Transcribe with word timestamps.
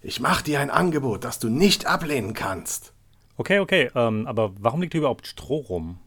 Ich 0.00 0.20
mach 0.20 0.42
dir 0.42 0.60
ein 0.60 0.70
Angebot, 0.70 1.24
das 1.24 1.40
du 1.40 1.48
nicht 1.48 1.86
ablehnen 1.86 2.32
kannst. 2.32 2.92
Okay, 3.36 3.58
okay, 3.58 3.90
ähm, 3.96 4.28
aber 4.28 4.52
warum 4.60 4.80
liegt 4.80 4.94
hier 4.94 5.00
überhaupt 5.00 5.26
Stroh 5.26 5.56
rum? 5.56 5.98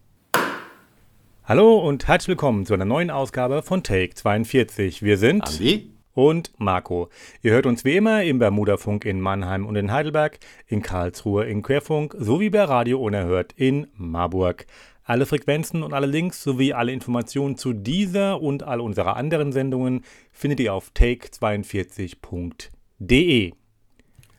Hallo 1.43 1.77
und 1.77 2.07
herzlich 2.07 2.29
willkommen 2.29 2.65
zu 2.65 2.73
einer 2.73 2.85
neuen 2.85 3.11
Ausgabe 3.11 3.61
von 3.61 3.83
Take 3.83 4.15
42. 4.15 5.03
Wir 5.03 5.17
sind 5.17 5.45
Andi 5.45 5.91
und 6.13 6.53
Marco. 6.57 7.09
Ihr 7.41 7.51
hört 7.51 7.65
uns 7.65 7.83
wie 7.83 7.97
immer 7.97 8.23
im 8.23 8.39
Bermuda-Funk 8.39 9.03
in 9.03 9.19
Mannheim 9.19 9.65
und 9.65 9.75
in 9.75 9.91
Heidelberg, 9.91 10.39
in 10.67 10.81
Karlsruhe 10.81 11.43
in 11.43 11.61
Querfunk 11.61 12.15
sowie 12.17 12.49
bei 12.49 12.63
Radio 12.63 13.01
Unerhört 13.01 13.51
in 13.57 13.87
Marburg. 13.95 14.67
Alle 15.03 15.25
Frequenzen 15.25 15.83
und 15.83 15.93
alle 15.93 16.07
Links 16.07 16.41
sowie 16.41 16.71
alle 16.71 16.93
Informationen 16.93 17.57
zu 17.57 17.73
dieser 17.73 18.41
und 18.41 18.63
all 18.63 18.79
unserer 18.79 19.17
anderen 19.17 19.51
Sendungen 19.51 20.05
findet 20.31 20.61
ihr 20.61 20.73
auf 20.73 20.93
take42.de. 20.95 23.51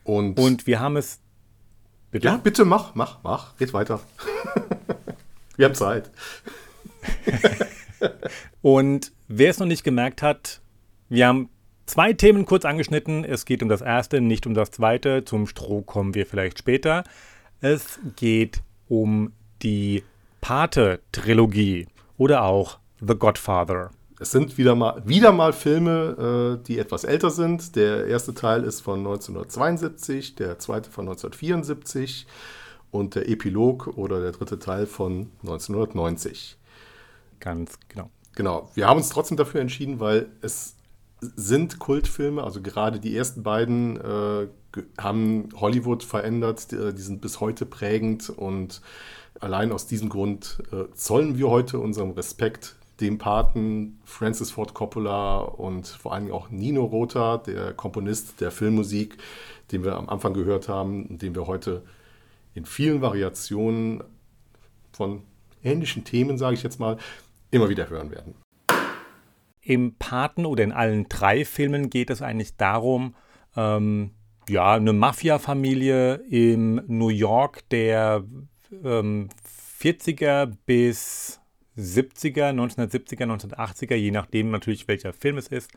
und, 0.05 0.39
Und 0.39 0.67
wir 0.67 0.81
haben 0.81 0.97
es. 0.97 1.21
Bitte? 2.11 2.29
ja, 2.29 2.37
bitte 2.37 2.65
mach, 2.65 2.95
mach, 2.95 3.23
mach, 3.23 3.59
red 3.61 3.73
weiter. 3.73 4.01
Wir 5.57 5.67
haben 5.67 5.75
Zeit. 5.75 6.11
Und 8.63 9.13
wer 9.29 9.51
es 9.51 9.59
noch 9.59 9.67
nicht 9.67 9.85
gemerkt 9.85 10.23
hat, 10.23 10.61
wir 11.09 11.27
haben 11.27 11.51
zwei 11.87 12.13
Themen 12.15 12.47
kurz 12.47 12.65
angeschnitten. 12.65 13.25
Es 13.25 13.45
geht 13.45 13.63
um 13.63 13.69
das 13.69 13.83
erste, 13.83 14.21
nicht 14.21 14.47
um 14.47 14.55
das 14.55 14.71
zweite. 14.71 15.25
Zum 15.25 15.47
Stroh 15.47 15.83
kommen 15.83 16.15
wir 16.15 16.27
vielleicht 16.27 16.59
später. 16.59 17.05
Es 17.61 18.01
geht 18.17 18.63
um 18.89 19.33
die 19.63 20.03
Pate-Trilogie 20.41 21.87
oder 22.17 22.45
auch 22.45 22.79
The 23.01 23.15
Godfather. 23.15 23.91
Es 24.23 24.31
sind 24.31 24.57
wieder 24.57 24.77
mal, 24.77 25.03
wieder 25.05 25.33
mal 25.33 25.53
Filme, 25.53 26.61
äh, 26.61 26.65
die 26.65 26.79
etwas 26.79 27.03
älter 27.03 27.31
sind. 27.31 27.75
Der 27.75 28.07
erste 28.07 28.33
Teil 28.35 28.63
ist 28.63 28.81
von 28.81 29.01
1972, 29.01 30.37
der 30.37 30.61
zweite 30.61 30.93
von 30.93 31.07
1974 31.09 32.29
und 32.93 33.17
der 33.17 33.29
Epilog 33.29 33.89
oder 33.97 34.21
der 34.21 34.31
dritte 34.31 34.61
Teil 34.61 34.87
von 34.87 35.33
1990. 35.43 36.57
Ganz 37.41 37.73
genau. 37.89 38.11
Genau, 38.37 38.71
wir 38.75 38.87
haben 38.87 38.99
uns 38.99 39.09
trotzdem 39.09 39.37
dafür 39.37 39.61
entschieden, 39.61 39.99
weil 39.99 40.29
es 40.41 40.77
sind 41.21 41.81
Kultfilme, 41.81 42.45
also 42.45 42.63
gerade 42.63 43.01
die 43.01 43.17
ersten 43.17 43.43
beiden 43.43 43.97
äh, 43.97 44.47
haben 44.99 45.49
Hollywood 45.57 46.05
verändert, 46.05 46.71
die, 46.71 46.95
die 46.95 47.03
sind 47.03 47.21
bis 47.21 47.41
heute 47.41 47.67
prägend 47.67 48.31
und 48.31 48.83
allein 49.41 49.73
aus 49.73 49.89
diesem 49.89 50.09
Grund 50.09 50.63
äh, 50.71 50.85
zollen 50.95 51.37
wir 51.37 51.49
heute 51.49 51.81
unseren 51.81 52.13
Respekt 52.13 52.77
dem 53.03 53.19
Paten 53.19 54.01
Francis 54.05 54.53
Ford 54.53 54.75
Coppola 54.75 55.39
und 55.41 55.89
vor 55.89 56.15
allem 56.15 56.31
auch 56.31 56.51
Nino 56.51 56.85
Rota, 56.85 57.37
der 57.39 57.75
Komponist 57.75 58.41
der 58.41 58.53
Filmmusik, 58.53 59.19
den 59.73 59.85
wir 59.85 59.97
am 59.97 60.09
Anfang 60.09 60.35
gehört 60.35 60.69
haben 60.69 61.07
und 61.07 61.21
den 61.21 61.35
wir 61.35 61.49
heute 61.49 61.83
in 62.55 62.65
vielen 62.65 63.03
Variationen 63.03 64.05
von 64.93 65.23
ähnlichen 65.65 66.05
Themen, 66.05 66.39
sage 66.39 66.55
ich 66.55 66.63
jetzt 66.63 66.79
mal, 66.79 66.97
immer 67.51 67.69
wieder 67.69 67.91
hören 67.91 68.13
werden. 68.13 68.35
Im 69.61 69.95
Paten 69.97 70.47
oder 70.47 70.63
in 70.63 70.73
allen 70.73 71.09
drei 71.09 71.45
Filmen 71.45 71.91
geht 71.91 72.11
es 72.11 72.23
eigentlich 72.23 72.57
darum, 72.57 73.15
ähm, 73.57 74.11
ja, 74.49 74.75
eine 74.75 74.93
Mafia-Familie 74.93 76.15
im 76.31 76.83
New 76.87 77.09
York 77.09 77.69
der 77.71 78.25
ähm, 78.85 79.29
40er 79.81 80.53
bis 80.67 81.42
70er, 81.77 82.51
1970er, 82.51 83.25
1980er, 83.25 83.95
je 83.95 84.11
nachdem 84.11 84.51
natürlich 84.51 84.89
welcher 84.89 85.13
Film 85.13 85.39
es 85.39 85.49
ist. 85.49 85.71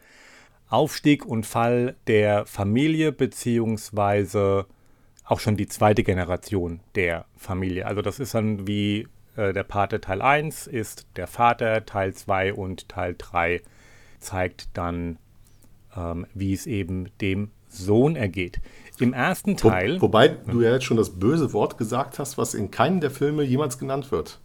Aufstieg 0.67 1.25
und 1.25 1.45
Fall 1.45 1.95
der 2.07 2.45
Familie 2.45 3.11
beziehungsweise 3.11 4.65
auch 5.23 5.39
schon 5.39 5.57
die 5.57 5.67
zweite 5.67 6.03
Generation 6.03 6.79
der 6.95 7.25
Familie. 7.37 7.85
Also 7.85 8.01
das 8.01 8.19
ist 8.19 8.33
dann 8.33 8.67
wie 8.67 9.07
äh, 9.35 9.53
der 9.53 9.63
Pate 9.63 10.01
Teil 10.01 10.21
1 10.21 10.67
ist 10.67 11.07
der 11.15 11.27
Vater, 11.27 11.85
Teil 11.85 12.13
2 12.13 12.53
und 12.53 12.89
Teil 12.89 13.15
3 13.17 13.61
zeigt 14.19 14.69
dann, 14.73 15.17
ähm, 15.95 16.25
wie 16.33 16.53
es 16.53 16.67
eben 16.67 17.09
dem 17.21 17.51
Sohn 17.67 18.15
ergeht. 18.15 18.59
Im 18.99 19.13
ersten 19.13 19.53
Wo, 19.61 19.69
Teil, 19.69 20.01
wobei 20.01 20.29
du 20.29 20.61
ja 20.61 20.71
jetzt 20.71 20.85
schon 20.85 20.97
das 20.97 21.19
böse 21.19 21.53
Wort 21.53 21.77
gesagt 21.77 22.19
hast, 22.19 22.37
was 22.37 22.53
in 22.53 22.71
keinem 22.71 23.01
der 23.01 23.11
Filme 23.11 23.43
jemals 23.43 23.77
genannt 23.77 24.11
wird. 24.11 24.39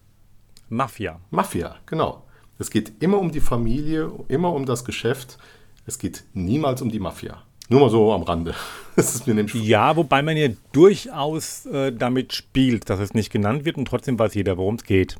Mafia. 0.70 1.20
Mafia, 1.30 1.76
genau. 1.84 2.24
Es 2.58 2.70
geht 2.70 3.02
immer 3.02 3.18
um 3.18 3.32
die 3.32 3.40
Familie, 3.40 4.10
immer 4.28 4.52
um 4.52 4.66
das 4.66 4.84
Geschäft. 4.84 5.36
Es 5.84 5.98
geht 5.98 6.24
niemals 6.32 6.80
um 6.80 6.90
die 6.90 7.00
Mafia. 7.00 7.42
Nur 7.68 7.80
mal 7.80 7.90
so 7.90 8.12
am 8.12 8.22
Rande. 8.22 8.54
Das 8.96 9.14
ist 9.14 9.26
mir 9.26 9.34
nämlich 9.34 9.54
Ja, 9.54 9.96
wobei 9.96 10.20
man 10.20 10.36
ja 10.36 10.48
durchaus 10.72 11.64
äh, 11.66 11.90
damit 11.90 12.34
spielt, 12.34 12.90
dass 12.90 13.00
es 13.00 13.14
nicht 13.14 13.30
genannt 13.32 13.64
wird 13.64 13.78
und 13.78 13.86
trotzdem 13.86 14.18
weiß 14.18 14.34
jeder, 14.34 14.58
worum 14.58 14.74
es 14.74 14.84
geht. 14.84 15.16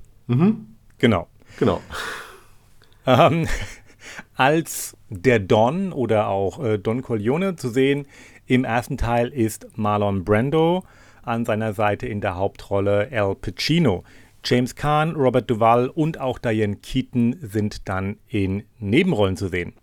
Genau. 0.99 1.29
genau. 1.59 1.81
Ähm, 3.07 3.49
als 4.35 4.97
der 5.09 5.39
Don 5.39 5.93
oder 5.93 6.29
auch 6.29 6.63
äh, 6.63 6.79
Don 6.79 7.01
Corleone 7.03 7.57
zu 7.57 7.71
sehen 7.71 8.07
im 8.47 8.65
ersten 8.65 8.99
Teil 8.99 9.29
ist 9.29 9.67
Marlon 9.77 10.25
Brando, 10.25 10.85
an 11.23 11.45
seiner 11.45 11.73
Seite 11.73 12.07
in 12.07 12.21
der 12.21 12.37
Hauptrolle 12.37 13.09
Al 13.13 13.35
Pacino. 13.35 14.05
James 14.45 14.75
Caan, 14.75 15.15
Robert 15.15 15.51
Duvall 15.51 15.89
und 15.89 16.19
auch 16.19 16.39
Diane 16.39 16.77
Keaton 16.77 17.37
sind 17.41 17.89
dann 17.89 18.19
in 18.29 18.65
Nebenrollen 18.79 19.37
zu 19.37 19.49
sehen. 19.49 19.75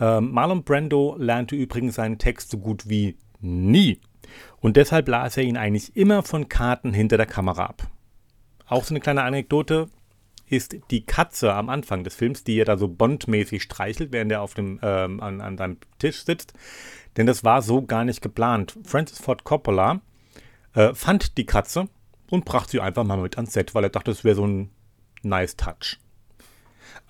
Ähm, 0.00 0.32
Marlon 0.32 0.64
Brando 0.64 1.16
lernte 1.18 1.56
übrigens 1.56 1.94
seinen 1.94 2.18
Text 2.18 2.50
so 2.50 2.58
gut 2.58 2.88
wie 2.88 3.16
nie. 3.40 4.00
Und 4.60 4.76
deshalb 4.76 5.08
las 5.08 5.36
er 5.36 5.44
ihn 5.44 5.56
eigentlich 5.56 5.96
immer 5.96 6.22
von 6.22 6.48
Karten 6.48 6.92
hinter 6.92 7.16
der 7.16 7.26
Kamera 7.26 7.66
ab. 7.66 7.88
Auch 8.66 8.84
so 8.84 8.92
eine 8.92 9.00
kleine 9.00 9.22
Anekdote 9.22 9.88
ist 10.48 10.76
die 10.90 11.04
Katze 11.04 11.52
am 11.54 11.68
Anfang 11.68 12.04
des 12.04 12.14
Films, 12.14 12.44
die 12.44 12.58
er 12.58 12.64
da 12.64 12.76
so 12.76 12.88
bondmäßig 12.88 13.62
streichelt, 13.62 14.12
während 14.12 14.32
er 14.32 14.42
auf 14.42 14.54
dem, 14.54 14.78
ähm, 14.82 15.20
an, 15.20 15.40
an 15.40 15.56
seinem 15.56 15.78
Tisch 15.98 16.24
sitzt. 16.24 16.52
Denn 17.16 17.26
das 17.26 17.44
war 17.44 17.62
so 17.62 17.82
gar 17.82 18.04
nicht 18.04 18.22
geplant. 18.22 18.76
Francis 18.84 19.18
Ford 19.18 19.44
Coppola 19.44 20.00
äh, 20.74 20.94
fand 20.94 21.36
die 21.38 21.46
Katze 21.46 21.88
und 22.30 22.44
brachte 22.44 22.72
sie 22.72 22.80
einfach 22.80 23.04
mal 23.04 23.16
mit 23.18 23.36
ans 23.36 23.52
Set, 23.52 23.74
weil 23.74 23.84
er 23.84 23.90
dachte, 23.90 24.10
das 24.10 24.24
wäre 24.24 24.34
so 24.34 24.46
ein 24.46 24.70
nice 25.22 25.56
Touch. 25.56 25.98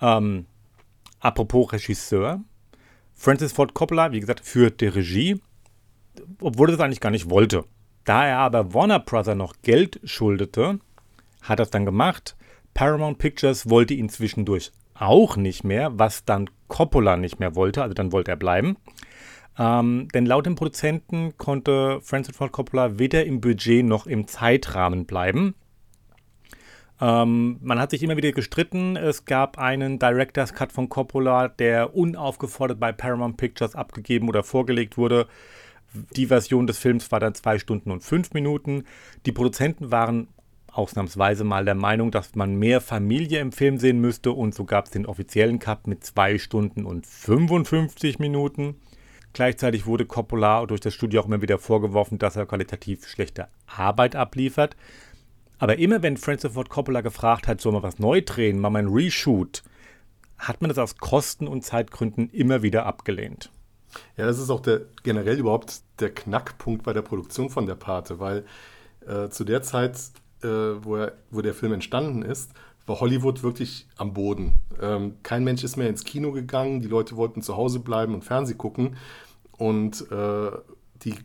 Ähm, 0.01 0.45
apropos 1.19 1.71
Regisseur. 1.71 2.41
Francis 3.13 3.51
Ford 3.51 3.73
Coppola, 3.73 4.11
wie 4.11 4.19
gesagt, 4.19 4.41
führte 4.45 4.93
Regie, 4.93 5.41
obwohl 6.39 6.69
er 6.69 6.77
das 6.77 6.81
eigentlich 6.81 7.01
gar 7.01 7.09
nicht 7.09 7.29
wollte. 7.29 7.65
Da 8.05 8.25
er 8.25 8.37
aber 8.39 8.73
Warner 8.73 8.99
Brother 8.99 9.35
noch 9.35 9.55
Geld 9.63 9.99
schuldete, 10.03 10.79
hat 11.41 11.59
er 11.59 11.63
es 11.63 11.71
dann 11.71 11.85
gemacht. 11.85 12.37
Paramount 12.73 13.17
Pictures 13.17 13.69
wollte 13.69 13.95
ihn 13.95 14.09
zwischendurch 14.09 14.71
auch 14.93 15.35
nicht 15.35 15.63
mehr, 15.63 15.97
was 15.97 16.25
dann 16.25 16.49
Coppola 16.67 17.17
nicht 17.17 17.39
mehr 17.39 17.55
wollte, 17.55 17.81
also 17.81 17.93
dann 17.93 18.11
wollte 18.11 18.31
er 18.31 18.37
bleiben. 18.37 18.77
Ähm, 19.59 20.07
denn 20.13 20.25
laut 20.25 20.45
dem 20.45 20.55
Produzenten 20.55 21.35
konnte 21.37 21.99
Francis 22.01 22.35
Ford 22.35 22.51
Coppola 22.51 22.99
weder 22.99 23.25
im 23.25 23.41
Budget 23.41 23.85
noch 23.85 24.05
im 24.05 24.27
Zeitrahmen 24.27 25.05
bleiben. 25.05 25.55
Ähm, 26.99 27.57
man 27.61 27.79
hat 27.79 27.91
sich 27.91 28.03
immer 28.03 28.17
wieder 28.17 28.31
gestritten. 28.31 28.95
Es 28.95 29.25
gab 29.25 29.57
einen 29.57 29.99
Director's 29.99 30.53
Cut 30.53 30.71
von 30.71 30.89
Coppola, 30.89 31.47
der 31.47 31.95
unaufgefordert 31.95 32.79
bei 32.79 32.91
Paramount 32.91 33.37
Pictures 33.37 33.75
abgegeben 33.75 34.29
oder 34.29 34.43
vorgelegt 34.43 34.97
wurde. 34.97 35.27
Die 36.15 36.27
Version 36.27 36.67
des 36.67 36.77
Films 36.77 37.11
war 37.11 37.19
dann 37.19 37.33
zwei 37.33 37.59
Stunden 37.59 37.91
und 37.91 38.03
fünf 38.03 38.33
Minuten. 38.33 38.83
Die 39.25 39.31
Produzenten 39.31 39.91
waren 39.91 40.27
ausnahmsweise 40.71 41.43
mal 41.43 41.65
der 41.65 41.75
Meinung, 41.75 42.11
dass 42.11 42.35
man 42.35 42.55
mehr 42.55 42.81
Familie 42.81 43.39
im 43.39 43.51
Film 43.51 43.79
sehen 43.79 43.99
müsste 43.99 44.31
und 44.31 44.53
so 44.53 44.65
gab 44.65 44.85
es 44.85 44.91
den 44.91 45.07
offiziellen 45.07 45.57
Cut 45.59 45.87
mit 45.87 46.03
zwei 46.03 46.37
Stunden 46.37 46.85
und 46.85 47.07
55 47.07 48.19
Minuten. 48.19 48.75
Gleichzeitig 49.33 49.85
wurde 49.85 50.05
Coppola 50.05 50.65
durch 50.65 50.81
das 50.81 50.93
Studio 50.93 51.21
auch 51.21 51.25
immer 51.25 51.41
wieder 51.41 51.59
vorgeworfen, 51.59 52.17
dass 52.17 52.35
er 52.35 52.45
qualitativ 52.45 53.07
schlechte 53.07 53.47
Arbeit 53.67 54.15
abliefert. 54.15 54.75
Aber 55.59 55.77
immer 55.77 56.03
wenn 56.03 56.17
Francis 56.17 56.53
Ford 56.53 56.69
Coppola 56.69 57.01
gefragt 57.01 57.47
hat, 57.47 57.61
soll 57.61 57.73
man 57.73 57.83
was 57.83 57.99
neu 57.99 58.21
drehen, 58.21 58.59
mal 58.59 58.75
ein 58.75 58.87
Reshoot, 58.87 59.63
hat 60.37 60.61
man 60.61 60.69
das 60.69 60.77
aus 60.77 60.97
Kosten- 60.97 61.47
und 61.47 61.63
Zeitgründen 61.63 62.29
immer 62.29 62.61
wieder 62.61 62.85
abgelehnt. 62.85 63.51
Ja, 64.17 64.25
das 64.25 64.39
ist 64.39 64.49
auch 64.49 64.59
der 64.59 64.81
generell 65.03 65.39
überhaupt 65.39 65.81
der 65.99 66.13
Knackpunkt 66.13 66.83
bei 66.83 66.93
der 66.93 67.01
Produktion 67.01 67.49
von 67.49 67.65
der 67.65 67.75
Pate, 67.75 68.19
weil 68.19 68.45
äh, 69.07 69.29
zu 69.29 69.43
der 69.43 69.61
Zeit, 69.63 69.95
äh, 70.43 70.47
wo, 70.47 70.97
er, 70.97 71.13
wo 71.31 71.41
der 71.41 71.53
Film 71.53 71.73
entstanden 71.73 72.21
ist, 72.21 72.51
war 72.87 72.99
Hollywood 72.99 73.43
wirklich 73.43 73.87
am 73.97 74.13
Boden. 74.13 74.61
Ähm, 74.81 75.15
kein 75.21 75.43
Mensch 75.43 75.63
ist 75.63 75.75
mehr 75.77 75.89
ins 75.89 76.05
Kino 76.05 76.31
gegangen, 76.31 76.81
die 76.81 76.87
Leute 76.87 77.15
wollten 77.17 77.41
zu 77.41 77.55
Hause 77.55 77.79
bleiben 77.79 78.15
und 78.15 78.23
Fernsehen 78.23 78.57
gucken. 78.57 78.95
Und 79.57 80.09
äh, 80.11 80.51
die 81.03 81.15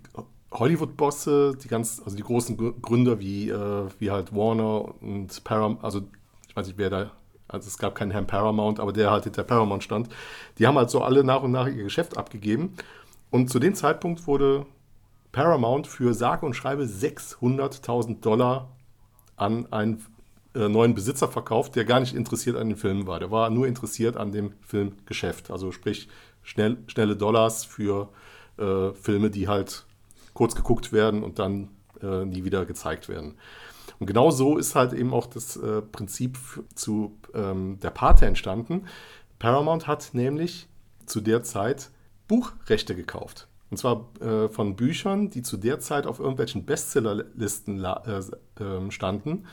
Hollywood-Bosse, 0.51 1.57
die 1.63 1.69
ganz, 1.69 2.03
also 2.05 2.17
die 2.17 2.23
großen 2.23 2.57
Gr- 2.57 2.75
Gründer 2.83 3.21
wie, 3.21 3.49
äh, 3.49 3.87
wie 3.99 4.11
halt 4.11 4.35
Warner 4.35 5.01
und 5.01 5.43
Paramount, 5.45 5.83
also 5.85 6.03
ich 6.49 6.57
weiß 6.57 6.67
nicht, 6.67 6.79
wer 6.79 6.91
da, 6.91 7.11
also 7.49 7.69
es 7.69 7.79
gab 7.79 7.95
keinen 7.95 8.11
Herrn 8.11 8.27
Paramount, 8.27 8.81
aber 8.81 8.93
der 8.93 9.11
halt 9.11 9.25
hinter 9.25 9.45
Paramount 9.45 9.85
stand, 9.85 10.09
die 10.59 10.67
haben 10.67 10.77
halt 10.77 10.91
so 10.91 11.03
alle 11.03 11.25
nach 11.25 11.43
und 11.43 11.53
nach 11.53 11.67
ihr 11.67 11.85
Geschäft 11.85 12.19
abgegeben. 12.19 12.75
Und 13.31 13.49
zu 13.51 13.59
dem 13.59 13.75
Zeitpunkt 13.75 14.27
wurde 14.27 14.67
Paramount 15.31 15.87
für 15.87 16.13
sage 16.13 16.45
und 16.45 16.55
schreibe 16.55 16.85
600.000 16.85 18.21
Dollar 18.21 18.69
an 19.37 19.73
einen 19.73 20.05
äh, 20.55 20.69
neuen 20.69 20.95
Besitzer 20.95 21.29
verkauft, 21.29 21.77
der 21.77 21.85
gar 21.85 22.01
nicht 22.01 22.15
interessiert 22.15 22.57
an 22.57 22.69
den 22.69 22.77
Filmen 22.77 23.07
war. 23.07 23.19
Der 23.21 23.31
war 23.31 23.51
nur 23.51 23.67
interessiert 23.67 24.17
an 24.17 24.33
dem 24.33 24.53
Filmgeschäft. 24.61 25.51
Also 25.51 25.73
sprich 25.73 26.09
schnell, 26.43 26.79
schnelle 26.87 27.17
Dollars 27.17 27.65
für 27.65 28.09
äh, 28.59 28.93
Filme, 28.93 29.31
die 29.31 29.49
halt 29.49 29.85
kurz 30.35 30.55
geguckt 30.55 30.93
werden 30.93 31.23
und 31.23 31.39
dann 31.39 31.71
äh, 32.03 32.25
nie 32.25 32.45
wieder 32.45 32.67
gezeigt 32.67 33.09
werden. 33.09 33.35
Und 33.99 34.07
genau 34.07 34.31
so 34.31 34.59
ist 34.59 34.75
halt 34.75 34.93
eben 34.93 35.13
auch 35.13 35.27
das 35.27 35.57
äh, 35.57 35.81
Prinzip 35.81 36.39
zu 36.75 37.19
ähm, 37.35 37.79
der 37.81 37.91
Pate 37.91 38.27
entstanden. 38.27 38.87
Paramount 39.39 39.87
hat 39.87 40.11
nämlich 40.13 40.69
zu 41.07 41.21
der 41.21 41.43
Zeit 41.43 41.91
Buchrechte 42.29 42.95
gekauft. 42.95 43.49
Und 43.71 43.79
zwar 43.79 44.09
äh, 44.21 44.49
von 44.49 44.77
Büchern, 44.77 45.31
die 45.31 45.43
zu 45.43 45.57
der 45.57 45.81
Zeit 45.81 46.07
auf 46.07 46.19
irgendwelchen 46.19 46.67
Bestsellerlisten 46.67 47.83
äh, 47.85 48.19
äh, 48.63 48.91
standen, 48.91 49.47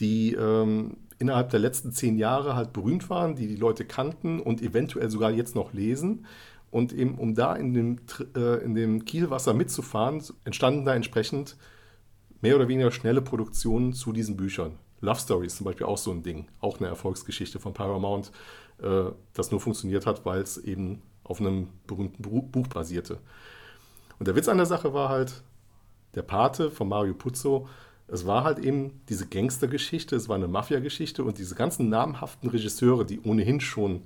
die 0.00 0.34
ähm, 0.34 0.96
innerhalb 1.18 1.50
der 1.50 1.60
letzten 1.60 1.92
zehn 1.92 2.16
Jahre 2.18 2.56
halt 2.56 2.72
berühmt 2.72 3.08
waren, 3.10 3.36
die 3.36 3.46
die 3.46 3.56
Leute 3.56 3.84
kannten 3.84 4.40
und 4.40 4.62
eventuell 4.62 5.10
sogar 5.10 5.30
jetzt 5.30 5.54
noch 5.54 5.72
lesen. 5.72 6.26
Und 6.70 6.92
eben, 6.92 7.18
um 7.18 7.34
da 7.34 7.54
in 7.54 7.72
dem, 7.72 8.00
äh, 8.36 8.64
in 8.64 8.74
dem 8.74 9.04
Kielwasser 9.04 9.54
mitzufahren, 9.54 10.22
entstanden 10.44 10.84
da 10.84 10.94
entsprechend 10.94 11.56
mehr 12.40 12.56
oder 12.56 12.68
weniger 12.68 12.90
schnelle 12.90 13.22
Produktionen 13.22 13.92
zu 13.92 14.12
diesen 14.12 14.36
Büchern. 14.36 14.72
Love 15.00 15.20
Story 15.20 15.46
ist 15.46 15.56
zum 15.56 15.66
Beispiel 15.66 15.86
auch 15.86 15.98
so 15.98 16.10
ein 16.10 16.22
Ding, 16.22 16.46
auch 16.60 16.78
eine 16.78 16.88
Erfolgsgeschichte 16.88 17.60
von 17.60 17.74
Paramount, 17.74 18.32
äh, 18.82 19.04
das 19.34 19.50
nur 19.50 19.60
funktioniert 19.60 20.04
hat, 20.04 20.24
weil 20.24 20.40
es 20.40 20.58
eben 20.58 21.02
auf 21.22 21.40
einem 21.40 21.68
berühmten 21.86 22.22
Buch 22.22 22.66
basierte. 22.66 23.18
Und 24.18 24.26
der 24.26 24.36
Witz 24.36 24.48
an 24.48 24.56
der 24.56 24.66
Sache 24.66 24.92
war 24.92 25.08
halt, 25.08 25.42
der 26.14 26.22
Pate 26.22 26.70
von 26.70 26.88
Mario 26.88 27.14
Puzo, 27.14 27.68
es 28.08 28.26
war 28.26 28.44
halt 28.44 28.58
eben 28.58 29.00
diese 29.08 29.26
Gangstergeschichte, 29.26 30.16
es 30.16 30.28
war 30.28 30.36
eine 30.36 30.48
Mafia-Geschichte 30.48 31.24
und 31.24 31.38
diese 31.38 31.54
ganzen 31.54 31.88
namhaften 31.88 32.50
Regisseure, 32.50 33.04
die 33.04 33.20
ohnehin 33.20 33.60
schon 33.60 34.02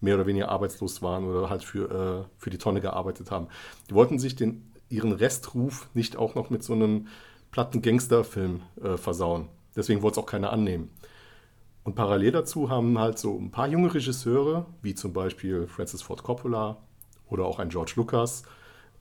mehr 0.00 0.16
oder 0.16 0.26
weniger 0.26 0.48
arbeitslos 0.48 1.02
waren 1.02 1.24
oder 1.24 1.48
halt 1.48 1.62
für, 1.62 2.24
äh, 2.24 2.38
für 2.38 2.50
die 2.50 2.58
Tonne 2.58 2.80
gearbeitet 2.80 3.30
haben, 3.30 3.48
die 3.88 3.94
wollten 3.94 4.18
sich 4.18 4.34
den, 4.34 4.70
ihren 4.88 5.12
Restruf 5.12 5.88
nicht 5.94 6.16
auch 6.16 6.34
noch 6.34 6.50
mit 6.50 6.62
so 6.62 6.72
einem 6.72 7.06
platten 7.50 7.82
Gangsterfilm 7.82 8.62
äh, 8.82 8.96
versauen. 8.96 9.48
Deswegen 9.76 10.02
wollte 10.02 10.18
es 10.18 10.24
auch 10.24 10.30
keiner 10.30 10.52
annehmen. 10.52 10.90
Und 11.84 11.94
parallel 11.94 12.32
dazu 12.32 12.70
haben 12.70 12.98
halt 12.98 13.18
so 13.18 13.38
ein 13.38 13.50
paar 13.50 13.68
junge 13.68 13.92
Regisseure, 13.92 14.66
wie 14.82 14.94
zum 14.94 15.12
Beispiel 15.12 15.66
Francis 15.66 16.02
Ford 16.02 16.22
Coppola 16.22 16.78
oder 17.28 17.44
auch 17.44 17.58
ein 17.58 17.70
George 17.70 17.94
Lucas, 17.96 18.44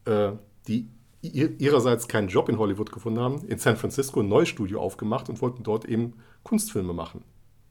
äh, 0.05 0.31
die 0.67 0.87
ihrerseits 1.21 2.07
keinen 2.07 2.27
Job 2.27 2.49
in 2.49 2.57
Hollywood 2.57 2.91
gefunden 2.91 3.19
haben, 3.19 3.45
in 3.45 3.59
San 3.59 3.77
Francisco 3.77 4.21
ein 4.21 4.27
neues 4.27 4.49
Studio 4.49 4.81
aufgemacht 4.81 5.29
und 5.29 5.41
wollten 5.41 5.63
dort 5.63 5.85
eben 5.85 6.13
Kunstfilme 6.43 6.93
machen. 6.93 7.23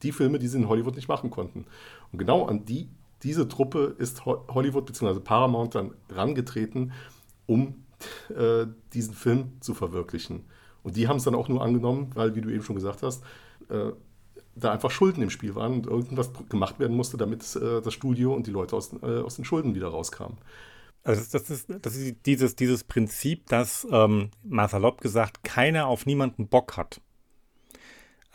Die 0.03 0.11
Filme, 0.11 0.39
die 0.39 0.47
sie 0.47 0.57
in 0.57 0.69
Hollywood 0.69 0.95
nicht 0.95 1.07
machen 1.07 1.29
konnten. 1.29 1.65
Und 2.11 2.19
genau 2.19 2.45
an 2.45 2.65
die, 2.65 2.89
diese 3.23 3.47
Truppe 3.47 3.95
ist 3.99 4.25
Hollywood 4.25 4.85
bzw. 4.85 5.19
Paramount 5.19 5.75
dann 5.75 5.93
rangetreten, 6.09 6.93
um 7.45 7.83
äh, 8.35 8.65
diesen 8.93 9.13
Film 9.13 9.51
zu 9.59 9.73
verwirklichen. 9.73 10.45
Und 10.83 10.95
die 10.95 11.07
haben 11.07 11.17
es 11.17 11.23
dann 11.23 11.35
auch 11.35 11.47
nur 11.47 11.61
angenommen, 11.61 12.09
weil, 12.15 12.35
wie 12.35 12.41
du 12.41 12.49
eben 12.49 12.63
schon 12.63 12.75
gesagt 12.75 13.03
hast, 13.03 13.23
äh, 13.69 13.91
da 14.55 14.71
einfach 14.71 14.91
Schulden 14.91 15.21
im 15.21 15.29
Spiel 15.29 15.55
waren 15.55 15.73
und 15.73 15.87
irgendwas 15.87 16.31
gemacht 16.49 16.79
werden 16.79 16.97
musste, 16.97 17.17
damit 17.17 17.55
äh, 17.55 17.81
das 17.81 17.93
Studio 17.93 18.33
und 18.33 18.47
die 18.47 18.51
Leute 18.51 18.75
aus, 18.75 18.91
äh, 19.01 19.19
aus 19.19 19.35
den 19.35 19.45
Schulden 19.45 19.75
wieder 19.75 19.87
rauskamen. 19.87 20.37
Also 21.03 21.23
das 21.31 21.49
ist, 21.49 21.67
das 21.81 21.95
ist 21.95 22.25
dieses, 22.25 22.55
dieses 22.55 22.83
Prinzip, 22.83 23.47
dass 23.47 23.87
ähm, 23.91 24.29
mal 24.43 24.69
salopp 24.69 25.01
gesagt 25.01 25.43
keiner 25.43 25.87
auf 25.87 26.05
niemanden 26.05 26.47
Bock 26.47 26.77
hat. 26.77 27.01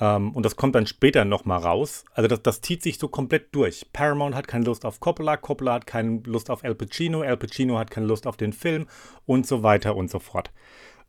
Ähm, 0.01 0.33
und 0.33 0.45
das 0.45 0.57
kommt 0.57 0.75
dann 0.75 0.87
später 0.87 1.25
nochmal 1.25 1.61
raus. 1.61 2.05
Also 2.13 2.29
das, 2.29 2.43
das 2.43 2.61
zieht 2.61 2.83
sich 2.83 2.99
so 2.99 3.09
komplett 3.09 3.55
durch. 3.55 3.93
Paramount 3.93 4.35
hat 4.35 4.49
keine 4.49 4.65
Lust 4.65 4.85
auf 4.85 5.01
Coppola, 5.01 5.37
Coppola 5.37 5.75
hat 5.75 5.87
keine 5.87 6.21
Lust 6.25 6.51
auf 6.51 6.65
Al 6.65 6.75
Pacino, 6.75 7.23
Al 7.23 7.37
Pacino 7.37 7.79
hat 7.79 7.91
keine 7.91 8.07
Lust 8.07 8.27
auf 8.27 8.37
den 8.37 8.53
Film 8.53 8.87
und 9.25 9.47
so 9.47 9.63
weiter 9.63 9.97
und 9.97 10.11
so 10.11 10.19
fort. 10.19 10.51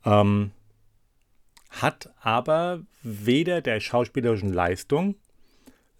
Ähm, 0.04 0.52
hat 1.70 2.10
aber 2.20 2.82
weder 3.02 3.60
der 3.60 3.80
schauspielerischen 3.80 4.52
Leistung 4.52 5.16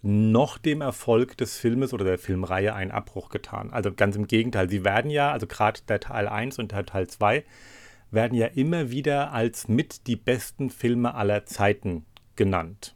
noch 0.08 0.56
dem 0.56 0.80
Erfolg 0.80 1.36
des 1.36 1.58
Filmes 1.58 1.92
oder 1.92 2.04
der 2.04 2.18
Filmreihe 2.18 2.74
einen 2.74 2.90
Abbruch 2.90 3.28
getan. 3.28 3.70
Also 3.72 3.92
ganz 3.92 4.16
im 4.16 4.26
Gegenteil, 4.26 4.70
sie 4.70 4.82
werden 4.82 5.10
ja, 5.10 5.30
also 5.30 5.46
gerade 5.46 5.80
der 5.86 6.00
Teil 6.00 6.26
1 6.26 6.58
und 6.58 6.72
der 6.72 6.86
Teil 6.86 7.08
2, 7.08 7.44
werden 8.10 8.34
ja 8.34 8.46
immer 8.46 8.90
wieder 8.90 9.32
als 9.32 9.68
mit 9.68 10.06
die 10.06 10.16
besten 10.16 10.70
Filme 10.70 11.14
aller 11.14 11.44
Zeiten 11.44 12.06
genannt. 12.36 12.94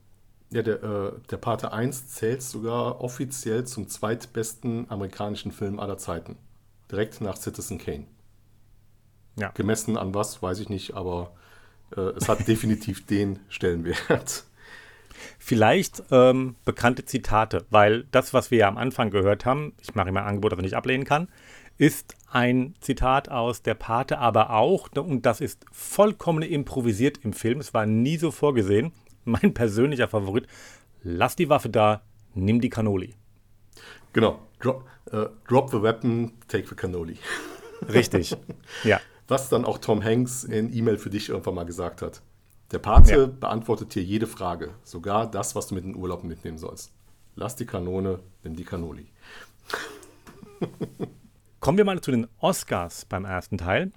Ja, 0.51 0.63
der, 0.63 0.83
äh, 0.83 1.13
der 1.31 1.37
Pate 1.37 1.73
1 1.73 2.09
zählt 2.09 2.43
sogar 2.43 3.03
offiziell 3.03 3.65
zum 3.65 3.89
zweitbesten 3.89 4.91
amerikanischen 4.91 5.53
Film 5.53 5.81
aller 5.81 5.99
Zeiten. 5.99 6.37
Direkt 6.91 7.21
nach 7.21 7.37
Citizen 7.37 7.77
Kane. 7.77 8.07
Ja. 9.39 9.51
Gemessen 9.51 9.99
an 9.99 10.15
was, 10.15 10.43
weiß 10.43 10.61
ich 10.61 10.71
nicht, 10.71 10.95
aber 10.95 11.35
äh, 11.95 12.01
es 12.01 12.29
hat 12.29 12.49
definitiv 12.49 13.05
den 13.05 13.39
Stellenwert. 13.49 14.45
Vielleicht 15.39 16.03
ähm, 16.11 16.57
bekannte 16.65 17.05
Zitate, 17.05 17.65
weil 17.71 18.05
das, 18.11 18.35
was 18.35 18.51
wir 18.51 18.59
ja 18.59 18.69
am 18.69 18.79
Anfang 18.79 19.11
gehört 19.11 19.45
haben, 19.45 19.75
ich 19.81 19.95
mache 19.95 20.09
ihm 20.09 20.17
ein 20.17 20.25
Angebot, 20.25 20.53
das 20.53 20.59
er 20.59 20.63
nicht 20.63 20.77
ablehnen 20.77 21.05
kann, 21.05 21.29
ist 21.79 22.17
ein 22.31 22.75
Zitat 22.81 23.29
aus 23.29 23.63
der 23.63 23.75
Pate, 23.75 24.19
aber 24.19 24.51
auch, 24.51 24.89
und 24.95 25.27
das 25.27 25.41
ist 25.41 25.65
vollkommen 25.73 26.43
improvisiert 26.43 27.19
im 27.25 27.33
Film, 27.33 27.61
es 27.61 27.75
war 27.75 27.87
nie 27.87 28.17
so 28.17 28.31
vorgesehen, 28.31 28.93
mein 29.25 29.55
persönlicher 29.55 30.09
Favorit, 30.09 30.47
lass 31.03 31.37
die 31.37 31.49
Waffe 31.49 31.69
da, 31.69 32.03
nimm 32.35 32.61
die 32.61 32.71
Cannoli. 32.71 33.15
Genau, 34.13 34.41
drop, 34.61 34.85
uh, 35.13 35.27
drop 35.49 35.71
the 35.71 35.83
weapon, 35.83 36.33
take 36.49 36.69
the 36.69 36.75
Cannoli. 36.75 37.17
Richtig, 37.89 38.37
ja. 38.85 39.01
Was 39.29 39.49
dann 39.49 39.65
auch 39.65 39.79
Tom 39.79 40.05
Hanks 40.05 40.45
in 40.45 40.75
E-Mail 40.75 40.99
für 40.99 41.09
dich 41.09 41.31
irgendwann 41.31 41.55
mal 41.55 41.65
gesagt 41.65 42.03
hat. 42.03 42.23
Der 42.73 42.79
Pate 42.79 43.13
ja. 43.13 43.27
beantwortet 43.27 43.93
hier 43.93 44.03
jede 44.03 44.27
Frage, 44.27 44.71
sogar 44.83 45.31
das, 45.31 45.55
was 45.55 45.69
du 45.69 45.75
mit 45.75 45.85
den 45.85 45.95
Urlaub 45.95 46.25
mitnehmen 46.25 46.57
sollst. 46.59 46.91
Lass 47.35 47.55
die 47.55 47.67
Kanone, 47.67 48.21
nimm 48.43 48.57
die 48.57 48.65
Cannoli. 48.65 49.07
Kommen 51.61 51.79
wir 51.79 51.85
mal 51.85 52.01
zu 52.01 52.11
den 52.11 52.27
Oscars 52.39 53.05
beim 53.05 53.27
ersten 53.27 53.59
Teil. 53.59 53.93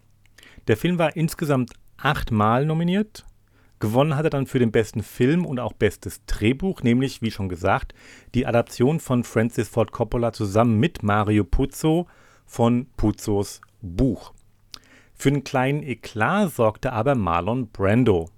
Der 0.67 0.77
Film 0.77 0.99
war 0.99 1.15
insgesamt 1.15 1.71
achtmal 1.97 2.65
nominiert. 2.65 3.25
Gewonnen 3.79 4.15
hat 4.15 4.25
er 4.25 4.29
dann 4.29 4.45
für 4.45 4.59
den 4.59 4.71
besten 4.71 5.03
Film 5.03 5.45
und 5.45 5.59
auch 5.59 5.73
bestes 5.73 6.25
Drehbuch, 6.25 6.81
nämlich, 6.81 7.21
wie 7.21 7.31
schon 7.31 7.49
gesagt, 7.49 7.93
die 8.33 8.45
Adaption 8.45 8.99
von 8.99 9.23
Francis 9.23 9.69
Ford 9.69 9.91
Coppola 9.91 10.33
zusammen 10.33 10.79
mit 10.79 11.01
Mario 11.01 11.43
Puzo 11.43 12.07
von 12.45 12.87
Puzos 12.97 13.61
Buch. 13.81 14.33
Für 15.13 15.29
einen 15.29 15.43
kleinen 15.43 15.83
Eklat 15.83 16.53
sorgte 16.53 16.93
aber 16.93 17.15
Marlon 17.15 17.69
Brando. 17.69 18.29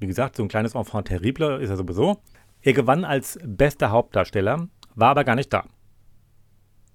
Wie 0.00 0.06
gesagt, 0.06 0.36
so 0.36 0.42
ein 0.42 0.48
kleines 0.48 0.74
Enfant 0.74 1.08
terrible 1.08 1.60
ist 1.60 1.70
er 1.70 1.76
sowieso. 1.76 2.22
Er 2.62 2.72
gewann 2.72 3.04
als 3.04 3.38
bester 3.44 3.90
Hauptdarsteller, 3.90 4.68
war 4.94 5.10
aber 5.10 5.24
gar 5.24 5.36
nicht 5.36 5.52
da. 5.52 5.64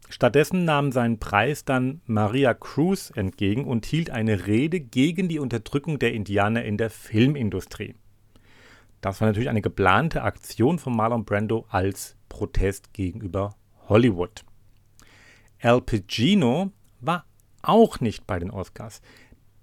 Stattdessen 0.10 0.66
nahm 0.66 0.92
seinen 0.92 1.20
Preis 1.20 1.66
dann 1.66 2.02
Maria 2.06 2.54
Cruz 2.54 3.12
entgegen 3.16 3.66
und 3.66 3.86
hielt 3.86 4.10
eine 4.10 4.48
Rede 4.48 4.80
gegen 4.80 5.28
die 5.28 5.40
Unterdrückung 5.40 6.00
der 6.00 6.14
Indianer 6.14 6.64
in 6.64 6.78
der 6.78 6.90
Filmindustrie. 6.90 7.96
Das 9.02 9.22
war 9.22 9.28
natürlich 9.28 9.50
eine 9.50 9.62
geplante 9.62 10.24
Aktion 10.24 10.80
von 10.80 10.96
Marlon 10.96 11.26
Brando 11.26 11.66
als 11.70 12.16
Protest 12.30 12.94
gegenüber 12.94 13.56
Hollywood. 13.88 14.44
Al 15.62 15.82
Pacino 15.82 16.72
war 17.02 17.26
auch 17.62 18.00
nicht 18.00 18.26
bei 18.28 18.40
den 18.40 18.52
Oscars. 18.52 19.02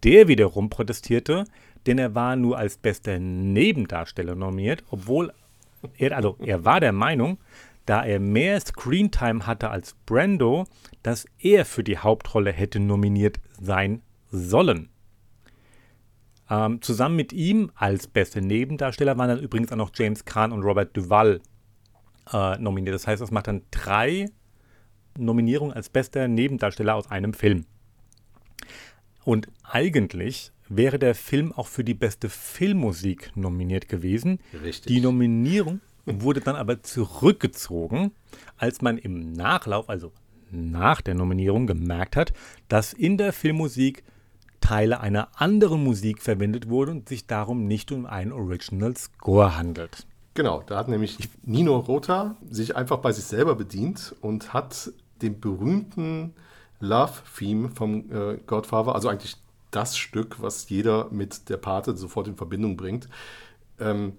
Der 0.02 0.26
wiederum 0.26 0.70
protestierte, 0.70 1.44
denn 1.86 1.98
er 1.98 2.14
war 2.14 2.36
nur 2.36 2.58
als 2.58 2.76
bester 2.76 3.18
Nebendarsteller 3.18 4.34
nominiert, 4.34 4.84
obwohl 4.90 5.32
er, 5.96 6.16
also 6.16 6.36
er 6.40 6.64
war 6.64 6.80
der 6.80 6.92
Meinung, 6.92 7.38
da 7.86 8.04
er 8.04 8.20
mehr 8.20 8.60
Screentime 8.60 9.46
hatte 9.46 9.70
als 9.70 9.94
Brando, 10.06 10.66
dass 11.02 11.26
er 11.38 11.64
für 11.64 11.82
die 11.82 11.98
Hauptrolle 11.98 12.52
hätte 12.52 12.78
nominiert 12.78 13.40
sein 13.60 14.02
sollen. 14.30 14.88
Ähm, 16.48 16.82
zusammen 16.82 17.16
mit 17.16 17.32
ihm 17.32 17.70
als 17.74 18.06
beste 18.06 18.40
Nebendarsteller 18.40 19.16
waren 19.18 19.28
dann 19.28 19.40
übrigens 19.40 19.72
auch 19.72 19.76
noch 19.76 19.90
James 19.94 20.24
Caan 20.24 20.52
und 20.52 20.62
Robert 20.62 20.96
Duvall 20.96 21.40
äh, 22.32 22.58
nominiert. 22.58 22.94
Das 22.94 23.06
heißt, 23.06 23.20
das 23.20 23.30
macht 23.30 23.48
dann 23.48 23.62
drei 23.70 24.26
Nominierungen 25.18 25.74
als 25.74 25.88
bester 25.88 26.28
Nebendarsteller 26.28 26.94
aus 26.94 27.10
einem 27.10 27.34
Film. 27.34 27.64
Und 29.24 29.48
eigentlich 29.62 30.51
wäre 30.69 30.99
der 30.99 31.14
Film 31.14 31.52
auch 31.52 31.66
für 31.66 31.85
die 31.85 31.95
beste 31.95 32.28
Filmmusik 32.28 33.33
nominiert 33.35 33.88
gewesen. 33.88 34.40
Richtig. 34.62 34.87
Die 34.87 35.00
Nominierung 35.00 35.81
wurde 36.07 36.40
dann 36.40 36.57
aber 36.57 36.83
zurückgezogen, 36.83 38.12
als 38.57 38.83
man 38.83 38.99
im 38.99 39.33
Nachlauf, 39.33 39.88
also 39.88 40.12
nach 40.50 41.00
der 41.00 41.14
Nominierung, 41.14 41.66
gemerkt 41.66 42.16
hat, 42.16 42.33
dass 42.69 42.92
in 42.92 43.19
der 43.19 43.33
Filmmusik 43.33 44.02
Teile 44.61 45.00
einer 45.00 45.28
anderen 45.35 45.83
Musik 45.83 46.23
verwendet 46.23 46.69
wurden 46.69 46.99
und 46.99 47.09
sich 47.09 47.26
darum 47.26 47.66
nicht 47.66 47.90
um 47.92 48.07
einen 48.07 48.33
Original 48.33 48.97
Score 48.97 49.57
handelt. 49.57 50.07
Genau, 50.35 50.62
da 50.64 50.78
hat 50.78 50.88
nämlich 50.88 51.19
Nino 51.42 51.76
Rota 51.76 52.37
sich 52.49 52.75
einfach 52.75 52.99
bei 52.99 53.12
sich 53.12 53.25
selber 53.25 53.54
bedient 53.54 54.14
und 54.23 54.54
hat 54.54 54.90
den 55.21 55.40
berühmten 55.40 56.35
Love-Theme 56.81 57.69
vom 57.69 58.11
äh, 58.11 58.38
Godfather, 58.47 58.95
also 58.95 59.09
eigentlich 59.09 59.37
das 59.72 59.98
Stück, 59.98 60.40
was 60.40 60.68
jeder 60.68 61.08
mit 61.10 61.48
der 61.48 61.56
Pate 61.56 61.96
sofort 61.96 62.28
in 62.28 62.36
Verbindung 62.36 62.76
bringt, 62.76 63.08
ähm, 63.80 64.16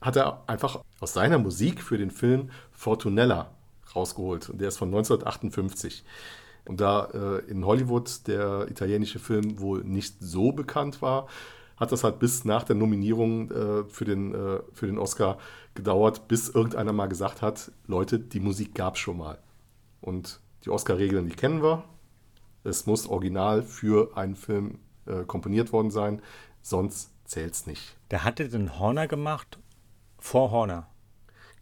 hat 0.00 0.16
er 0.16 0.42
einfach 0.46 0.82
aus 1.00 1.12
seiner 1.14 1.38
Musik 1.38 1.82
für 1.82 1.98
den 1.98 2.10
Film 2.10 2.50
Fortunella 2.70 3.50
rausgeholt. 3.94 4.50
Und 4.50 4.60
der 4.60 4.68
ist 4.68 4.78
von 4.78 4.88
1958. 4.88 6.04
Und 6.64 6.80
da 6.80 7.06
äh, 7.06 7.50
in 7.50 7.64
Hollywood 7.64 8.26
der 8.26 8.68
italienische 8.70 9.18
Film 9.18 9.60
wohl 9.60 9.82
nicht 9.84 10.16
so 10.20 10.52
bekannt 10.52 11.02
war, 11.02 11.26
hat 11.76 11.90
das 11.90 12.04
halt 12.04 12.18
bis 12.18 12.44
nach 12.44 12.62
der 12.62 12.76
Nominierung 12.76 13.50
äh, 13.50 13.84
für, 13.84 14.04
den, 14.04 14.34
äh, 14.34 14.60
für 14.72 14.86
den 14.86 14.98
Oscar 14.98 15.38
gedauert, 15.74 16.28
bis 16.28 16.48
irgendeiner 16.48 16.92
mal 16.92 17.08
gesagt 17.08 17.42
hat, 17.42 17.72
Leute, 17.86 18.18
die 18.18 18.40
Musik 18.40 18.74
gab 18.74 18.94
es 18.94 19.00
schon 19.00 19.16
mal. 19.16 19.38
Und 20.00 20.40
die 20.64 20.70
Oscar-Regeln, 20.70 21.28
die 21.28 21.34
kennen 21.34 21.62
wir. 21.62 21.84
Es 22.64 22.86
muss 22.86 23.08
original 23.08 23.62
für 23.62 24.16
einen 24.16 24.36
Film 24.36 24.78
äh, 25.06 25.24
komponiert 25.24 25.72
worden 25.72 25.90
sein, 25.90 26.22
sonst 26.62 27.10
zählt 27.24 27.54
es 27.54 27.66
nicht. 27.66 27.96
Der 28.10 28.24
hatte 28.24 28.48
den 28.48 28.78
Horner 28.78 29.08
gemacht 29.08 29.58
vor 30.18 30.50
Horner. 30.50 30.86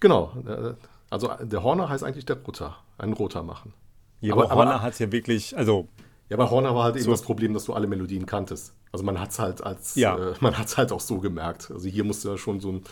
Genau. 0.00 0.32
Äh, 0.46 0.74
also 1.08 1.32
der 1.40 1.62
Horner 1.62 1.88
heißt 1.88 2.04
eigentlich 2.04 2.26
der 2.26 2.36
Roter, 2.36 2.76
einen 2.98 3.12
Roter 3.12 3.42
machen. 3.42 3.72
Ja, 4.20 4.34
aber, 4.34 4.50
aber 4.50 4.56
Horner 4.56 4.82
hat 4.82 4.92
es 4.94 4.98
ja 4.98 5.10
wirklich, 5.10 5.56
also. 5.56 5.88
Ja, 6.28 6.36
bei 6.36 6.48
Horner 6.48 6.74
war 6.74 6.84
halt 6.84 6.94
so 6.94 7.00
eben 7.00 7.10
das 7.10 7.22
Problem, 7.22 7.54
dass 7.54 7.64
du 7.64 7.72
alle 7.72 7.86
Melodien 7.86 8.26
kanntest. 8.26 8.74
Also 8.92 9.04
man 9.04 9.18
hat 9.18 9.30
es 9.30 9.38
halt 9.38 9.62
als, 9.62 9.94
ja. 9.96 10.16
äh, 10.16 10.34
man 10.40 10.56
hat 10.58 10.76
halt 10.76 10.92
auch 10.92 11.00
so 11.00 11.18
gemerkt. 11.18 11.70
Also 11.70 11.88
hier 11.88 12.04
musste 12.04 12.30
er 12.30 12.38
schon 12.38 12.60
so 12.60 12.72
ein 12.72 12.84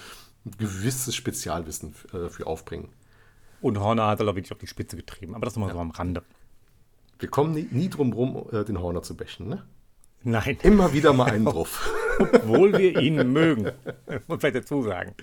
gewisses 0.56 1.14
Spezialwissen 1.14 1.94
äh, 2.12 2.28
für 2.28 2.46
aufbringen. 2.46 2.88
Und 3.60 3.78
Horner 3.78 4.06
hat 4.06 4.20
er 4.20 4.26
wirklich 4.26 4.52
auf 4.52 4.58
die 4.58 4.66
Spitze 4.66 4.96
getrieben, 4.96 5.34
aber 5.34 5.44
das 5.44 5.56
nochmal 5.56 5.70
ja. 5.70 5.74
so 5.74 5.80
am 5.80 5.90
Rande. 5.90 6.22
Wir 7.18 7.28
kommen 7.28 7.52
nie, 7.52 7.68
nie 7.70 7.88
drum 7.88 8.12
rum, 8.12 8.46
äh, 8.52 8.64
den 8.64 8.80
Horner 8.80 9.02
zu 9.02 9.16
bächen, 9.16 9.48
ne? 9.48 9.64
Nein. 10.22 10.58
Immer 10.62 10.92
wieder 10.92 11.12
mal 11.12 11.30
einen 11.30 11.44
drauf. 11.46 11.92
Obwohl 12.18 12.76
wir 12.76 12.98
ihn 13.00 13.32
mögen, 13.32 13.70
muss 14.26 14.40
vielleicht 14.40 14.56
dazu 14.56 14.82
sagen. 14.82 15.14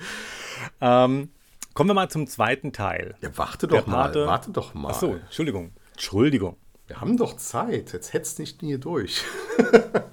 Ähm, 0.81 1.29
kommen 1.73 1.89
wir 1.89 1.93
mal 1.93 2.09
zum 2.09 2.27
zweiten 2.27 2.71
Teil. 2.71 3.15
Ja, 3.21 3.29
warte 3.35 3.67
doch 3.67 3.85
mal, 3.87 4.13
warte 4.13 4.51
doch 4.51 4.73
mal. 4.73 4.89
Achso, 4.89 5.15
Entschuldigung. 5.15 5.71
Entschuldigung. 5.91 6.57
Wir 6.87 7.01
haben 7.01 7.17
doch 7.17 7.35
Zeit, 7.37 7.93
jetzt 7.93 8.13
hetzt 8.13 8.39
nicht 8.39 8.61
hier 8.61 8.77
durch. 8.77 9.23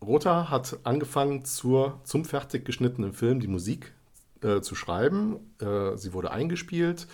Rotha 0.00 0.48
hat 0.48 0.78
angefangen, 0.84 1.44
zur, 1.44 2.00
zum 2.04 2.24
fertig 2.24 2.64
geschnittenen 2.64 3.12
Film 3.12 3.40
die 3.40 3.48
Musik 3.48 3.92
äh, 4.42 4.60
zu 4.62 4.74
schreiben. 4.74 5.36
Äh, 5.60 5.96
sie 5.96 6.14
wurde 6.14 6.30
eingespielt, 6.30 7.06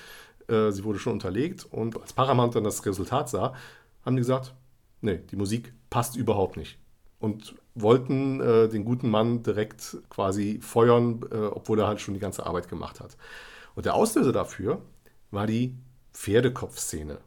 äh, 0.49 0.71
sie 0.71 0.85
wurde 0.85 0.99
schon 0.99 1.15
unterlegt 1.15 1.67
und 1.71 2.01
als 2.01 2.13
Paramount 2.13 2.55
dann 2.55 2.65
das 2.65 2.85
Resultat 2.85 3.29
sah, 3.29 3.55
haben 4.05 4.17
die 4.17 4.21
gesagt, 4.21 4.55
nee, 5.01 5.19
die 5.31 5.37
Musik 5.37 5.73
passt 5.91 6.17
überhaupt 6.17 6.57
nicht. 6.57 6.79
Und 7.19 7.55
wollten 7.75 8.41
äh, 8.41 8.69
den 8.69 8.85
guten 8.85 9.09
Mann 9.09 9.43
direkt 9.43 9.97
quasi 10.11 10.61
feuern, 10.61 11.25
äh, 11.31 11.37
obwohl 11.37 11.81
er 11.81 11.87
halt 11.87 12.01
schon 12.01 12.15
die 12.15 12.21
ganze 12.21 12.45
Arbeit 12.47 12.69
gemacht 12.69 13.01
hat. 13.01 13.17
Und 13.75 13.87
der 13.87 13.95
Auslöser 13.95 14.33
dafür 14.33 14.83
war 15.31 15.47
die 15.47 15.75
Pferdekopfszene. 16.13 17.19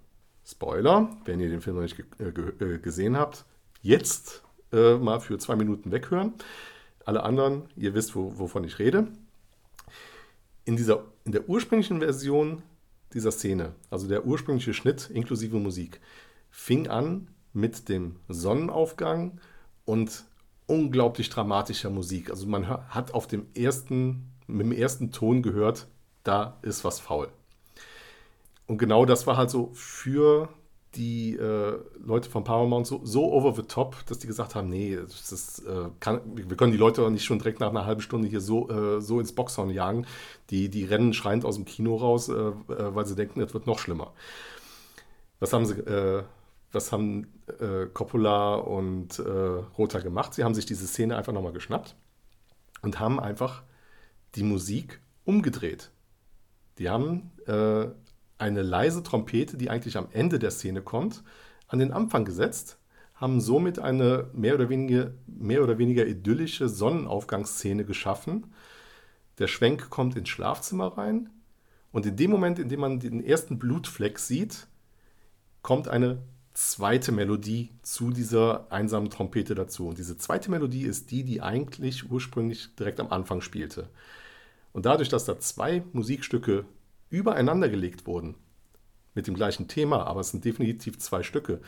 Spoiler, 0.45 1.09
wenn 1.25 1.39
ihr 1.39 1.49
den 1.49 1.61
Film 1.61 1.75
noch 1.75 1.83
nicht 1.83 1.99
äh, 2.19 2.77
gesehen 2.79 3.17
habt, 3.17 3.45
jetzt 3.81 4.43
mal 4.69 5.21
für 5.21 5.37
zwei 5.37 5.55
Minuten 5.55 5.93
weghören. 5.93 6.33
Alle 7.05 7.23
anderen, 7.23 7.69
ihr 7.77 7.93
wisst, 7.93 8.17
wo, 8.17 8.37
wovon 8.37 8.65
ich 8.65 8.79
rede 8.79 9.07
in, 10.67 10.75
dieser, 10.75 11.05
in 11.23 11.31
der 11.31 11.47
ursprünglichen 11.47 11.99
Version 11.99 12.61
dieser 13.13 13.31
Szene, 13.31 13.73
also 13.89 14.07
der 14.07 14.25
ursprüngliche 14.25 14.73
Schnitt 14.73 15.09
inklusive 15.09 15.57
Musik, 15.57 16.01
fing 16.49 16.87
an 16.87 17.27
mit 17.53 17.89
dem 17.89 18.17
Sonnenaufgang 18.27 19.39
und 19.85 20.25
unglaublich 20.65 21.29
dramatischer 21.29 21.89
Musik. 21.89 22.29
Also 22.29 22.45
man 22.47 22.67
hat 22.67 23.13
auf 23.13 23.27
dem 23.27 23.47
ersten, 23.55 24.31
mit 24.47 24.65
dem 24.65 24.71
ersten 24.71 25.11
Ton 25.11 25.41
gehört, 25.41 25.87
da 26.23 26.57
ist 26.61 26.83
was 26.83 26.99
faul. 26.99 27.29
Und 28.67 28.77
genau 28.77 29.05
das 29.05 29.25
war 29.25 29.37
halt 29.37 29.49
so 29.49 29.71
für 29.73 30.49
die 30.97 31.35
äh, 31.35 31.77
Leute 32.03 32.29
von 32.29 32.43
Paramount 32.43 32.87
so, 32.87 33.01
so 33.03 33.31
over 33.31 33.53
the 33.53 33.61
top, 33.61 34.05
dass 34.07 34.19
die 34.19 34.27
gesagt 34.27 34.55
haben, 34.55 34.69
nee, 34.69 34.97
das 34.97 35.31
ist, 35.31 35.59
äh, 35.59 35.89
kann, 35.99 36.21
wir 36.35 36.57
können 36.57 36.71
die 36.71 36.77
Leute 36.77 37.09
nicht 37.11 37.23
schon 37.23 37.37
direkt 37.37 37.59
nach 37.59 37.69
einer 37.69 37.85
halben 37.85 38.01
Stunde 38.01 38.27
hier 38.27 38.41
so, 38.41 38.69
äh, 38.69 38.99
so 38.99 39.19
ins 39.19 39.33
Boxhorn 39.33 39.69
jagen. 39.69 40.05
Die, 40.49 40.69
die 40.69 40.83
rennen 40.83 41.13
schreiend 41.13 41.45
aus 41.45 41.55
dem 41.55 41.65
Kino 41.65 41.95
raus, 41.95 42.29
äh, 42.29 42.33
äh, 42.33 42.53
weil 42.67 43.05
sie 43.05 43.15
denken, 43.15 43.41
es 43.41 43.53
wird 43.53 43.67
noch 43.67 43.79
schlimmer. 43.79 44.13
Was 45.39 45.53
haben 45.53 45.65
sie, 45.65 45.75
äh, 45.75 46.23
was 46.71 46.91
haben 46.91 47.27
Coppola 47.93 48.55
und 48.55 49.19
Rota 49.77 49.99
gemacht? 49.99 50.33
Sie 50.33 50.43
haben 50.43 50.53
sich 50.53 50.65
diese 50.65 50.85
Szene 50.85 51.15
einfach 51.15 51.31
nochmal 51.31 51.53
geschnappt 51.53 51.95
und 52.81 52.99
haben 52.99 53.21
einfach 53.21 53.63
die 54.35 54.43
Musik 54.43 54.99
umgedreht. 55.23 55.91
Die 56.77 56.89
haben 56.89 57.31
eine 58.37 58.61
leise 58.61 59.03
Trompete, 59.03 59.57
die 59.57 59.69
eigentlich 59.69 59.97
am 59.97 60.07
Ende 60.11 60.39
der 60.39 60.51
Szene 60.51 60.81
kommt, 60.81 61.23
an 61.67 61.79
den 61.79 61.91
Anfang 61.91 62.25
gesetzt, 62.25 62.77
haben 63.15 63.41
somit 63.41 63.79
eine 63.79 64.29
mehr 64.33 64.53
oder 64.53 64.69
weniger, 64.69 65.11
mehr 65.25 65.63
oder 65.63 65.77
weniger 65.77 66.05
idyllische 66.05 66.69
Sonnenaufgangsszene 66.69 67.83
geschaffen. 67.83 68.53
Der 69.39 69.47
Schwenk 69.47 69.89
kommt 69.89 70.15
ins 70.15 70.29
Schlafzimmer 70.29 70.97
rein 70.97 71.29
und 71.91 72.05
in 72.05 72.15
dem 72.15 72.31
Moment, 72.31 72.59
in 72.59 72.69
dem 72.69 72.79
man 72.79 72.99
den 72.99 73.23
ersten 73.23 73.57
Blutfleck 73.57 74.19
sieht, 74.19 74.67
kommt 75.63 75.87
eine 75.87 76.19
zweite 76.53 77.11
Melodie 77.11 77.69
zu 77.81 78.11
dieser 78.11 78.71
einsamen 78.71 79.09
Trompete 79.09 79.53
dazu. 79.53 79.87
Und 79.87 79.97
diese 79.97 80.17
zweite 80.17 80.49
Melodie 80.49 80.83
ist 80.83 81.11
die, 81.11 81.23
die 81.23 81.41
eigentlich 81.41 82.09
ursprünglich 82.09 82.75
direkt 82.75 82.99
am 82.99 83.11
Anfang 83.11 83.41
spielte. 83.41 83.89
Und 84.73 84.85
dadurch, 84.85 85.09
dass 85.09 85.25
da 85.25 85.39
zwei 85.39 85.83
Musikstücke 85.93 86.65
übereinander 87.09 87.69
gelegt 87.69 88.07
wurden, 88.07 88.35
mit 89.13 89.27
dem 89.27 89.35
gleichen 89.35 89.67
Thema, 89.67 90.05
aber 90.05 90.21
es 90.21 90.29
sind 90.29 90.45
definitiv 90.45 90.99
zwei 90.99 91.23
Stücke, 91.23 91.59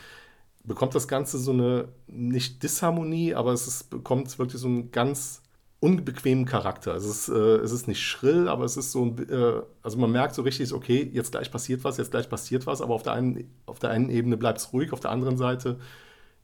bekommt 0.63 0.95
das 0.95 1.07
Ganze 1.07 1.37
so 1.37 1.51
eine, 1.51 1.89
nicht 2.07 2.63
Disharmonie, 2.63 3.33
aber 3.33 3.53
es 3.53 3.67
ist, 3.67 3.89
bekommt 3.89 4.37
wirklich 4.37 4.61
so 4.61 4.67
einen 4.67 4.91
ganz 4.91 5.41
unbequemen 5.79 6.45
Charakter. 6.45 6.95
Es 6.95 7.05
ist, 7.05 7.29
äh, 7.29 7.57
es 7.57 7.71
ist 7.71 7.87
nicht 7.87 8.01
schrill, 8.01 8.47
aber 8.49 8.65
es 8.65 8.75
ist 8.77 8.91
so, 8.91 9.15
äh, 9.17 9.61
also 9.81 9.97
man 9.97 10.11
merkt 10.11 10.35
so 10.35 10.41
richtig, 10.41 10.73
okay, 10.73 11.09
jetzt 11.13 11.31
gleich 11.31 11.51
passiert 11.51 11.83
was, 11.83 11.97
jetzt 11.97 12.11
gleich 12.11 12.29
passiert 12.29 12.67
was, 12.67 12.81
aber 12.81 12.93
auf 12.93 13.03
der 13.03 13.13
einen, 13.13 13.49
auf 13.65 13.79
der 13.79 13.89
einen 13.91 14.09
Ebene 14.09 14.37
bleibt 14.37 14.59
es 14.59 14.73
ruhig, 14.73 14.91
auf 14.91 14.99
der 14.99 15.11
anderen 15.11 15.37
Seite 15.37 15.79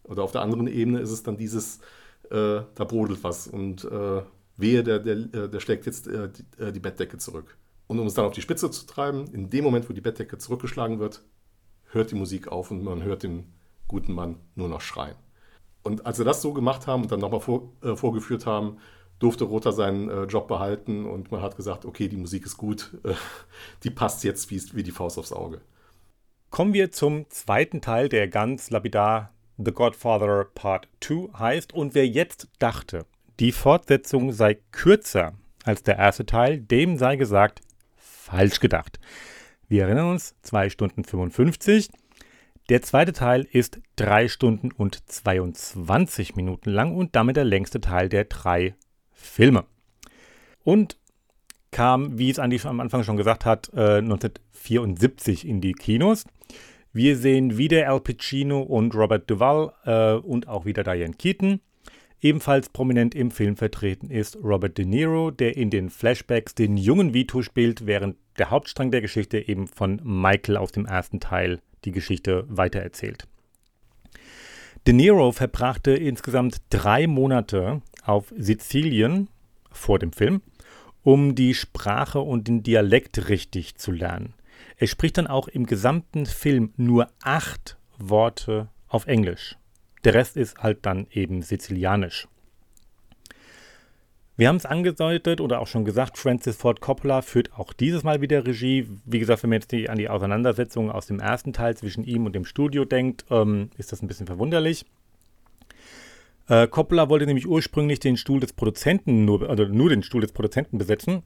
oder 0.03 0.23
auf 0.23 0.31
der 0.31 0.41
anderen 0.41 0.67
Ebene 0.67 0.99
ist 0.99 1.11
es 1.11 1.23
dann 1.23 1.37
dieses, 1.37 1.79
äh, 2.31 2.61
da 2.75 2.83
brodelt 2.85 3.23
was 3.23 3.47
und 3.47 3.83
äh, 3.83 4.21
wehe, 4.57 4.83
der, 4.83 4.99
der, 4.99 5.15
äh, 5.17 5.49
der 5.49 5.59
schlägt 5.59 5.85
jetzt 5.85 6.07
äh, 6.07 6.29
die, 6.29 6.71
die 6.71 6.79
Bettdecke 6.79 7.17
zurück. 7.17 7.57
Und 7.87 7.99
um 7.99 8.07
es 8.07 8.13
dann 8.13 8.25
auf 8.25 8.33
die 8.33 8.41
Spitze 8.41 8.71
zu 8.71 8.85
treiben, 8.85 9.27
in 9.27 9.49
dem 9.49 9.63
Moment, 9.63 9.89
wo 9.89 9.93
die 9.93 10.01
Bettdecke 10.01 10.37
zurückgeschlagen 10.37 10.99
wird, 10.99 11.23
hört 11.91 12.11
die 12.11 12.15
Musik 12.15 12.47
auf 12.47 12.71
und 12.71 12.83
man 12.83 13.03
hört 13.03 13.23
den 13.23 13.53
guten 13.87 14.13
Mann 14.13 14.37
nur 14.55 14.67
noch 14.67 14.81
schreien. 14.81 15.15
Und 15.83 16.05
als 16.05 16.17
sie 16.17 16.23
das 16.23 16.41
so 16.41 16.51
gemacht 16.51 16.87
haben 16.87 17.03
und 17.03 17.11
dann 17.11 17.19
nochmal 17.19 17.41
vor, 17.41 17.71
äh, 17.83 17.95
vorgeführt 17.95 18.45
haben, 18.47 18.77
durfte 19.19 19.45
Rother 19.45 19.71
seinen 19.71 20.09
äh, 20.09 20.23
Job 20.23 20.47
behalten 20.47 21.05
und 21.05 21.31
man 21.31 21.41
hat 21.41 21.55
gesagt, 21.55 21.85
okay, 21.85 22.07
die 22.07 22.17
Musik 22.17 22.45
ist 22.45 22.57
gut, 22.57 22.97
äh, 23.03 23.13
die 23.83 23.91
passt 23.91 24.23
jetzt 24.23 24.49
wie, 24.49 24.61
wie 24.73 24.83
die 24.83 24.91
Faust 24.91 25.17
aufs 25.17 25.31
Auge. 25.31 25.61
Kommen 26.49 26.73
wir 26.73 26.91
zum 26.91 27.29
zweiten 27.29 27.81
Teil, 27.81 28.09
der 28.09 28.27
ganz 28.27 28.71
lapidar 28.71 29.31
The 29.57 29.71
Godfather 29.71 30.47
Part 30.53 30.87
2 31.01 31.37
heißt. 31.37 31.73
Und 31.73 31.95
wer 31.95 32.07
jetzt 32.07 32.47
dachte, 32.59 33.05
die 33.39 33.51
Fortsetzung 33.51 34.31
sei 34.31 34.55
kürzer 34.71 35.33
als 35.63 35.83
der 35.83 35.97
erste 35.97 36.25
Teil, 36.25 36.59
dem 36.59 36.97
sei 36.97 37.15
gesagt, 37.15 37.61
falsch 38.25 38.59
gedacht. 38.59 38.99
Wir 39.67 39.83
erinnern 39.83 40.11
uns, 40.11 40.35
2 40.41 40.69
Stunden 40.69 41.03
55. 41.03 41.89
Der 42.69 42.81
zweite 42.81 43.13
Teil 43.13 43.47
ist 43.51 43.79
3 43.97 44.27
Stunden 44.27 44.71
und 44.71 45.09
22 45.09 46.35
Minuten 46.35 46.71
lang 46.71 46.95
und 46.95 47.15
damit 47.15 47.35
der 47.37 47.45
längste 47.45 47.79
Teil 47.79 48.09
der 48.09 48.25
drei 48.25 48.75
Filme. 49.13 49.65
Und 50.63 50.97
kam, 51.69 52.17
wie 52.17 52.29
es 52.29 52.39
Andi 52.39 52.59
am 52.63 52.79
Anfang 52.79 53.03
schon 53.03 53.17
gesagt 53.17 53.45
hat, 53.45 53.71
1974 53.73 55.45
äh, 55.45 55.49
in 55.49 55.61
die 55.61 55.73
Kinos. 55.73 56.25
Wir 56.93 57.17
sehen 57.17 57.57
wieder 57.57 57.89
Al 57.89 57.99
Pacino 57.99 58.61
und 58.61 58.95
Robert 58.95 59.29
Duvall 59.29 59.73
äh, 59.83 60.13
und 60.13 60.47
auch 60.47 60.65
wieder 60.65 60.83
Diane 60.83 61.13
Keaton. 61.13 61.59
Ebenfalls 62.25 62.69
prominent 62.69 63.13
im 63.13 63.29
Film 63.29 63.55
vertreten 63.55 64.09
ist 64.09 64.35
Robert 64.37 64.79
De 64.79 64.85
Niro, 64.85 65.29
der 65.29 65.55
in 65.55 65.69
den 65.69 65.91
Flashbacks 65.91 66.55
den 66.55 66.75
jungen 66.75 67.13
Vito 67.13 67.43
spielt, 67.43 67.85
während 67.85 68.17
der 68.39 68.49
Hauptstrang 68.49 68.89
der 68.89 69.01
Geschichte 69.01 69.47
eben 69.47 69.67
von 69.67 70.01
Michael 70.03 70.57
aus 70.57 70.71
dem 70.71 70.87
ersten 70.87 71.19
Teil 71.19 71.61
die 71.83 71.91
Geschichte 71.91 72.45
weitererzählt. 72.47 73.27
De 74.87 74.93
Niro 74.95 75.33
verbrachte 75.33 75.91
insgesamt 75.91 76.63
drei 76.71 77.05
Monate 77.05 77.83
auf 78.03 78.33
Sizilien 78.35 79.29
vor 79.71 79.99
dem 79.99 80.11
Film, 80.11 80.41
um 81.03 81.35
die 81.35 81.53
Sprache 81.53 82.21
und 82.21 82.47
den 82.47 82.63
Dialekt 82.63 83.29
richtig 83.29 83.75
zu 83.75 83.91
lernen. 83.91 84.33
Er 84.77 84.87
spricht 84.87 85.19
dann 85.19 85.27
auch 85.27 85.47
im 85.47 85.67
gesamten 85.67 86.25
Film 86.25 86.73
nur 86.75 87.07
acht 87.21 87.77
Worte 87.99 88.69
auf 88.87 89.05
Englisch. 89.05 89.59
Der 90.05 90.13
Rest 90.13 90.37
ist 90.37 90.59
halt 90.59 90.85
dann 90.85 91.07
eben 91.11 91.41
sizilianisch. 91.41 92.27
Wir 94.37 94.49
haben 94.49 94.57
es 94.57 94.65
angedeutet 94.65 95.41
oder 95.41 95.61
auch 95.61 95.67
schon 95.67 95.83
gesagt, 95.83 96.19
Francis 96.19 96.57
Ford 96.57 96.79
Coppola 96.79 97.21
führt 97.23 97.53
auch 97.53 97.73
dieses 97.73 98.03
Mal 98.03 98.21
wieder 98.21 98.45
Regie. 98.45 98.87
Wie 99.05 99.17
gesagt, 99.17 99.41
wenn 99.41 99.49
man 99.49 99.61
jetzt 99.61 99.73
an 99.89 99.97
die 99.97 100.09
Auseinandersetzung 100.09 100.91
aus 100.91 101.07
dem 101.07 101.19
ersten 101.19 101.53
Teil 101.53 101.75
zwischen 101.75 102.03
ihm 102.03 102.25
und 102.25 102.35
dem 102.35 102.45
Studio 102.45 102.85
denkt, 102.85 103.25
ähm, 103.31 103.71
ist 103.77 103.91
das 103.91 104.03
ein 104.03 104.07
bisschen 104.07 104.27
verwunderlich. 104.27 104.85
Äh, 106.49 106.67
Coppola 106.67 107.09
wollte 107.09 107.25
nämlich 107.25 107.47
ursprünglich 107.47 107.99
den 107.99 108.17
Stuhl 108.17 108.39
des 108.39 108.53
Produzenten, 108.53 109.25
nur, 109.25 109.49
also 109.49 109.65
nur 109.65 109.89
den 109.89 110.03
Stuhl 110.03 110.21
des 110.21 110.33
Produzenten 110.33 110.77
besetzen. 110.77 111.23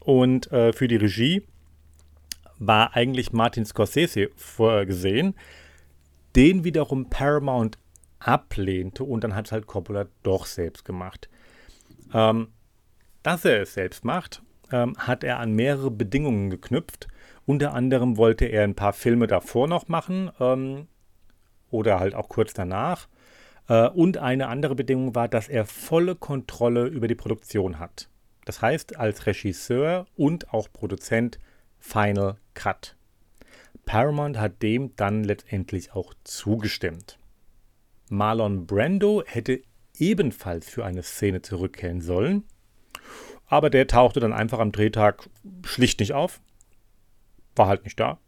Und 0.00 0.52
äh, 0.52 0.74
für 0.74 0.88
die 0.88 0.96
Regie 0.96 1.44
war 2.58 2.94
eigentlich 2.94 3.32
Martin 3.32 3.64
Scorsese 3.64 4.28
vorgesehen, 4.36 5.34
den 6.34 6.64
wiederum 6.64 7.08
Paramount 7.08 7.78
ablehnte 8.18 9.04
und 9.04 9.24
dann 9.24 9.34
hat 9.34 9.46
es 9.46 9.52
halt 9.52 9.66
Coppola 9.66 10.06
doch 10.22 10.46
selbst 10.46 10.84
gemacht. 10.84 11.28
Ähm, 12.12 12.48
dass 13.22 13.44
er 13.44 13.62
es 13.62 13.74
selbst 13.74 14.04
macht, 14.04 14.42
ähm, 14.72 14.94
hat 14.98 15.24
er 15.24 15.38
an 15.38 15.52
mehrere 15.52 15.90
Bedingungen 15.90 16.50
geknüpft. 16.50 17.08
Unter 17.44 17.74
anderem 17.74 18.16
wollte 18.16 18.44
er 18.44 18.64
ein 18.64 18.74
paar 18.74 18.92
Filme 18.92 19.26
davor 19.26 19.68
noch 19.68 19.88
machen 19.88 20.30
ähm, 20.40 20.88
oder 21.70 22.00
halt 22.00 22.14
auch 22.14 22.28
kurz 22.28 22.54
danach. 22.54 23.08
Äh, 23.68 23.88
und 23.88 24.18
eine 24.18 24.48
andere 24.48 24.74
Bedingung 24.74 25.14
war, 25.14 25.28
dass 25.28 25.48
er 25.48 25.66
volle 25.66 26.14
Kontrolle 26.14 26.86
über 26.86 27.08
die 27.08 27.14
Produktion 27.14 27.78
hat. 27.78 28.08
Das 28.44 28.62
heißt, 28.62 28.96
als 28.96 29.26
Regisseur 29.26 30.06
und 30.16 30.52
auch 30.52 30.68
Produzent 30.72 31.38
Final 31.78 32.36
Cut. 32.54 32.96
Paramount 33.84 34.38
hat 34.38 34.62
dem 34.62 34.94
dann 34.96 35.24
letztendlich 35.24 35.92
auch 35.92 36.14
zugestimmt. 36.24 37.18
Marlon 38.08 38.66
Brando 38.66 39.22
hätte 39.26 39.62
ebenfalls 39.98 40.68
für 40.68 40.84
eine 40.84 41.02
Szene 41.02 41.42
zurückkehren 41.42 42.00
sollen. 42.00 42.44
Aber 43.46 43.70
der 43.70 43.86
tauchte 43.86 44.20
dann 44.20 44.32
einfach 44.32 44.58
am 44.58 44.72
Drehtag 44.72 45.28
schlicht 45.64 46.00
nicht 46.00 46.12
auf. 46.12 46.40
War 47.54 47.68
halt 47.68 47.84
nicht 47.84 47.98
da. 47.98 48.18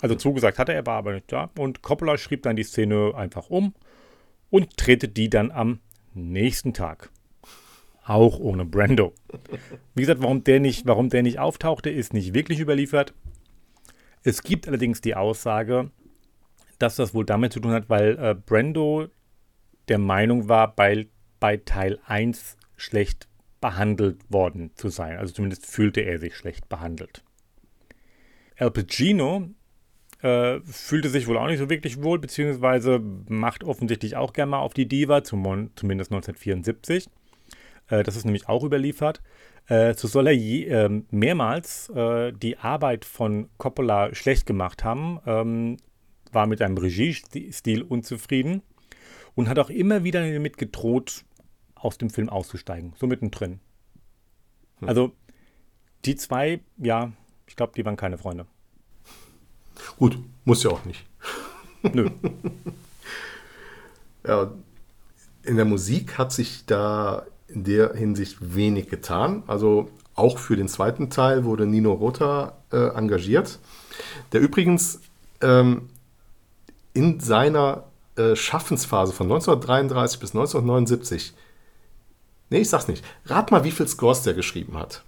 Also 0.00 0.14
zugesagt 0.14 0.58
hatte 0.58 0.72
er, 0.72 0.86
war 0.86 0.96
aber 0.96 1.12
nicht 1.14 1.30
da. 1.32 1.50
Und 1.58 1.82
Coppola 1.82 2.16
schrieb 2.16 2.42
dann 2.42 2.56
die 2.56 2.62
Szene 2.62 3.12
einfach 3.14 3.50
um 3.50 3.74
und 4.50 4.68
drehte 4.76 5.08
die 5.08 5.28
dann 5.28 5.50
am 5.50 5.80
nächsten 6.14 6.72
Tag. 6.72 7.10
Auch 8.04 8.38
ohne 8.38 8.64
Brando. 8.64 9.12
Wie 9.94 10.02
gesagt, 10.02 10.22
warum 10.22 10.44
der 10.44 10.60
nicht, 10.60 10.86
warum 10.86 11.10
der 11.10 11.22
nicht 11.22 11.38
auftauchte, 11.38 11.90
ist 11.90 12.14
nicht 12.14 12.32
wirklich 12.32 12.60
überliefert. 12.60 13.12
Es 14.22 14.42
gibt 14.42 14.66
allerdings 14.66 15.00
die 15.00 15.14
Aussage, 15.14 15.90
dass 16.78 16.96
das 16.96 17.12
wohl 17.12 17.26
damit 17.26 17.52
zu 17.52 17.60
tun 17.60 17.72
hat, 17.72 17.90
weil 17.90 18.16
äh, 18.18 18.34
Brando 18.34 19.08
der 19.88 19.98
Meinung 19.98 20.48
war, 20.48 20.74
bei 20.74 21.08
bei 21.40 21.56
Teil 21.58 21.98
1 22.06 22.56
schlecht 22.76 23.28
behandelt 23.60 24.18
worden 24.28 24.70
zu 24.74 24.88
sein. 24.88 25.18
Also 25.18 25.34
zumindest 25.34 25.66
fühlte 25.66 26.00
er 26.00 26.18
sich 26.18 26.36
schlecht 26.36 26.68
behandelt. 26.68 27.22
Al 28.56 28.70
Pacino 28.70 29.48
äh, 30.22 30.60
fühlte 30.60 31.08
sich 31.08 31.26
wohl 31.26 31.38
auch 31.38 31.46
nicht 31.46 31.58
so 31.58 31.70
wirklich 31.70 32.02
wohl, 32.02 32.18
beziehungsweise 32.18 33.00
macht 33.28 33.64
offensichtlich 33.64 34.16
auch 34.16 34.32
gerne 34.32 34.50
mal 34.50 34.58
auf 34.58 34.74
die 34.74 34.86
Diva, 34.86 35.22
zum, 35.22 35.70
zumindest 35.74 36.12
1974. 36.12 37.08
Äh, 37.88 38.02
das 38.02 38.16
ist 38.16 38.24
nämlich 38.24 38.48
auch 38.48 38.64
überliefert. 38.64 39.22
Äh, 39.66 39.94
so 39.94 40.08
soll 40.08 40.28
er 40.28 40.34
je, 40.34 40.64
ähm, 40.66 41.06
mehrmals 41.10 41.88
äh, 41.90 42.32
die 42.32 42.58
Arbeit 42.58 43.04
von 43.04 43.48
Coppola 43.58 44.14
schlecht 44.14 44.46
gemacht 44.46 44.82
haben, 44.84 45.20
ähm, 45.26 45.76
war 46.32 46.46
mit 46.46 46.62
einem 46.62 46.78
Regiestil 46.78 47.82
unzufrieden 47.82 48.62
und 49.38 49.48
hat 49.48 49.60
auch 49.60 49.70
immer 49.70 50.02
wieder 50.02 50.28
damit 50.28 50.58
gedroht, 50.58 51.24
aus 51.76 51.96
dem 51.96 52.10
Film 52.10 52.28
auszusteigen, 52.28 52.94
so 52.98 53.06
mittendrin. 53.06 53.60
Hm. 54.80 54.88
Also 54.88 55.12
die 56.04 56.16
zwei, 56.16 56.58
ja, 56.76 57.12
ich 57.46 57.54
glaube, 57.54 57.72
die 57.76 57.84
waren 57.84 57.96
keine 57.96 58.18
Freunde. 58.18 58.46
Gut, 59.96 60.18
muss 60.44 60.64
ja 60.64 60.70
auch 60.70 60.84
nicht. 60.84 61.06
Nö. 61.82 62.10
ja, 64.26 64.50
in 65.44 65.54
der 65.54 65.66
Musik 65.66 66.18
hat 66.18 66.32
sich 66.32 66.66
da 66.66 67.24
in 67.46 67.62
der 67.62 67.94
Hinsicht 67.94 68.56
wenig 68.56 68.88
getan. 68.88 69.44
Also 69.46 69.88
auch 70.16 70.38
für 70.38 70.56
den 70.56 70.66
zweiten 70.66 71.10
Teil 71.10 71.44
wurde 71.44 71.64
Nino 71.64 71.92
Rota 71.92 72.56
äh, 72.72 72.88
engagiert, 72.88 73.60
der 74.32 74.40
übrigens 74.40 75.00
ähm, 75.40 75.90
in 76.92 77.20
seiner 77.20 77.87
äh, 78.18 78.36
Schaffensphase 78.36 79.12
von 79.12 79.26
1933 79.26 80.20
bis 80.20 80.30
1979 80.30 81.34
Nee, 82.50 82.60
ich 82.60 82.70
sag's 82.70 82.88
nicht. 82.88 83.04
Rat 83.26 83.50
mal, 83.50 83.64
wie 83.64 83.70
viel 83.70 83.86
Scores 83.86 84.22
der 84.22 84.32
geschrieben 84.34 84.78
hat. 84.78 85.04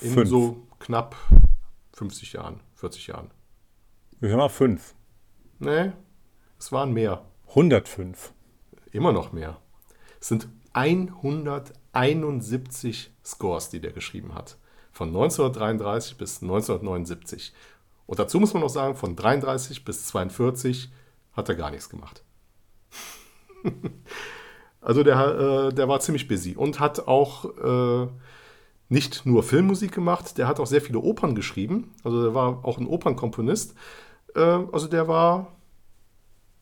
In 0.00 0.12
fünf. 0.12 0.28
so 0.28 0.66
knapp 0.78 1.16
50 1.94 2.34
Jahren, 2.34 2.60
40 2.74 3.06
Jahren. 3.06 3.30
Ich 4.20 4.28
sag 4.28 4.36
mal 4.36 4.48
fünf. 4.48 4.94
Nee, 5.58 5.92
es 6.58 6.70
waren 6.72 6.92
mehr. 6.92 7.24
105. 7.50 8.32
Immer 8.90 9.12
noch 9.12 9.32
mehr. 9.32 9.58
Es 10.20 10.26
sind 10.28 10.48
171 10.72 13.12
Scores, 13.24 13.70
die 13.70 13.80
der 13.80 13.92
geschrieben 13.92 14.34
hat. 14.34 14.58
Von 14.92 15.08
1933 15.08 16.18
bis 16.18 16.42
1979. 16.42 17.54
Und 18.06 18.18
dazu 18.18 18.38
muss 18.38 18.52
man 18.52 18.60
noch 18.62 18.68
sagen, 18.68 18.96
von 18.96 19.16
33 19.16 19.82
bis 19.84 20.04
42 20.06 20.90
hat 21.36 21.48
er 21.48 21.54
gar 21.54 21.70
nichts 21.70 21.88
gemacht. 21.88 22.24
Also 24.84 25.02
der, 25.02 25.16
äh, 25.16 25.72
der 25.72 25.88
war 25.88 26.00
ziemlich 26.00 26.28
busy 26.28 26.54
und 26.56 26.78
hat 26.78 27.08
auch 27.08 27.46
äh, 27.56 28.06
nicht 28.90 29.24
nur 29.24 29.42
Filmmusik 29.42 29.92
gemacht, 29.92 30.36
der 30.36 30.46
hat 30.46 30.60
auch 30.60 30.66
sehr 30.66 30.82
viele 30.82 30.98
Opern 30.98 31.34
geschrieben. 31.34 31.94
Also 32.04 32.22
der 32.22 32.34
war 32.34 32.64
auch 32.66 32.76
ein 32.76 32.86
Opernkomponist. 32.86 33.74
Äh, 34.34 34.40
also 34.40 34.86
der 34.86 35.08
war 35.08 35.56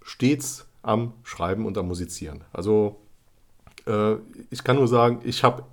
stets 0.03 0.69
am 0.83 1.15
Schreiben 1.25 1.67
und 1.67 1.77
am 1.77 1.89
Musizieren. 1.89 2.45
Also 2.53 3.01
äh, 3.87 4.15
ich 4.51 4.63
kann 4.63 4.77
nur 4.77 4.87
sagen, 4.87 5.21
ich 5.25 5.43
habe 5.43 5.65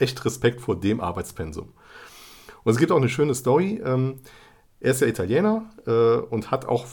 echt 0.00 0.24
Respekt 0.24 0.60
vor 0.60 0.78
dem 0.78 1.00
Arbeitspensum. 1.00 1.72
Und 2.64 2.72
es 2.72 2.78
gibt 2.78 2.90
auch 2.90 2.96
eine 2.96 3.08
schöne 3.08 3.36
Story. 3.36 3.80
Ähm, 3.84 4.20
er 4.80 4.90
ist 4.90 5.00
ja 5.00 5.06
Italiener 5.06 5.70
äh, 5.86 6.16
und 6.18 6.50
hat 6.50 6.66
auch 6.66 6.86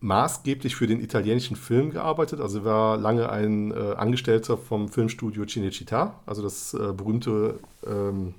maßgeblich 0.00 0.76
für 0.76 0.86
den 0.86 1.00
italienischen 1.00 1.56
Film 1.56 1.90
gearbeitet. 1.90 2.40
Also 2.40 2.64
war 2.64 2.96
lange 2.96 3.30
ein 3.30 3.70
äh, 3.72 3.94
Angestellter 3.96 4.56
vom 4.56 4.88
Filmstudio 4.88 5.44
Cinecittà, 5.44 6.14
also 6.26 6.42
das 6.42 6.74
äh, 6.74 6.92
berühmte 6.92 7.58
ähm, 7.86 8.34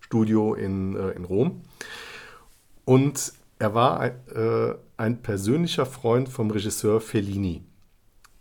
Studio 0.00 0.54
in, 0.54 0.96
äh, 0.96 1.10
in 1.10 1.24
Rom. 1.24 1.62
Und 2.84 3.32
er 3.58 3.74
war 3.74 4.04
äh, 4.04 4.74
ein 4.96 5.22
persönlicher 5.22 5.86
Freund 5.86 6.28
vom 6.28 6.50
Regisseur 6.50 7.00
Fellini, 7.00 7.62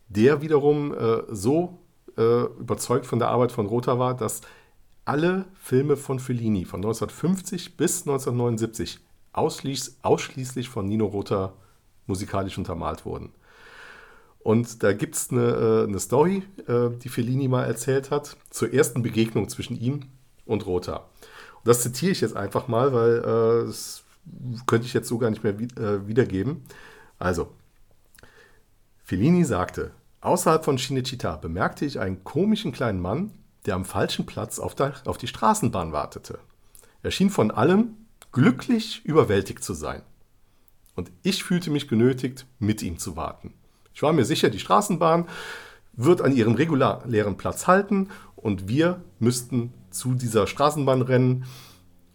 der 0.10 0.42
wiederum 0.42 0.94
äh, 0.94 1.24
so 1.30 1.80
äh, 2.18 2.44
überzeugt 2.60 3.06
von 3.06 3.20
der 3.20 3.30
Arbeit 3.30 3.52
von 3.52 3.66
Rota 3.66 3.98
war, 3.98 4.16
dass 4.16 4.42
alle 5.06 5.46
Filme 5.60 5.98
von 5.98 6.20
Fellini 6.20 6.66
von 6.66 6.80
1950 6.80 7.78
bis 7.78 8.02
1979 8.02 9.00
ausschließ, 9.34 10.00
ausschließlich 10.02 10.70
von 10.70 10.88
Nino 10.88 11.06
Rota 11.06 11.54
musikalisch 12.08 12.58
untermalt 12.58 13.06
wurden. 13.06 13.34
Und 14.40 14.84
da 14.84 14.94
gibt 14.94 15.16
es 15.16 15.32
eine, 15.32 15.42
äh, 15.42 15.84
eine 15.88 16.00
Story, 16.00 16.44
äh, 16.68 16.90
die 17.04 17.10
Fellini 17.10 17.48
mal 17.48 17.64
erzählt 17.64 18.12
hat, 18.12 18.38
zur 18.52 18.72
ersten 18.72 19.02
Begegnung 19.02 19.50
zwischen 19.50 19.76
ihm 19.76 20.02
und 20.46 20.68
Rota. 20.68 20.98
Und 20.98 21.68
das 21.68 21.82
zitiere 21.82 22.12
ich 22.12 22.22
jetzt 22.22 22.38
einfach 22.38 22.68
mal, 22.68 22.94
weil 22.94 23.18
äh, 23.18 23.66
das 23.66 24.04
könnte 24.68 24.86
ich 24.86 24.94
jetzt 24.94 25.08
so 25.08 25.18
gar 25.18 25.32
nicht 25.32 25.44
mehr 25.44 25.60
wiedergeben. 25.60 26.64
Also, 27.20 27.52
Fellini 29.04 29.44
sagte, 29.46 29.92
außerhalb 30.22 30.66
von 30.66 30.78
Cinecittà 30.78 31.38
bemerkte 31.38 31.86
ich 31.86 32.00
einen 32.00 32.24
komischen 32.24 32.72
kleinen 32.72 33.00
Mann, 33.00 33.32
der 33.66 33.76
am 33.76 33.86
falschen 33.86 34.26
Platz 34.26 34.60
auf, 34.60 34.74
der, 34.76 34.94
auf 35.06 35.18
die 35.18 35.28
Straßenbahn 35.28 35.92
wartete. 35.92 36.40
Er 37.04 37.12
schien 37.12 37.30
von 37.30 37.52
allem 37.52 37.98
glücklich 38.32 39.06
überwältigt 39.06 39.64
zu 39.64 39.74
sein 39.74 40.02
und 40.96 41.12
ich 41.24 41.44
fühlte 41.44 41.70
mich 41.70 41.88
genötigt, 41.88 42.46
mit 42.60 42.82
ihm 42.82 42.98
zu 42.98 43.16
warten. 43.16 43.54
Ich 43.94 44.02
war 44.02 44.14
mir 44.14 44.26
sicher, 44.26 44.50
die 44.50 44.60
Straßenbahn 44.60 45.28
wird 45.94 46.22
an 46.22 46.36
ihrem 46.36 46.56
regulären 46.56 47.38
Platz 47.38 47.68
halten 47.68 48.10
und 48.36 48.68
wir 48.68 49.02
müssten 49.20 49.74
zu 49.92 50.14
dieser 50.14 50.48
Straßenbahn 50.48 51.02
rennen. 51.02 51.46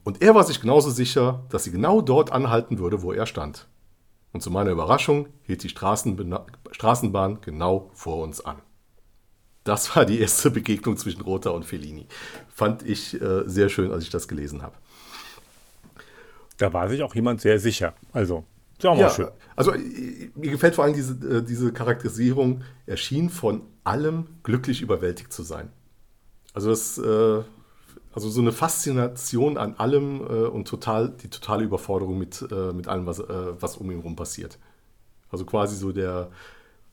Und 0.05 0.23
er 0.23 0.35
war 0.35 0.45
sich 0.45 0.61
genauso 0.61 0.91
sicher, 0.91 1.45
dass 1.49 1.65
sie 1.65 1.71
genau 1.71 2.03
dort 2.03 2.33
anhalten 2.33 2.79
würde, 2.79 3.03
wo 3.03 3.13
er 3.13 3.27
stand. 3.27 3.69
Und 4.33 4.43
zu 4.43 4.51
meiner 4.51 4.71
Überraschung 4.71 5.29
hielt 5.43 5.63
die 5.63 5.69
Straßenbahn 5.69 7.41
genau 7.41 7.91
vor 7.95 8.23
uns 8.23 8.45
an. 8.45 8.57
Das 9.65 9.95
war 9.95 10.05
die 10.05 10.21
erste 10.21 10.51
Begegnung 10.53 10.97
zwischen 10.97 11.23
Rota 11.23 11.51
und 11.51 11.65
Fellini. 11.65 12.07
Fand 12.49 12.83
ich 12.83 13.21
äh, 13.21 13.43
sehr 13.47 13.69
schön, 13.69 13.93
als 13.93 14.05
ich 14.05 14.11
das 14.11 14.29
gelesen 14.29 14.63
habe. 14.63 14.75
Da 16.59 16.73
war 16.73 16.89
sich 16.89 17.03
auch 17.03 17.15
jemand 17.15 17.41
sehr 17.41 17.59
sicher. 17.59 17.95
Also, 18.13 18.45
mal 18.85 18.99
ja, 18.99 19.11
schön. 19.11 19.29
Also, 19.57 19.73
mir 19.73 20.51
gefällt 20.51 20.75
vor 20.75 20.85
allem 20.85 20.95
diese, 20.95 21.13
äh, 21.39 21.43
diese 21.43 21.73
Charakterisierung. 21.73 22.63
Er 22.87 22.97
schien 22.97 23.31
von 23.31 23.63
allem 23.85 24.27
glücklich 24.43 24.83
überwältigt 24.83 25.33
zu 25.33 25.43
sein. 25.43 25.71
Also, 26.55 26.71
das, 26.71 26.99
äh, 26.99 27.43
also 28.13 28.29
so 28.29 28.41
eine 28.41 28.53
Faszination 28.53 29.57
an 29.57 29.75
allem 29.75 30.21
äh, 30.21 30.47
und 30.47 30.67
total, 30.67 31.11
die 31.11 31.29
totale 31.29 31.63
Überforderung 31.65 32.19
mit, 32.19 32.43
mit 32.75 32.89
allem, 32.89 33.07
was, 33.07 33.21
was 33.21 33.77
um 33.77 33.89
ihn 33.91 33.99
herum 33.99 34.17
passiert. 34.17 34.59
Also 35.31 35.45
quasi 35.45 35.77
so 35.77 35.93
der, 35.93 36.31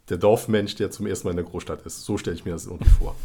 der 0.09 0.17
Dorfmensch, 0.17 0.75
der 0.75 0.91
zum 0.91 1.07
ersten 1.07 1.27
Mal 1.27 1.31
in 1.31 1.37
der 1.37 1.45
Großstadt 1.45 1.85
ist. 1.85 2.03
So 2.03 2.17
stelle 2.17 2.35
ich 2.35 2.45
mir 2.45 2.51
das 2.51 2.65
irgendwie 2.65 2.89
vor. 2.99 3.15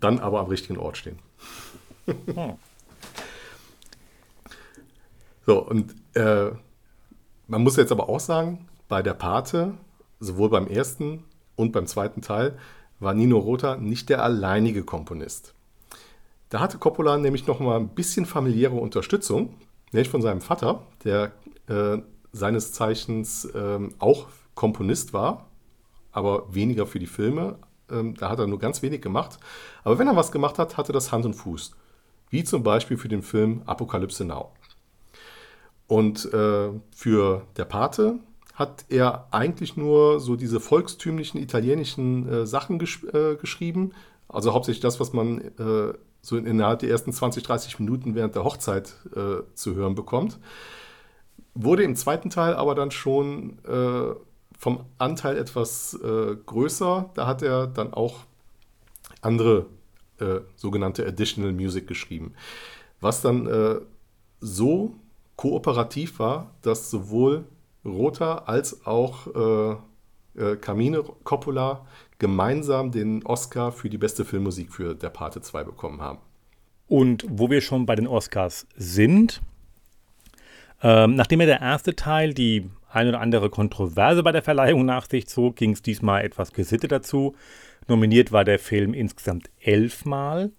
Dann 0.00 0.18
aber 0.18 0.40
am 0.40 0.46
richtigen 0.46 0.78
Ort 0.78 0.98
stehen. 0.98 1.18
Hm. 2.06 2.54
so, 5.44 5.60
und 5.62 5.94
äh, 6.14 6.52
man 7.46 7.62
muss 7.62 7.76
jetzt 7.76 7.92
aber 7.92 8.08
auch 8.08 8.20
sagen, 8.20 8.68
bei 8.88 9.02
der 9.02 9.14
Pate, 9.14 9.74
sowohl 10.20 10.50
beim 10.50 10.66
ersten 10.66 11.24
und 11.56 11.72
beim 11.72 11.86
zweiten 11.86 12.22
Teil, 12.22 12.58
war 13.00 13.14
Nino 13.14 13.38
Rota 13.38 13.76
nicht 13.76 14.08
der 14.08 14.22
alleinige 14.22 14.82
Komponist. 14.82 15.54
Da 16.48 16.60
hatte 16.60 16.78
Coppola 16.78 17.18
nämlich 17.18 17.46
noch 17.46 17.60
mal 17.60 17.76
ein 17.76 17.88
bisschen 17.88 18.24
familiäre 18.24 18.76
Unterstützung, 18.76 19.54
nämlich 19.92 20.08
von 20.08 20.22
seinem 20.22 20.40
Vater, 20.40 20.82
der 21.04 21.32
äh, 21.68 21.98
seines 22.32 22.72
Zeichens 22.72 23.44
äh, 23.46 23.78
auch 23.98 24.28
Komponist 24.54 25.12
war 25.12 25.46
aber 26.16 26.52
weniger 26.52 26.86
für 26.86 26.98
die 26.98 27.06
Filme. 27.06 27.58
Ähm, 27.90 28.14
da 28.14 28.30
hat 28.30 28.38
er 28.38 28.46
nur 28.46 28.58
ganz 28.58 28.80
wenig 28.80 29.02
gemacht. 29.02 29.38
Aber 29.84 29.98
wenn 29.98 30.08
er 30.08 30.16
was 30.16 30.32
gemacht 30.32 30.58
hat, 30.58 30.78
hatte 30.78 30.92
das 30.92 31.12
Hand 31.12 31.26
und 31.26 31.34
Fuß. 31.34 31.72
Wie 32.30 32.42
zum 32.42 32.62
Beispiel 32.62 32.96
für 32.96 33.08
den 33.08 33.20
Film 33.20 33.62
Apokalypse 33.66 34.24
Now. 34.24 34.50
Und 35.88 36.32
äh, 36.32 36.70
für 36.94 37.46
Der 37.56 37.64
Pate 37.64 38.18
hat 38.54 38.86
er 38.88 39.28
eigentlich 39.30 39.76
nur 39.76 40.18
so 40.18 40.34
diese 40.34 40.60
volkstümlichen 40.60 41.40
italienischen 41.40 42.28
äh, 42.28 42.46
Sachen 42.46 42.78
gesch 42.78 43.04
äh, 43.12 43.36
geschrieben. 43.36 43.92
Also 44.28 44.52
hauptsächlich 44.54 44.80
das, 44.80 44.98
was 44.98 45.12
man 45.12 45.40
äh, 45.40 45.92
so 46.22 46.36
innerhalb 46.36 46.80
der 46.80 46.90
ersten 46.90 47.12
20, 47.12 47.42
30 47.44 47.78
Minuten 47.78 48.14
während 48.14 48.34
der 48.34 48.44
Hochzeit 48.44 48.94
äh, 49.14 49.42
zu 49.54 49.74
hören 49.74 49.94
bekommt. 49.94 50.38
Wurde 51.54 51.84
im 51.84 51.94
zweiten 51.94 52.30
Teil 52.30 52.54
aber 52.54 52.74
dann 52.74 52.90
schon 52.90 53.58
äh, 53.64 54.14
vom 54.58 54.86
Anteil 54.96 55.36
etwas 55.36 55.98
größer. 56.00 57.10
Da 57.12 57.26
hat 57.26 57.42
er 57.42 57.66
dann 57.66 57.92
auch 57.92 58.20
andere 59.20 59.66
sogenannte 60.56 61.06
Additional 61.06 61.52
Music 61.52 61.86
geschrieben. 61.86 62.32
Was 63.02 63.20
dann 63.20 63.46
so 64.40 64.94
kooperativ 65.36 66.18
war, 66.18 66.54
dass 66.62 66.90
sowohl 66.90 67.44
Rota 67.84 68.38
als 68.46 68.84
auch 68.86 69.26
äh, 69.26 69.76
äh, 70.36 70.56
Carmine 70.56 71.02
Coppola 71.24 71.86
gemeinsam 72.18 72.90
den 72.90 73.24
Oscar 73.24 73.72
für 73.72 73.88
die 73.88 73.98
beste 73.98 74.24
Filmmusik 74.24 74.72
für 74.72 74.94
Der 74.94 75.10
Pate 75.10 75.40
2 75.40 75.64
bekommen 75.64 76.00
haben. 76.00 76.18
Und 76.88 77.26
wo 77.28 77.50
wir 77.50 77.60
schon 77.60 77.86
bei 77.86 77.94
den 77.94 78.06
Oscars 78.06 78.66
sind, 78.76 79.40
ähm, 80.82 81.14
nachdem 81.14 81.40
ja 81.40 81.46
der 81.46 81.60
erste 81.60 81.96
Teil 81.96 82.32
die 82.32 82.70
ein 82.90 83.08
oder 83.08 83.20
andere 83.20 83.50
Kontroverse 83.50 84.22
bei 84.22 84.32
der 84.32 84.42
Verleihung 84.42 84.84
nach 84.84 85.08
sich 85.08 85.26
zog, 85.26 85.56
ging 85.56 85.72
es 85.72 85.82
diesmal 85.82 86.24
etwas 86.24 86.52
gesittet 86.52 86.92
dazu. 86.92 87.34
Nominiert 87.88 88.32
war 88.32 88.44
der 88.44 88.58
Film 88.58 88.94
insgesamt 88.94 89.50
elfmal. 89.60 90.50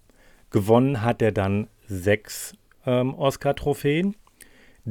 Gewonnen 0.50 1.02
hat 1.02 1.20
er 1.22 1.32
dann 1.32 1.68
sechs 1.86 2.54
ähm, 2.86 3.14
Oscar-Trophäen. 3.14 4.14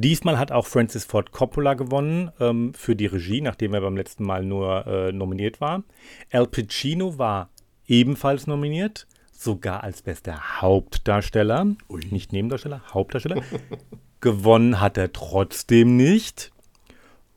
Diesmal 0.00 0.38
hat 0.38 0.52
auch 0.52 0.68
Francis 0.68 1.04
Ford 1.04 1.32
Coppola 1.32 1.74
gewonnen 1.74 2.30
ähm, 2.38 2.72
für 2.72 2.94
die 2.94 3.06
Regie, 3.06 3.40
nachdem 3.40 3.74
er 3.74 3.80
beim 3.80 3.96
letzten 3.96 4.22
Mal 4.22 4.44
nur 4.44 4.86
äh, 4.86 5.10
nominiert 5.10 5.60
war. 5.60 5.82
Al 6.30 6.46
Pacino 6.46 7.18
war 7.18 7.50
ebenfalls 7.84 8.46
nominiert, 8.46 9.08
sogar 9.32 9.82
als 9.82 10.02
bester 10.02 10.60
Hauptdarsteller. 10.60 11.74
Ui. 11.88 12.00
Nicht 12.12 12.32
Nebendarsteller, 12.32 12.80
Hauptdarsteller. 12.94 13.42
gewonnen 14.20 14.80
hat 14.80 14.96
er 14.98 15.12
trotzdem 15.12 15.96
nicht. 15.96 16.52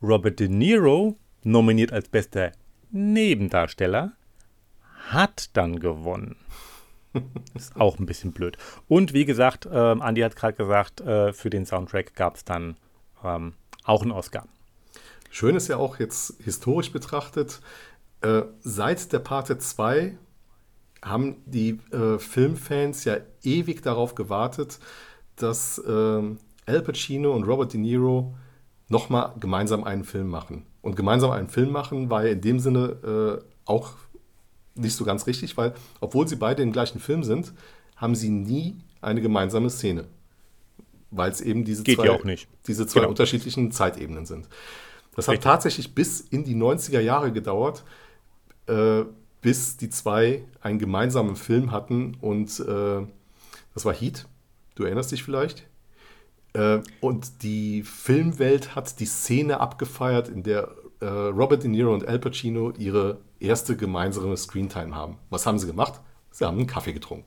Robert 0.00 0.38
De 0.38 0.46
Niro, 0.46 1.16
nominiert 1.42 1.92
als 1.92 2.08
bester 2.08 2.52
Nebendarsteller, 2.92 4.12
hat 5.08 5.50
dann 5.54 5.80
gewonnen. 5.80 6.36
Ist 7.54 7.76
auch 7.76 7.98
ein 7.98 8.06
bisschen 8.06 8.32
blöd. 8.32 8.56
Und 8.88 9.12
wie 9.12 9.24
gesagt, 9.24 9.68
ähm, 9.70 10.02
Andy 10.02 10.22
hat 10.22 10.36
gerade 10.36 10.54
gesagt, 10.54 11.00
äh, 11.00 11.32
für 11.32 11.50
den 11.50 11.66
Soundtrack 11.66 12.14
gab 12.14 12.36
es 12.36 12.44
dann 12.44 12.76
ähm, 13.24 13.54
auch 13.84 14.02
einen 14.02 14.12
Oscar. 14.12 14.46
Schön 15.30 15.56
ist 15.56 15.68
ja 15.68 15.76
auch 15.76 15.98
jetzt 15.98 16.34
historisch 16.42 16.92
betrachtet, 16.92 17.60
äh, 18.22 18.42
seit 18.60 19.12
der 19.12 19.18
Parte 19.18 19.58
2 19.58 20.16
haben 21.02 21.42
die 21.46 21.80
äh, 21.90 22.18
Filmfans 22.18 23.04
ja 23.04 23.16
ewig 23.42 23.82
darauf 23.82 24.14
gewartet, 24.14 24.78
dass 25.36 25.82
ähm, 25.86 26.38
Al 26.66 26.82
Pacino 26.82 27.32
und 27.34 27.44
Robert 27.44 27.72
De 27.72 27.80
Niro 27.80 28.34
nochmal 28.88 29.32
gemeinsam 29.40 29.82
einen 29.82 30.04
Film 30.04 30.28
machen. 30.28 30.66
Und 30.80 30.94
gemeinsam 30.94 31.32
einen 31.32 31.48
Film 31.48 31.70
machen 31.70 32.10
war 32.10 32.24
ja 32.24 32.32
in 32.32 32.40
dem 32.40 32.60
Sinne 32.60 33.40
äh, 33.42 33.44
auch 33.64 33.94
nicht 34.74 34.96
so 34.96 35.04
ganz 35.04 35.26
richtig, 35.26 35.56
weil 35.56 35.74
obwohl 36.00 36.26
sie 36.28 36.36
beide 36.36 36.62
im 36.62 36.72
gleichen 36.72 37.00
Film 37.00 37.24
sind, 37.24 37.52
haben 37.96 38.14
sie 38.14 38.30
nie 38.30 38.76
eine 39.00 39.20
gemeinsame 39.20 39.70
Szene. 39.70 40.06
Weil 41.10 41.30
es 41.30 41.40
eben 41.40 41.64
diese 41.64 41.82
Geht 41.82 41.96
zwei. 41.96 42.38
Diese 42.66 42.86
zwei 42.86 43.00
genau. 43.00 43.10
unterschiedlichen 43.10 43.70
Zeitebenen 43.70 44.24
sind. 44.24 44.48
Das 45.14 45.28
Richtig. 45.28 45.44
hat 45.44 45.52
tatsächlich 45.52 45.94
bis 45.94 46.20
in 46.20 46.44
die 46.44 46.54
90er 46.54 47.00
Jahre 47.00 47.32
gedauert, 47.32 47.84
äh, 48.66 49.02
bis 49.42 49.76
die 49.76 49.90
zwei 49.90 50.44
einen 50.62 50.78
gemeinsamen 50.78 51.36
Film 51.36 51.70
hatten 51.70 52.16
und 52.20 52.60
äh, 52.60 53.06
das 53.74 53.84
war 53.84 53.92
Heat. 53.92 54.26
Du 54.74 54.84
erinnerst 54.84 55.12
dich 55.12 55.22
vielleicht? 55.22 55.66
Äh, 56.54 56.80
und 57.00 57.42
die 57.42 57.82
Filmwelt 57.82 58.74
hat 58.74 59.00
die 59.00 59.06
Szene 59.06 59.60
abgefeiert, 59.60 60.28
in 60.28 60.42
der 60.42 60.70
äh, 61.00 61.06
Robert 61.06 61.62
De 61.62 61.70
Niro 61.70 61.92
und 61.92 62.06
Al 62.06 62.18
Pacino 62.18 62.72
ihre 62.78 63.18
erste 63.42 63.76
gemeinsame 63.76 64.36
Screentime 64.36 64.94
haben. 64.94 65.18
Was 65.30 65.46
haben 65.46 65.58
sie 65.58 65.66
gemacht? 65.66 66.00
Sie 66.30 66.44
haben 66.44 66.58
einen 66.58 66.66
Kaffee 66.66 66.92
getrunken. 66.92 67.26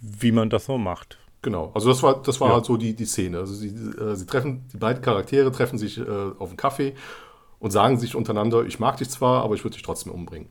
Wie 0.00 0.32
man 0.32 0.50
das 0.50 0.66
so 0.66 0.78
macht. 0.78 1.18
Genau, 1.42 1.70
also 1.74 1.88
das 1.88 2.02
war, 2.02 2.22
das 2.22 2.40
war 2.40 2.48
ja. 2.48 2.54
halt 2.54 2.66
so 2.66 2.76
die, 2.76 2.94
die 2.94 3.06
Szene. 3.06 3.38
Also 3.38 3.54
sie, 3.54 3.68
äh, 3.68 4.14
sie 4.14 4.26
treffen, 4.26 4.66
die 4.72 4.76
beiden 4.76 5.02
Charaktere 5.02 5.50
treffen 5.52 5.78
sich 5.78 5.98
äh, 5.98 6.04
auf 6.38 6.48
einen 6.48 6.56
Kaffee 6.56 6.94
und 7.58 7.70
sagen 7.70 7.98
sich 7.98 8.14
untereinander, 8.14 8.64
ich 8.64 8.78
mag 8.78 8.98
dich 8.98 9.08
zwar, 9.08 9.42
aber 9.42 9.54
ich 9.54 9.64
würde 9.64 9.74
dich 9.74 9.82
trotzdem 9.82 10.12
umbringen. 10.12 10.48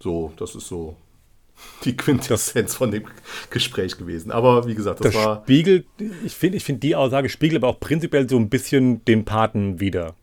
So, 0.00 0.32
das 0.36 0.54
ist 0.54 0.68
so 0.68 0.96
die 1.84 1.96
Quintessenz 1.96 2.74
von 2.74 2.90
dem 2.90 3.04
Gespräch 3.48 3.96
gewesen. 3.96 4.30
Aber 4.30 4.66
wie 4.66 4.74
gesagt, 4.74 5.00
das, 5.00 5.14
das 5.14 5.24
war. 5.24 5.42
Spiegelt, 5.44 5.86
ich 6.24 6.34
finde, 6.34 6.58
ich 6.58 6.64
find, 6.64 6.82
die 6.82 6.94
Aussage 6.96 7.28
spiegelt 7.30 7.62
aber 7.62 7.72
auch 7.72 7.80
prinzipiell 7.80 8.28
so 8.28 8.36
ein 8.36 8.50
bisschen 8.50 9.04
den 9.06 9.24
Paten 9.24 9.80
wieder. 9.80 10.14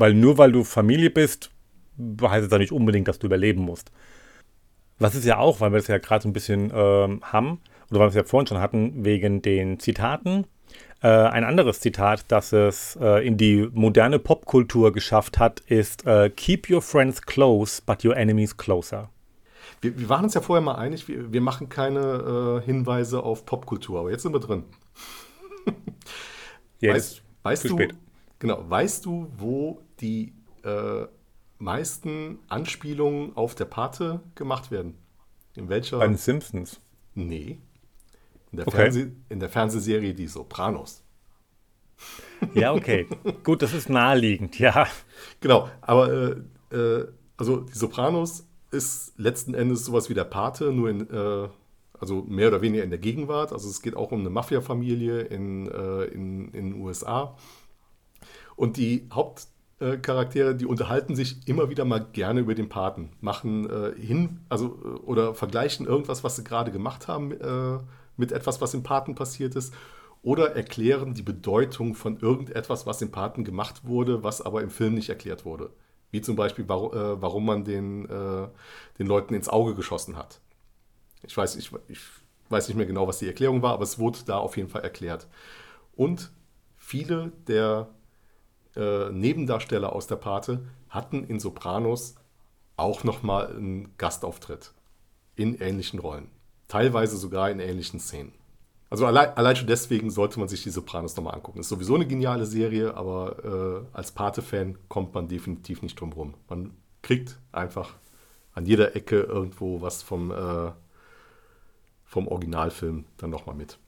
Weil 0.00 0.14
nur 0.14 0.38
weil 0.38 0.50
du 0.50 0.64
Familie 0.64 1.10
bist, 1.10 1.50
heißt 2.22 2.46
es 2.46 2.50
ja 2.50 2.56
nicht 2.56 2.72
unbedingt, 2.72 3.06
dass 3.06 3.18
du 3.18 3.26
überleben 3.26 3.60
musst. 3.60 3.92
Was 4.98 5.14
ist 5.14 5.26
ja 5.26 5.36
auch, 5.36 5.60
weil 5.60 5.72
wir 5.72 5.78
das 5.78 5.88
ja 5.88 5.98
gerade 5.98 6.22
so 6.22 6.28
ein 6.28 6.32
bisschen 6.32 6.72
ähm, 6.74 7.20
haben, 7.22 7.60
oder 7.90 8.00
weil 8.00 8.06
wir 8.06 8.08
es 8.08 8.14
ja 8.14 8.24
vorhin 8.24 8.46
schon 8.46 8.60
hatten, 8.60 9.04
wegen 9.04 9.42
den 9.42 9.78
Zitaten. 9.78 10.46
Äh, 11.02 11.08
ein 11.08 11.44
anderes 11.44 11.80
Zitat, 11.80 12.24
das 12.28 12.54
es 12.54 12.96
äh, 13.00 13.26
in 13.26 13.36
die 13.36 13.68
moderne 13.72 14.18
Popkultur 14.18 14.90
geschafft 14.92 15.38
hat, 15.38 15.60
ist 15.60 16.06
äh, 16.06 16.30
Keep 16.30 16.70
your 16.70 16.80
friends 16.80 17.20
close, 17.20 17.82
but 17.84 18.02
your 18.02 18.16
enemies 18.16 18.56
closer. 18.56 19.10
Wir, 19.82 19.98
wir, 19.98 20.08
waren 20.08 20.24
uns 20.24 20.32
ja 20.32 20.40
vorher 20.40 20.62
mal 20.62 20.76
einig, 20.76 21.08
wir, 21.08 21.30
wir 21.30 21.40
machen 21.42 21.68
keine 21.68 22.60
äh, 22.62 22.64
Hinweise 22.64 23.22
auf 23.22 23.44
Popkultur, 23.44 24.00
aber 24.00 24.10
jetzt 24.10 24.22
sind 24.22 24.32
wir 24.32 24.40
drin. 24.40 24.64
Jetzt 26.80 26.94
weißt, 26.94 27.22
weißt 27.42 27.64
du, 27.64 27.68
spät. 27.68 27.94
Genau, 28.40 28.68
weißt 28.68 29.04
du, 29.04 29.30
wo 29.36 29.82
die 30.00 30.34
äh, 30.64 31.06
meisten 31.58 32.38
Anspielungen 32.48 33.36
auf 33.36 33.54
der 33.54 33.66
Pate 33.66 34.20
gemacht 34.34 34.70
werden? 34.70 34.96
In 35.54 35.68
welcher? 35.68 35.98
Bei 35.98 36.08
den 36.08 36.16
Simpsons. 36.16 36.80
Nee. 37.14 37.60
In 38.50 38.56
der, 38.56 38.66
okay. 38.66 38.76
Fernseh 38.76 39.12
in 39.28 39.40
der 39.40 39.48
Fernsehserie 39.50 40.14
Die 40.14 40.26
Sopranos. 40.26 41.04
Ja, 42.54 42.72
okay. 42.72 43.06
Gut, 43.44 43.60
das 43.60 43.74
ist 43.74 43.90
naheliegend, 43.90 44.58
ja. 44.58 44.86
Genau, 45.40 45.68
aber 45.82 46.10
äh, 46.10 46.74
äh, 46.74 47.08
also 47.36 47.60
die 47.60 47.76
Sopranos 47.76 48.48
ist 48.70 49.12
letzten 49.18 49.52
Endes 49.52 49.84
sowas 49.84 50.08
wie 50.08 50.14
der 50.14 50.24
Pate, 50.24 50.72
nur 50.72 50.88
in, 50.88 51.10
äh, 51.10 51.48
also 51.98 52.22
mehr 52.22 52.48
oder 52.48 52.62
weniger 52.62 52.84
in 52.84 52.90
der 52.90 52.98
Gegenwart. 52.98 53.52
Also 53.52 53.68
es 53.68 53.82
geht 53.82 53.96
auch 53.96 54.12
um 54.12 54.20
eine 54.20 54.30
Mafia-Familie 54.30 55.20
in, 55.20 55.68
äh, 55.68 56.04
in, 56.04 56.48
in 56.52 56.70
den 56.70 56.80
USA. 56.80 57.36
Und 58.60 58.76
die 58.76 59.08
Hauptcharaktere, 59.10 60.54
die 60.54 60.66
unterhalten 60.66 61.16
sich 61.16 61.48
immer 61.48 61.70
wieder 61.70 61.86
mal 61.86 62.06
gerne 62.12 62.40
über 62.40 62.54
den 62.54 62.68
Paten, 62.68 63.08
machen 63.22 63.70
äh, 63.70 63.98
hin, 63.98 64.40
also 64.50 64.78
äh, 64.84 64.88
oder 64.98 65.34
vergleichen 65.34 65.86
irgendwas, 65.86 66.24
was 66.24 66.36
sie 66.36 66.44
gerade 66.44 66.70
gemacht 66.70 67.08
haben, 67.08 67.32
äh, 67.32 67.78
mit 68.18 68.32
etwas, 68.32 68.60
was 68.60 68.74
im 68.74 68.82
Paten 68.82 69.14
passiert 69.14 69.56
ist, 69.56 69.72
oder 70.20 70.56
erklären 70.56 71.14
die 71.14 71.22
Bedeutung 71.22 71.94
von 71.94 72.20
irgendetwas, 72.20 72.84
was 72.84 73.00
im 73.00 73.10
Paten 73.10 73.44
gemacht 73.44 73.86
wurde, 73.86 74.22
was 74.22 74.42
aber 74.42 74.60
im 74.60 74.68
Film 74.68 74.92
nicht 74.92 75.08
erklärt 75.08 75.46
wurde. 75.46 75.70
Wie 76.10 76.20
zum 76.20 76.36
Beispiel, 76.36 76.68
warum, 76.68 76.92
äh, 76.92 77.22
warum 77.22 77.46
man 77.46 77.64
den, 77.64 78.04
äh, 78.10 78.46
den 78.98 79.06
Leuten 79.06 79.32
ins 79.32 79.48
Auge 79.48 79.74
geschossen 79.74 80.18
hat. 80.18 80.38
Ich 81.22 81.34
weiß, 81.34 81.56
ich, 81.56 81.72
ich 81.88 82.00
weiß 82.50 82.68
nicht 82.68 82.76
mehr 82.76 82.84
genau, 82.84 83.08
was 83.08 83.20
die 83.20 83.26
Erklärung 83.26 83.62
war, 83.62 83.72
aber 83.72 83.84
es 83.84 83.98
wurde 83.98 84.18
da 84.26 84.36
auf 84.36 84.58
jeden 84.58 84.68
Fall 84.68 84.82
erklärt. 84.82 85.28
Und 85.96 86.30
viele 86.76 87.32
der 87.46 87.88
äh, 88.76 89.10
Nebendarsteller 89.10 89.92
aus 89.92 90.06
der 90.06 90.16
Pate 90.16 90.66
hatten 90.88 91.24
in 91.24 91.40
Sopranos 91.40 92.16
auch 92.76 93.04
nochmal 93.04 93.48
einen 93.48 93.96
Gastauftritt 93.98 94.72
in 95.36 95.54
ähnlichen 95.60 95.98
Rollen. 95.98 96.30
Teilweise 96.68 97.16
sogar 97.16 97.50
in 97.50 97.60
ähnlichen 97.60 98.00
Szenen. 98.00 98.32
Also 98.90 99.06
allein, 99.06 99.36
allein 99.36 99.54
schon 99.54 99.68
deswegen 99.68 100.10
sollte 100.10 100.40
man 100.40 100.48
sich 100.48 100.64
die 100.64 100.70
Sopranos 100.70 101.16
nochmal 101.16 101.34
angucken. 101.34 101.60
Ist 101.60 101.68
sowieso 101.68 101.94
eine 101.94 102.06
geniale 102.06 102.44
Serie, 102.44 102.94
aber 102.94 103.84
äh, 103.92 103.96
als 103.96 104.10
Pate-Fan 104.12 104.78
kommt 104.88 105.14
man 105.14 105.28
definitiv 105.28 105.82
nicht 105.82 106.00
drum 106.00 106.12
rum. 106.12 106.34
Man 106.48 106.76
kriegt 107.02 107.38
einfach 107.52 107.94
an 108.52 108.66
jeder 108.66 108.96
Ecke 108.96 109.20
irgendwo 109.20 109.80
was 109.80 110.02
vom, 110.02 110.32
äh, 110.32 110.72
vom 112.04 112.26
Originalfilm 112.26 113.04
dann 113.16 113.30
nochmal 113.30 113.54
mit. 113.54 113.78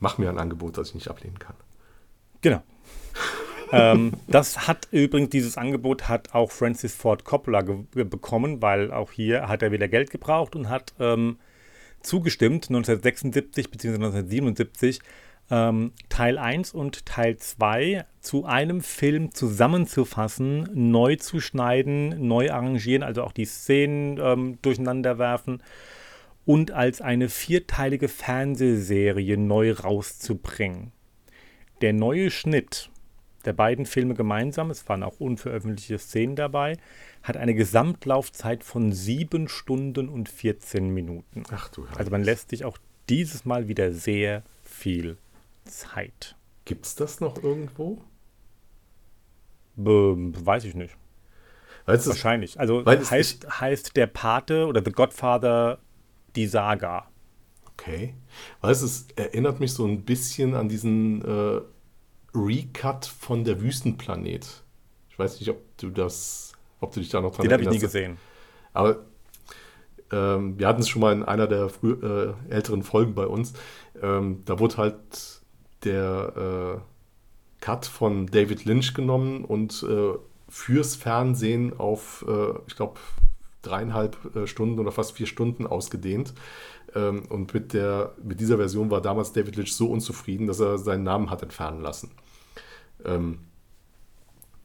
Mach 0.00 0.18
mir 0.18 0.28
ein 0.28 0.38
Angebot, 0.38 0.76
das 0.76 0.88
ich 0.88 0.94
nicht 0.96 1.08
ablehnen 1.08 1.38
kann. 1.38 1.54
Genau. 2.40 2.62
Ähm, 3.72 4.12
das 4.28 4.68
hat 4.68 4.88
übrigens, 4.90 5.30
dieses 5.30 5.56
Angebot 5.56 6.08
hat 6.08 6.34
auch 6.34 6.50
Francis 6.50 6.94
Ford 6.94 7.24
Coppola 7.24 7.62
bekommen, 7.62 8.60
weil 8.60 8.92
auch 8.92 9.12
hier 9.12 9.48
hat 9.48 9.62
er 9.62 9.72
wieder 9.72 9.88
Geld 9.88 10.10
gebraucht 10.10 10.54
und 10.54 10.68
hat 10.68 10.92
ähm, 11.00 11.38
zugestimmt, 12.02 12.68
1976 12.68 13.70
bzw. 13.70 13.94
1977, 13.94 15.00
ähm, 15.50 15.92
Teil 16.08 16.38
1 16.38 16.72
und 16.72 17.06
Teil 17.06 17.36
2 17.36 18.04
zu 18.20 18.44
einem 18.44 18.80
Film 18.82 19.32
zusammenzufassen, 19.32 20.68
neu 20.72 21.16
zu 21.16 21.40
schneiden, 21.40 22.26
neu 22.26 22.50
arrangieren, 22.50 23.02
also 23.02 23.22
auch 23.22 23.32
die 23.32 23.44
Szenen 23.44 24.18
ähm, 24.20 24.58
durcheinander 24.62 25.18
werfen 25.18 25.62
und 26.44 26.72
als 26.72 27.00
eine 27.00 27.28
vierteilige 27.28 28.08
Fernsehserie 28.08 29.36
neu 29.36 29.72
rauszubringen. 29.72 30.92
Der 31.80 31.92
neue 31.92 32.30
Schnitt 32.30 32.90
der 33.42 33.52
beiden 33.52 33.86
Filme 33.86 34.14
gemeinsam, 34.14 34.70
es 34.70 34.88
waren 34.88 35.02
auch 35.02 35.20
unveröffentlichte 35.20 35.98
Szenen 35.98 36.36
dabei, 36.36 36.76
hat 37.22 37.36
eine 37.36 37.54
Gesamtlaufzeit 37.54 38.64
von 38.64 38.92
7 38.92 39.48
Stunden 39.48 40.08
und 40.08 40.28
14 40.28 40.88
Minuten. 40.88 41.44
Ach 41.50 41.68
du 41.68 41.84
Heilig. 41.84 41.98
Also 41.98 42.10
man 42.10 42.24
lässt 42.24 42.50
sich 42.50 42.64
auch 42.64 42.78
dieses 43.08 43.44
Mal 43.44 43.68
wieder 43.68 43.92
sehr 43.92 44.42
viel 44.62 45.16
Zeit. 45.64 46.36
Gibt 46.64 46.86
es 46.86 46.94
das 46.94 47.20
noch 47.20 47.42
irgendwo? 47.42 47.98
Be 49.76 50.14
weiß 50.16 50.64
ich 50.64 50.74
nicht. 50.74 50.96
Weißt 51.86 52.06
Wahrscheinlich. 52.06 52.60
Also 52.60 52.84
heißt, 52.84 53.60
heißt 53.60 53.96
der 53.96 54.06
Pate 54.06 54.66
oder 54.66 54.82
The 54.84 54.92
Godfather 54.92 55.78
die 56.36 56.46
Saga. 56.46 57.08
Okay. 57.72 58.14
Weißt 58.60 58.82
du, 58.82 58.86
es 58.86 59.08
erinnert 59.16 59.58
mich 59.58 59.72
so 59.72 59.84
ein 59.84 60.04
bisschen 60.04 60.54
an 60.54 60.68
diesen 60.68 61.22
äh, 61.24 61.60
Recut 62.34 63.06
von 63.06 63.44
der 63.44 63.60
Wüstenplanet. 63.60 64.62
Ich 65.10 65.18
weiß 65.18 65.40
nicht, 65.40 65.50
ob 65.50 65.58
du 65.76 65.90
das, 65.90 66.52
ob 66.80 66.92
du 66.92 67.00
dich 67.00 67.10
da 67.10 67.20
noch 67.20 67.32
dran 67.32 67.42
Den 67.42 67.52
erinnerst. 67.52 67.60
Den 67.60 67.66
habe 67.66 67.74
ich 67.74 67.82
nie 67.82 67.86
gesehen. 67.86 68.18
Aber 68.72 68.98
ähm, 70.10 70.58
wir 70.58 70.68
hatten 70.68 70.80
es 70.80 70.88
schon 70.88 71.00
mal 71.00 71.12
in 71.12 71.22
einer 71.22 71.46
der 71.46 71.68
früh, 71.68 71.92
äh, 71.92 72.34
älteren 72.50 72.82
Folgen 72.82 73.14
bei 73.14 73.26
uns. 73.26 73.54
Ähm, 74.00 74.42
da 74.44 74.58
wurde 74.58 74.76
halt 74.76 74.96
der 75.84 76.80
äh, 76.80 77.62
Cut 77.62 77.86
von 77.86 78.26
David 78.26 78.64
Lynch 78.64 78.94
genommen 78.94 79.44
und 79.44 79.84
äh, 79.88 80.14
fürs 80.48 80.96
Fernsehen 80.96 81.78
auf, 81.78 82.24
äh, 82.28 82.58
ich 82.66 82.76
glaube, 82.76 83.00
dreieinhalb 83.62 84.36
äh, 84.36 84.46
Stunden 84.46 84.78
oder 84.78 84.92
fast 84.92 85.12
vier 85.12 85.26
Stunden 85.26 85.66
ausgedehnt. 85.66 86.34
Ähm, 86.94 87.22
und 87.28 87.54
mit, 87.54 87.72
der, 87.72 88.12
mit 88.22 88.40
dieser 88.40 88.58
Version 88.58 88.90
war 88.90 89.00
damals 89.00 89.32
David 89.32 89.56
Lynch 89.56 89.74
so 89.74 89.90
unzufrieden, 89.90 90.46
dass 90.46 90.60
er 90.60 90.78
seinen 90.78 91.04
Namen 91.04 91.30
hat 91.30 91.42
entfernen 91.42 91.80
lassen. 91.80 92.10
Ähm, 93.04 93.40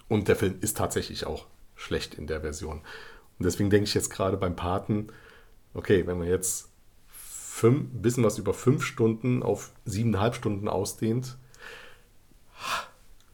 und 0.07 0.27
der 0.27 0.35
Film 0.35 0.57
ist 0.61 0.77
tatsächlich 0.77 1.25
auch 1.25 1.47
schlecht 1.75 2.15
in 2.15 2.27
der 2.27 2.41
Version. 2.41 2.77
Und 3.39 3.45
deswegen 3.45 3.69
denke 3.69 3.85
ich 3.85 3.93
jetzt 3.93 4.09
gerade 4.09 4.37
beim 4.37 4.55
Paten, 4.55 5.07
okay, 5.73 6.07
wenn 6.07 6.17
man 6.17 6.27
jetzt 6.27 6.69
ein 7.63 8.01
bisschen 8.01 8.23
was 8.23 8.37
über 8.37 8.53
fünf 8.53 8.83
Stunden 8.83 9.41
auf 9.41 9.71
siebeneinhalb 9.85 10.35
Stunden 10.35 10.67
ausdehnt, 10.67 11.37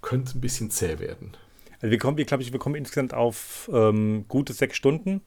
könnte 0.02 0.38
ein 0.38 0.42
bisschen 0.42 0.72
zäh 0.72 1.00
werden. 1.00 1.36
Also 1.82 1.92
wir 1.92 1.98
kommen, 1.98 2.18
ich 2.18 2.28
glaube, 2.28 2.46
wir 2.46 2.60
kommen 2.60 2.76
insgesamt 2.76 3.14
auf 3.14 3.70
ähm, 3.74 4.26
gute 4.30 4.54
sechs 4.54 4.78
Stunden 4.78 5.22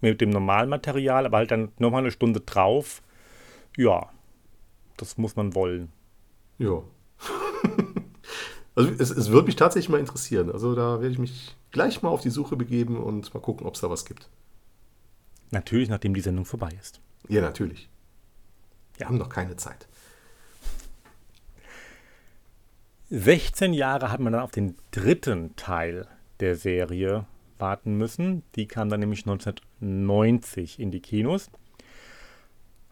mit 0.00 0.20
dem 0.20 0.30
normalen 0.30 0.68
Material, 0.68 1.26
aber 1.26 1.38
halt 1.38 1.50
dann 1.50 1.72
nochmal 1.78 2.02
eine 2.02 2.12
Stunde 2.12 2.40
drauf. 2.40 3.02
Ja, 3.76 4.10
das 4.96 5.18
muss 5.18 5.34
man 5.34 5.54
wollen. 5.54 5.90
Ja. 6.58 6.82
Also 8.76 8.90
es, 8.98 9.10
es 9.10 9.30
würde 9.30 9.46
mich 9.46 9.56
tatsächlich 9.56 9.88
mal 9.88 9.98
interessieren. 9.98 10.52
Also 10.52 10.74
da 10.74 11.00
werde 11.00 11.12
ich 11.12 11.18
mich 11.18 11.56
gleich 11.72 12.02
mal 12.02 12.10
auf 12.10 12.20
die 12.20 12.30
Suche 12.30 12.56
begeben 12.56 12.98
und 12.98 13.32
mal 13.34 13.40
gucken, 13.40 13.66
ob 13.66 13.74
es 13.74 13.80
da 13.80 13.90
was 13.90 14.04
gibt. 14.04 14.28
Natürlich, 15.50 15.88
nachdem 15.88 16.14
die 16.14 16.20
Sendung 16.20 16.44
vorbei 16.44 16.70
ist. 16.80 17.00
Ja, 17.28 17.40
natürlich. 17.40 17.88
Wir 18.96 19.06
haben 19.06 19.18
noch 19.18 19.30
keine 19.30 19.56
Zeit. 19.56 19.88
16 23.10 23.72
Jahre 23.72 24.10
hat 24.10 24.20
man 24.20 24.32
dann 24.32 24.42
auf 24.42 24.50
den 24.50 24.76
dritten 24.90 25.54
Teil 25.56 26.08
der 26.40 26.56
Serie 26.56 27.24
warten 27.58 27.96
müssen. 27.96 28.42
Die 28.56 28.66
kam 28.66 28.90
dann 28.90 29.00
nämlich 29.00 29.20
1990 29.20 30.80
in 30.80 30.90
die 30.90 31.00
Kinos. 31.00 31.50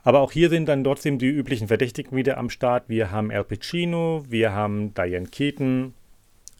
Aber 0.04 0.20
auch 0.20 0.32
hier 0.32 0.50
sind 0.50 0.66
dann 0.66 0.84
trotzdem 0.84 1.18
die 1.18 1.28
üblichen 1.28 1.66
Verdächtigen 1.66 2.14
wieder 2.14 2.36
am 2.36 2.50
Start. 2.50 2.88
Wir 2.88 3.10
haben 3.10 3.30
Al 3.30 3.44
Pacino, 3.44 4.22
wir 4.28 4.52
haben 4.52 4.92
Diane 4.92 5.26
Keaton, 5.26 5.94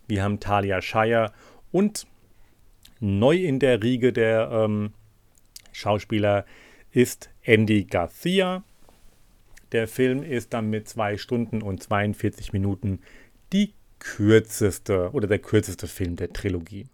wir 0.09 0.23
haben 0.23 0.41
Talia 0.41 0.81
Shire 0.81 1.31
und 1.71 2.07
neu 3.01 3.37
in 3.37 3.59
der 3.59 3.83
Riege 3.83 4.15
der 4.15 4.51
ähm, 4.51 4.95
Schauspieler 5.73 6.47
ist 6.91 7.29
Andy 7.43 7.85
Garcia. 7.85 8.65
Der 9.73 9.89
Film 9.89 10.23
ist 10.23 10.55
dann 10.55 10.71
mit 10.71 10.89
2 10.89 11.19
Stunden 11.19 11.61
und 11.61 11.83
42 11.83 12.55
Minuten 12.55 13.01
die 13.53 13.75
kürzeste 13.99 15.11
oder 15.13 15.27
der 15.27 15.39
kürzeste 15.39 15.87
Film 15.87 16.17
der 16.17 16.33
Trilogie. 16.33 16.87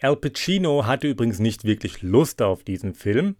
Al 0.00 0.16
Pacino 0.16 0.86
hatte 0.86 1.08
übrigens 1.08 1.40
nicht 1.40 1.64
wirklich 1.64 2.00
Lust 2.00 2.40
auf 2.40 2.62
diesen 2.62 2.94
Film. 2.94 3.36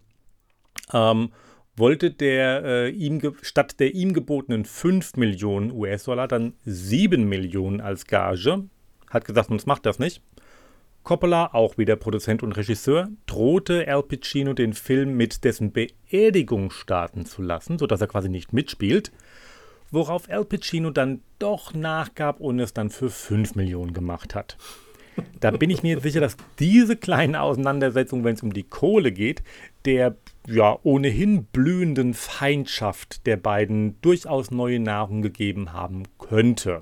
Ähm, 0.93 1.31
wollte 1.75 2.11
der 2.11 2.63
äh, 2.63 2.89
ihm 2.89 3.21
statt 3.41 3.79
der 3.79 3.95
ihm 3.95 4.13
gebotenen 4.13 4.65
5 4.65 5.15
Millionen 5.15 5.71
US-Dollar 5.71 6.27
dann 6.27 6.53
7 6.65 7.23
Millionen 7.23 7.81
als 7.81 8.05
Gage. 8.05 8.65
Hat 9.09 9.25
gesagt, 9.25 9.49
uns 9.49 9.65
macht 9.65 9.85
das 9.85 9.97
nicht. 9.97 10.21
Coppola, 11.03 11.53
auch 11.53 11.77
wieder 11.77 11.95
Produzent 11.95 12.43
und 12.43 12.51
Regisseur, 12.51 13.07
drohte 13.25 13.87
Al 13.87 14.03
Pacino 14.03 14.53
den 14.53 14.73
Film 14.73 15.15
mit 15.15 15.43
dessen 15.43 15.71
Beerdigung 15.71 16.69
starten 16.69 17.25
zu 17.25 17.41
lassen, 17.41 17.79
sodass 17.79 18.01
er 18.01 18.07
quasi 18.07 18.29
nicht 18.29 18.53
mitspielt. 18.53 19.11
Worauf 19.89 20.29
Al 20.29 20.45
Pacino 20.45 20.91
dann 20.91 21.21
doch 21.39 21.73
nachgab 21.73 22.39
und 22.39 22.59
es 22.59 22.73
dann 22.73 22.89
für 22.89 23.09
5 23.09 23.55
Millionen 23.55 23.93
gemacht 23.93 24.35
hat. 24.35 24.57
Da 25.39 25.51
bin 25.51 25.69
ich 25.69 25.83
mir 25.83 25.99
sicher, 25.99 26.21
dass 26.21 26.37
diese 26.59 26.95
kleinen 26.95 27.35
Auseinandersetzungen, 27.35 28.23
wenn 28.23 28.35
es 28.35 28.43
um 28.43 28.53
die 28.53 28.63
Kohle 28.63 29.11
geht, 29.11 29.41
der 29.85 30.15
ja 30.49 30.77
ohnehin 30.83 31.45
blühenden 31.45 32.13
Feindschaft 32.13 33.25
der 33.25 33.37
beiden 33.37 33.99
durchaus 34.01 34.51
neue 34.51 34.79
Nahrung 34.79 35.21
gegeben 35.21 35.73
haben 35.73 36.03
könnte. 36.17 36.81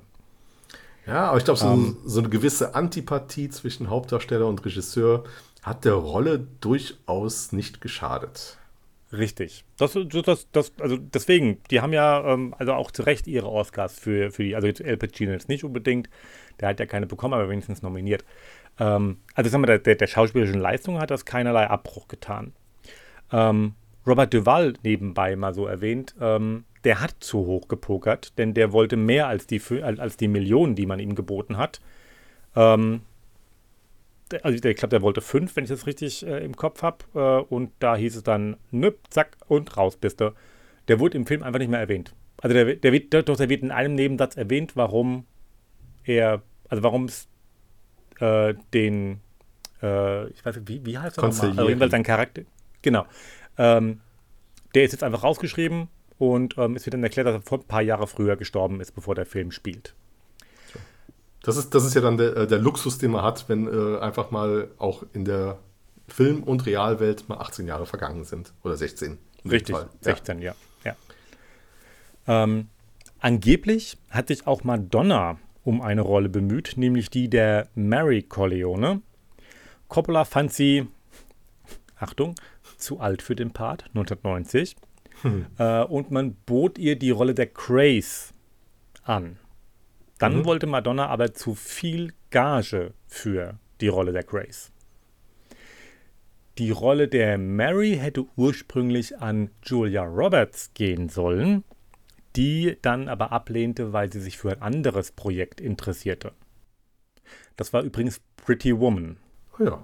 Ja, 1.06 1.28
aber 1.28 1.38
ich 1.38 1.44
glaube, 1.44 1.58
so, 1.58 1.68
ähm. 1.68 1.96
so, 2.04 2.20
eine 2.20 2.28
gewisse 2.28 2.74
Antipathie 2.74 3.48
zwischen 3.48 3.88
Hauptdarsteller 3.88 4.46
und 4.46 4.64
Regisseur 4.64 5.24
hat 5.62 5.84
der 5.84 5.94
Rolle 5.94 6.46
durchaus 6.60 7.52
nicht 7.52 7.80
geschadet. 7.80 8.58
Richtig. 9.10 9.64
Das, 9.78 9.96
das, 10.06 10.48
das, 10.52 10.72
also 10.78 10.98
deswegen, 10.98 11.62
die 11.70 11.80
haben 11.80 11.94
ja 11.94 12.34
ähm, 12.34 12.54
also 12.58 12.74
auch 12.74 12.90
zu 12.90 13.02
Recht 13.02 13.26
ihre 13.26 13.48
Oscars 13.48 13.98
für, 13.98 14.30
für 14.30 14.44
die, 14.44 14.54
also 14.54 14.66
jetzt 14.66 14.82
El 14.82 14.98
Pacino 14.98 15.32
jetzt 15.32 15.48
nicht 15.48 15.64
unbedingt, 15.64 16.10
der 16.60 16.68
hat 16.68 16.80
ja 16.80 16.84
keine 16.84 17.06
bekommen, 17.06 17.32
aber 17.32 17.48
wenigstens 17.48 17.80
nominiert. 17.80 18.24
Ähm, 18.78 19.18
also 19.34 19.48
sagen 19.48 19.66
wir, 19.66 19.78
der, 19.78 19.94
der 19.94 20.06
schauspielerischen 20.06 20.60
Leistung 20.60 21.00
hat 21.00 21.10
das 21.10 21.24
keinerlei 21.24 21.68
Abbruch 21.68 22.08
getan. 22.08 22.52
Ähm, 23.32 23.74
Robert 24.06 24.32
Duval 24.32 24.74
nebenbei 24.82 25.36
mal 25.36 25.54
so 25.54 25.66
erwähnt, 25.66 26.14
ähm, 26.20 26.64
der 26.84 27.00
hat 27.00 27.16
zu 27.20 27.38
hoch 27.40 27.68
gepokert, 27.68 28.38
denn 28.38 28.54
der 28.54 28.72
wollte 28.72 28.96
mehr 28.96 29.26
als 29.26 29.46
die, 29.46 29.60
als 29.82 30.16
die 30.16 30.28
Millionen, 30.28 30.74
die 30.74 30.86
man 30.86 31.00
ihm 31.00 31.14
geboten 31.14 31.56
hat. 31.56 31.80
Ähm, 32.56 33.02
also 34.42 34.54
ich 34.54 34.76
glaube, 34.76 34.88
der 34.88 35.02
wollte 35.02 35.20
fünf, 35.20 35.56
wenn 35.56 35.64
ich 35.64 35.70
das 35.70 35.86
richtig 35.86 36.26
äh, 36.26 36.44
im 36.44 36.56
Kopf 36.56 36.82
habe. 36.82 36.98
Äh, 37.14 37.54
und 37.54 37.72
da 37.78 37.96
hieß 37.96 38.16
es 38.16 38.22
dann, 38.22 38.56
nüpp, 38.70 38.98
zack, 39.10 39.36
und 39.46 39.76
raus 39.76 39.96
bist 39.96 40.20
du. 40.20 40.34
Der 40.88 41.00
wurde 41.00 41.16
im 41.16 41.26
Film 41.26 41.42
einfach 41.42 41.58
nicht 41.58 41.70
mehr 41.70 41.80
erwähnt. 41.80 42.14
Also 42.40 42.54
der, 42.54 42.76
der 42.76 42.92
wird, 42.92 43.12
doch, 43.12 43.36
der 43.36 43.48
wird 43.48 43.62
in 43.62 43.70
einem 43.70 43.94
Nebensatz 43.94 44.36
erwähnt, 44.36 44.76
warum 44.76 45.24
er, 46.04 46.42
also 46.68 46.82
warum 46.82 47.06
es 47.06 47.28
äh, 48.20 48.54
den, 48.72 49.20
äh, 49.82 50.28
ich 50.28 50.44
weiß 50.44 50.56
nicht, 50.56 50.68
wie, 50.68 50.86
wie 50.86 50.98
heißt 50.98 51.18
er 51.18 51.28
nochmal? 51.28 51.50
Also 51.50 51.68
jedenfalls 51.68 51.90
sein 51.90 52.02
Charakter, 52.04 52.42
genau. 52.82 53.06
Ähm, 53.56 54.00
der 54.74 54.84
ist 54.84 54.92
jetzt 54.92 55.02
einfach 55.02 55.22
rausgeschrieben 55.22 55.88
und 56.18 56.56
ähm, 56.58 56.76
es 56.76 56.84
wird 56.84 56.94
dann 56.94 57.02
erklärt, 57.02 57.26
dass 57.26 57.34
er 57.34 57.42
vor 57.42 57.58
ein 57.58 57.64
paar 57.64 57.82
Jahre 57.82 58.06
früher 58.06 58.36
gestorben 58.36 58.80
ist, 58.80 58.92
bevor 58.92 59.14
der 59.14 59.26
Film 59.26 59.50
spielt. 59.50 59.94
Das 61.42 61.56
ist, 61.56 61.74
das 61.74 61.84
ist 61.84 61.94
ja 61.94 62.00
dann 62.00 62.16
der, 62.16 62.36
äh, 62.36 62.46
der 62.46 62.58
Luxus, 62.58 62.98
den 62.98 63.12
man 63.12 63.22
hat, 63.22 63.48
wenn 63.48 63.66
äh, 63.66 63.98
einfach 64.00 64.30
mal 64.30 64.68
auch 64.78 65.04
in 65.12 65.24
der 65.24 65.58
Film- 66.08 66.42
und 66.42 66.66
Realwelt 66.66 67.28
mal 67.28 67.38
18 67.38 67.66
Jahre 67.66 67.86
vergangen 67.86 68.24
sind. 68.24 68.52
Oder 68.64 68.76
16. 68.76 69.18
Richtig, 69.48 69.76
16, 70.00 70.40
ja. 70.40 70.54
ja. 70.84 70.96
ja. 72.26 72.44
Ähm, 72.44 72.68
angeblich 73.20 73.98
hat 74.10 74.28
sich 74.28 74.46
auch 74.46 74.64
Madonna 74.64 75.38
um 75.64 75.80
eine 75.80 76.00
Rolle 76.00 76.28
bemüht, 76.28 76.74
nämlich 76.76 77.10
die 77.10 77.28
der 77.28 77.68
Mary 77.74 78.22
Corleone. 78.22 79.02
Coppola 79.88 80.24
fand 80.24 80.52
sie, 80.52 80.86
Achtung, 81.98 82.34
zu 82.78 83.00
alt 83.00 83.22
für 83.22 83.36
den 83.36 83.52
Part, 83.52 83.84
1990. 83.88 84.76
Hm. 85.22 85.46
Äh, 85.58 85.82
und 85.84 86.10
man 86.10 86.34
bot 86.46 86.78
ihr 86.78 86.96
die 86.96 87.10
Rolle 87.10 87.34
der 87.34 87.46
Craze 87.46 88.32
an. 89.02 89.38
Dann 90.18 90.38
mhm. 90.38 90.44
wollte 90.44 90.66
Madonna 90.66 91.06
aber 91.06 91.32
zu 91.32 91.54
viel 91.54 92.12
Gage 92.30 92.92
für 93.06 93.58
die 93.80 93.88
Rolle 93.88 94.12
der 94.12 94.24
Grace. 94.24 94.72
Die 96.58 96.70
Rolle 96.72 97.06
der 97.06 97.38
Mary 97.38 97.96
hätte 98.00 98.26
ursprünglich 98.36 99.18
an 99.18 99.50
Julia 99.62 100.02
Roberts 100.02 100.72
gehen 100.74 101.08
sollen, 101.08 101.62
die 102.34 102.76
dann 102.82 103.08
aber 103.08 103.30
ablehnte, 103.30 103.92
weil 103.92 104.12
sie 104.12 104.20
sich 104.20 104.38
für 104.38 104.50
ein 104.50 104.62
anderes 104.62 105.12
Projekt 105.12 105.60
interessierte. 105.60 106.32
Das 107.56 107.72
war 107.72 107.82
übrigens 107.82 108.20
Pretty 108.36 108.76
Woman. 108.76 109.18
Oh 109.58 109.64
ja. 109.64 109.82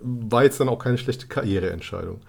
War 0.00 0.44
jetzt 0.44 0.60
dann 0.60 0.68
auch 0.68 0.78
keine 0.78 0.98
schlechte 0.98 1.26
Karriereentscheidung. 1.26 2.20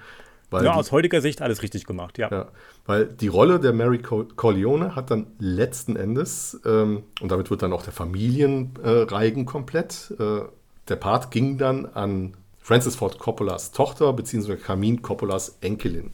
Weil 0.49 0.63
ja, 0.63 0.71
die, 0.71 0.79
aus 0.79 0.91
heutiger 0.91 1.21
Sicht 1.21 1.41
alles 1.41 1.61
richtig 1.61 1.85
gemacht, 1.85 2.17
ja. 2.17 2.29
ja. 2.31 2.47
Weil 2.85 3.05
die 3.05 3.27
Rolle 3.27 3.59
der 3.59 3.73
Mary 3.73 3.99
Corleone 3.99 4.95
hat 4.95 5.11
dann 5.11 5.27
letzten 5.39 5.97
Endes, 5.97 6.59
ähm, 6.65 7.03
und 7.19 7.31
damit 7.31 7.49
wird 7.49 7.61
dann 7.63 7.73
auch 7.73 7.83
der 7.83 7.91
Familienreigen 7.91 9.43
äh, 9.43 9.45
komplett, 9.45 10.13
äh, 10.19 10.41
der 10.87 10.95
Part 10.95 11.31
ging 11.31 11.57
dann 11.57 11.85
an 11.85 12.37
Francis 12.59 12.95
Ford 12.95 13.19
Coppolas 13.19 13.71
Tochter 13.71 14.13
bzw. 14.13 14.55
Carmine 14.55 14.99
Coppolas 14.99 15.57
Enkelin, 15.59 16.13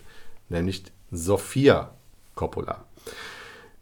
nämlich 0.49 0.83
Sophia 1.11 1.91
Coppola. 2.33 2.85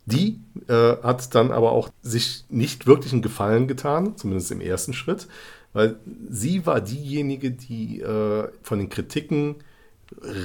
Die 0.06 0.42
äh, 0.68 0.98
hat 1.02 1.34
dann 1.36 1.52
aber 1.52 1.72
auch 1.72 1.90
sich 2.02 2.46
nicht 2.50 2.88
wirklich 2.88 3.14
einen 3.14 3.22
Gefallen 3.22 3.68
getan, 3.68 4.18
zumindest 4.18 4.52
im 4.52 4.60
ersten 4.60 4.94
Schritt, 4.94 5.28
weil 5.74 5.98
sie 6.30 6.66
war 6.66 6.82
diejenige, 6.82 7.52
die 7.52 8.02
äh, 8.02 8.50
von 8.62 8.80
den 8.80 8.90
Kritiken 8.90 9.56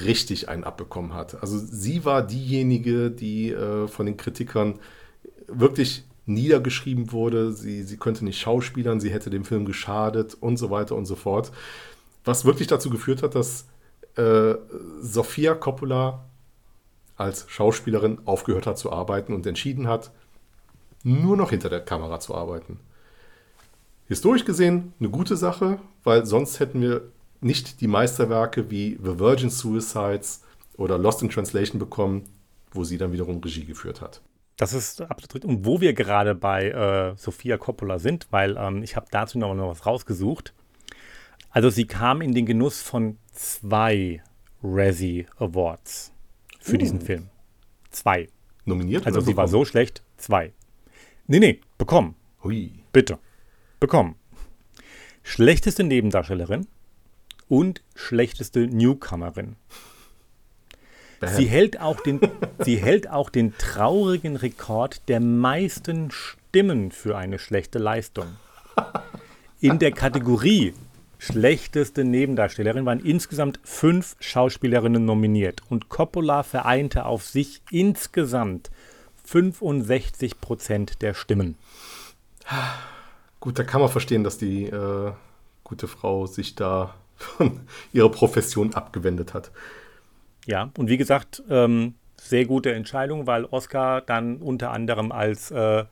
richtig 0.05 0.49
einen 0.49 0.65
abbekommen 0.65 1.15
hat. 1.15 1.41
Also 1.43 1.59
sie 1.59 2.05
war 2.05 2.23
diejenige, 2.27 3.11
die 3.11 3.51
äh, 3.51 3.89
von 3.89 4.07
den 4.07 4.17
Kritikern 4.17 4.79
wirklich 5.49 6.05
niedergeschrieben 6.27 7.13
wurde. 7.13 7.53
Sie, 7.53 7.83
sie 7.83 7.97
könnte 7.97 8.25
nicht 8.25 8.39
schauspielern, 8.41 9.01
sie 9.01 9.11
hätte 9.11 9.31
dem 9.31 9.45
Film 9.45 9.65
geschadet 9.65 10.37
und 10.41 10.57
so 10.57 10.71
weiter 10.71 10.95
und 10.97 11.07
so 11.07 11.17
fort. 11.17 11.53
Was 12.25 12.45
wirklich 12.45 12.69
dazu 12.69 12.91
geführt 12.91 13.23
hat, 13.23 13.35
dass 13.35 13.67
äh, 14.17 14.55
Sofia 15.01 15.55
Coppola 15.55 16.25
als 17.17 17.47
Schauspielerin 17.49 18.19
aufgehört 18.25 18.67
hat 18.67 18.79
zu 18.79 18.93
arbeiten 18.93 19.33
und 19.33 19.47
entschieden 19.47 19.89
hat, 19.89 20.11
nur 21.03 21.37
noch 21.37 21.51
hinter 21.51 21.69
der 21.69 21.81
Kamera 21.81 22.21
zu 22.21 22.35
arbeiten. 22.35 22.79
Historisch 24.09 24.45
gesehen 24.45 24.93
eine 25.01 25.11
gute 25.11 25.37
Sache, 25.37 25.81
weil 26.05 26.27
sonst 26.27 26.61
hätten 26.61 26.81
wir 26.81 27.11
nicht 27.41 27.81
die 27.81 27.89
Meisterwerke 27.89 28.71
wie 28.71 28.99
The 29.03 29.19
Virgin 29.19 29.51
Suicides 29.51 30.43
oder 30.77 30.99
Lost 30.99 31.23
in 31.23 31.31
Translation 31.31 31.79
bekommen, 31.79 32.25
wo 32.71 32.85
sie 32.85 32.99
dann 32.99 33.13
wiederum 33.13 33.41
Regie 33.41 33.65
geführt 33.65 34.01
hat. 34.01 34.23
Das 34.57 34.73
ist 34.73 35.03
absolut 35.03 35.45
Und 35.45 35.67
wo 35.67 35.81
wir 35.81 35.93
gerade 35.93 36.35
bei 36.35 36.71
äh, 36.71 37.17
Sofia 37.17 37.59
Coppola 37.59 37.99
sind, 37.99 38.27
weil 38.31 38.57
ähm, 38.57 38.83
ich 38.83 38.97
habe 38.97 39.07
dazu 39.11 39.39
noch, 39.39 39.55
noch 39.55 39.69
was 39.69 39.85
rausgesucht. 39.85 40.55
Also 41.51 41.69
sie 41.69 41.87
kam 41.87 42.23
in 42.23 42.33
den 42.33 42.47
Genuss 42.47 42.81
von 42.81 43.19
zwei 43.33 44.23
Razzie 44.63 45.27
Awards 45.39 46.13
für 46.61 46.75
uh. 46.75 46.79
diesen 46.79 47.01
Film. 47.01 47.29
Zwei. 47.91 48.29
Nominiert? 48.65 49.07
Also 49.07 49.21
sie 49.21 49.27
bekommen? 49.27 49.37
war 49.39 49.49
so 49.49 49.65
schlecht, 49.65 50.03
zwei. 50.17 50.53
Nee, 51.27 51.39
nee, 51.39 51.61
bekommen. 51.77 52.15
Hui. 52.43 52.71
Bitte. 52.93 53.19
Bekommen. 53.81 54.17
Schlechteste 55.23 55.85
Nebendarstellerin, 55.85 56.67
und 57.49 57.83
schlechteste 57.95 58.67
Newcomerin. 58.67 59.57
Sie 61.25 61.47
hält, 61.47 61.81
auch 61.81 62.01
den, 62.01 62.21
sie 62.61 62.77
hält 62.77 63.09
auch 63.09 63.31
den 63.31 63.57
traurigen 63.57 64.37
Rekord 64.37 65.09
der 65.09 65.21
meisten 65.21 66.11
Stimmen 66.11 66.93
für 66.93 67.17
eine 67.17 67.39
schlechte 67.39 67.79
Leistung. 67.79 68.27
In 69.61 69.79
der 69.79 69.93
Kategorie 69.93 70.75
schlechteste 71.19 72.05
Nebendarstellerin 72.05 72.85
waren 72.85 73.01
insgesamt 73.01 73.59
fünf 73.65 74.17
Schauspielerinnen 74.21 75.05
nominiert 75.05 75.63
und 75.71 75.89
Coppola 75.89 76.43
vereinte 76.43 77.07
auf 77.07 77.25
sich 77.25 77.63
insgesamt 77.71 78.71
65 79.25 80.41
Prozent 80.41 81.01
der 81.01 81.15
Stimmen. 81.15 81.57
Gut, 83.47 83.61
da 83.61 83.63
kann 83.63 83.81
man 83.81 83.89
verstehen, 83.89 84.25
dass 84.25 84.39
die 84.39 84.65
äh, 84.65 85.13
gute 85.63 85.87
Frau 85.87 86.27
sich 86.27 86.57
da 86.57 86.97
von 87.15 87.61
ihrer 87.93 88.11
Profession 88.11 88.75
abgewendet 88.75 89.35
hat. 89.35 89.53
Ja, 90.47 90.73
und 90.77 90.89
wie 90.89 90.97
gesagt, 90.97 91.45
ähm, 91.49 91.95
sehr 92.17 92.45
gute 92.45 92.73
Entscheidung, 92.73 93.29
weil 93.29 93.45
Oscar 93.45 94.01
dann 94.01 94.39
unter 94.39 94.73
anderem 94.73 95.13
als 95.13 95.53
äh, 95.53 95.85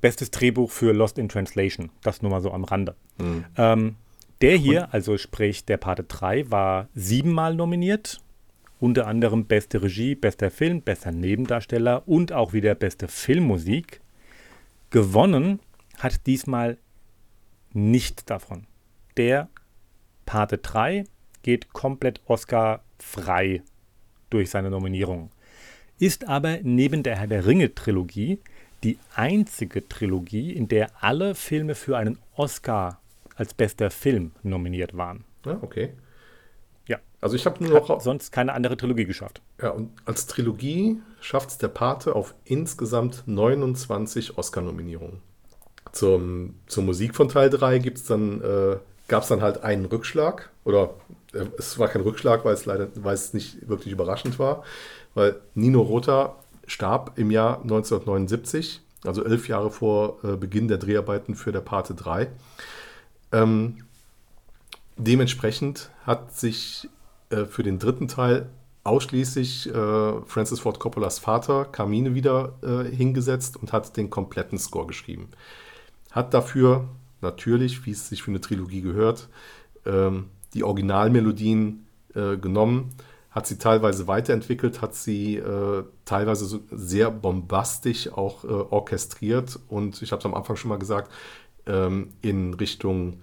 bestes 0.00 0.30
Drehbuch 0.30 0.70
für 0.70 0.92
Lost 0.92 1.18
in 1.18 1.28
Translation, 1.28 1.90
das 2.00 2.22
nur 2.22 2.30
mal 2.30 2.40
so 2.40 2.52
am 2.52 2.62
Rande. 2.62 2.94
Mhm. 3.18 3.44
Ähm, 3.56 3.96
der 4.40 4.56
hier, 4.56 4.94
also 4.94 5.18
sprich 5.18 5.64
der 5.64 5.78
Pate 5.78 6.04
3, 6.04 6.48
war 6.52 6.86
siebenmal 6.94 7.56
nominiert. 7.56 8.20
Unter 8.78 9.08
anderem 9.08 9.46
beste 9.46 9.82
Regie, 9.82 10.14
bester 10.14 10.52
Film, 10.52 10.80
bester 10.80 11.10
Nebendarsteller 11.10 12.06
und 12.06 12.30
auch 12.30 12.52
wieder 12.52 12.76
beste 12.76 13.08
Filmmusik. 13.08 14.00
Gewonnen 14.90 15.58
hat 16.02 16.26
diesmal 16.26 16.78
nicht 17.72 18.28
davon. 18.28 18.66
Der 19.16 19.48
Pate 20.26 20.58
3 20.58 21.04
geht 21.42 21.72
komplett 21.72 22.20
Oscar-frei 22.26 23.62
durch 24.30 24.50
seine 24.50 24.70
Nominierung. 24.70 25.30
Ist 25.98 26.26
aber 26.28 26.58
neben 26.62 27.02
der 27.02 27.16
Herr 27.16 27.26
der 27.26 27.46
Ringe-Trilogie 27.46 28.40
die 28.82 28.98
einzige 29.14 29.88
Trilogie, 29.88 30.52
in 30.52 30.66
der 30.66 30.90
alle 31.02 31.34
Filme 31.34 31.74
für 31.74 31.96
einen 31.96 32.18
Oscar 32.34 33.00
als 33.36 33.54
bester 33.54 33.90
Film 33.90 34.32
nominiert 34.42 34.96
waren. 34.96 35.24
Ja, 35.44 35.58
okay. 35.62 35.92
Ja. 36.88 36.98
Also 37.20 37.36
ich 37.36 37.46
habe 37.46 37.62
nur 37.62 37.78
noch. 37.80 38.00
Sonst 38.00 38.32
keine 38.32 38.52
andere 38.52 38.76
Trilogie 38.76 39.04
geschafft. 39.04 39.40
Ja, 39.60 39.70
und 39.70 39.90
als 40.04 40.26
Trilogie 40.26 41.00
schafft 41.20 41.50
es 41.50 41.58
der 41.58 41.68
Pate 41.68 42.16
auf 42.16 42.34
insgesamt 42.44 43.22
29 43.26 44.36
Oscar-Nominierungen. 44.36 45.20
Zum, 45.92 46.54
zur 46.66 46.84
Musik 46.84 47.14
von 47.14 47.28
Teil 47.28 47.50
3 47.50 47.78
gibt 47.78 47.98
es 47.98 48.04
dann 48.04 48.40
äh, 48.40 48.76
gab 49.08 49.24
es 49.24 49.28
dann 49.28 49.42
halt 49.42 49.62
einen 49.62 49.84
Rückschlag. 49.84 50.50
Oder 50.64 50.94
äh, 51.32 51.44
es 51.58 51.78
war 51.78 51.88
kein 51.88 52.02
Rückschlag, 52.02 52.44
weil 52.44 52.54
es 52.54 52.64
leider, 52.64 52.88
weil 52.94 53.14
es 53.14 53.34
nicht 53.34 53.68
wirklich 53.68 53.92
überraschend 53.92 54.38
war. 54.38 54.64
Weil 55.14 55.36
Nino 55.54 55.82
Rota 55.82 56.36
starb 56.66 57.12
im 57.16 57.30
Jahr 57.30 57.60
1979, 57.62 58.80
also 59.04 59.24
elf 59.24 59.48
Jahre 59.48 59.70
vor 59.70 60.18
äh, 60.24 60.36
Beginn 60.36 60.68
der 60.68 60.78
Dreharbeiten 60.78 61.34
für 61.34 61.52
der 61.52 61.60
Parte 61.60 61.94
3. 61.94 62.28
Ähm, 63.32 63.84
dementsprechend 64.96 65.90
hat 66.06 66.34
sich 66.34 66.88
äh, 67.30 67.44
für 67.44 67.62
den 67.62 67.78
dritten 67.78 68.08
Teil 68.08 68.48
ausschließlich 68.84 69.68
äh, 69.68 70.22
Francis 70.26 70.60
Ford 70.60 70.80
Coppolas 70.80 71.18
Vater 71.18 71.66
Carmine 71.66 72.14
wieder 72.14 72.54
äh, 72.62 72.84
hingesetzt 72.84 73.56
und 73.56 73.72
hat 73.72 73.96
den 73.96 74.10
kompletten 74.10 74.58
Score 74.58 74.86
geschrieben. 74.86 75.28
Hat 76.12 76.32
dafür 76.32 76.88
natürlich, 77.20 77.84
wie 77.84 77.90
es 77.90 78.08
sich 78.08 78.22
für 78.22 78.30
eine 78.30 78.40
Trilogie 78.40 78.82
gehört, 78.82 79.28
ähm, 79.84 80.26
die 80.54 80.64
Originalmelodien 80.64 81.86
äh, 82.14 82.36
genommen, 82.36 82.90
hat 83.30 83.46
sie 83.46 83.56
teilweise 83.56 84.06
weiterentwickelt, 84.06 84.82
hat 84.82 84.94
sie 84.94 85.36
äh, 85.36 85.84
teilweise 86.04 86.44
so 86.44 86.60
sehr 86.70 87.10
bombastisch 87.10 88.12
auch 88.12 88.44
äh, 88.44 88.48
orchestriert 88.48 89.58
und 89.68 90.02
ich 90.02 90.12
habe 90.12 90.20
es 90.20 90.26
am 90.26 90.34
Anfang 90.34 90.56
schon 90.56 90.68
mal 90.68 90.78
gesagt, 90.78 91.10
ähm, 91.66 92.12
in 92.20 92.54
Richtung 92.54 93.22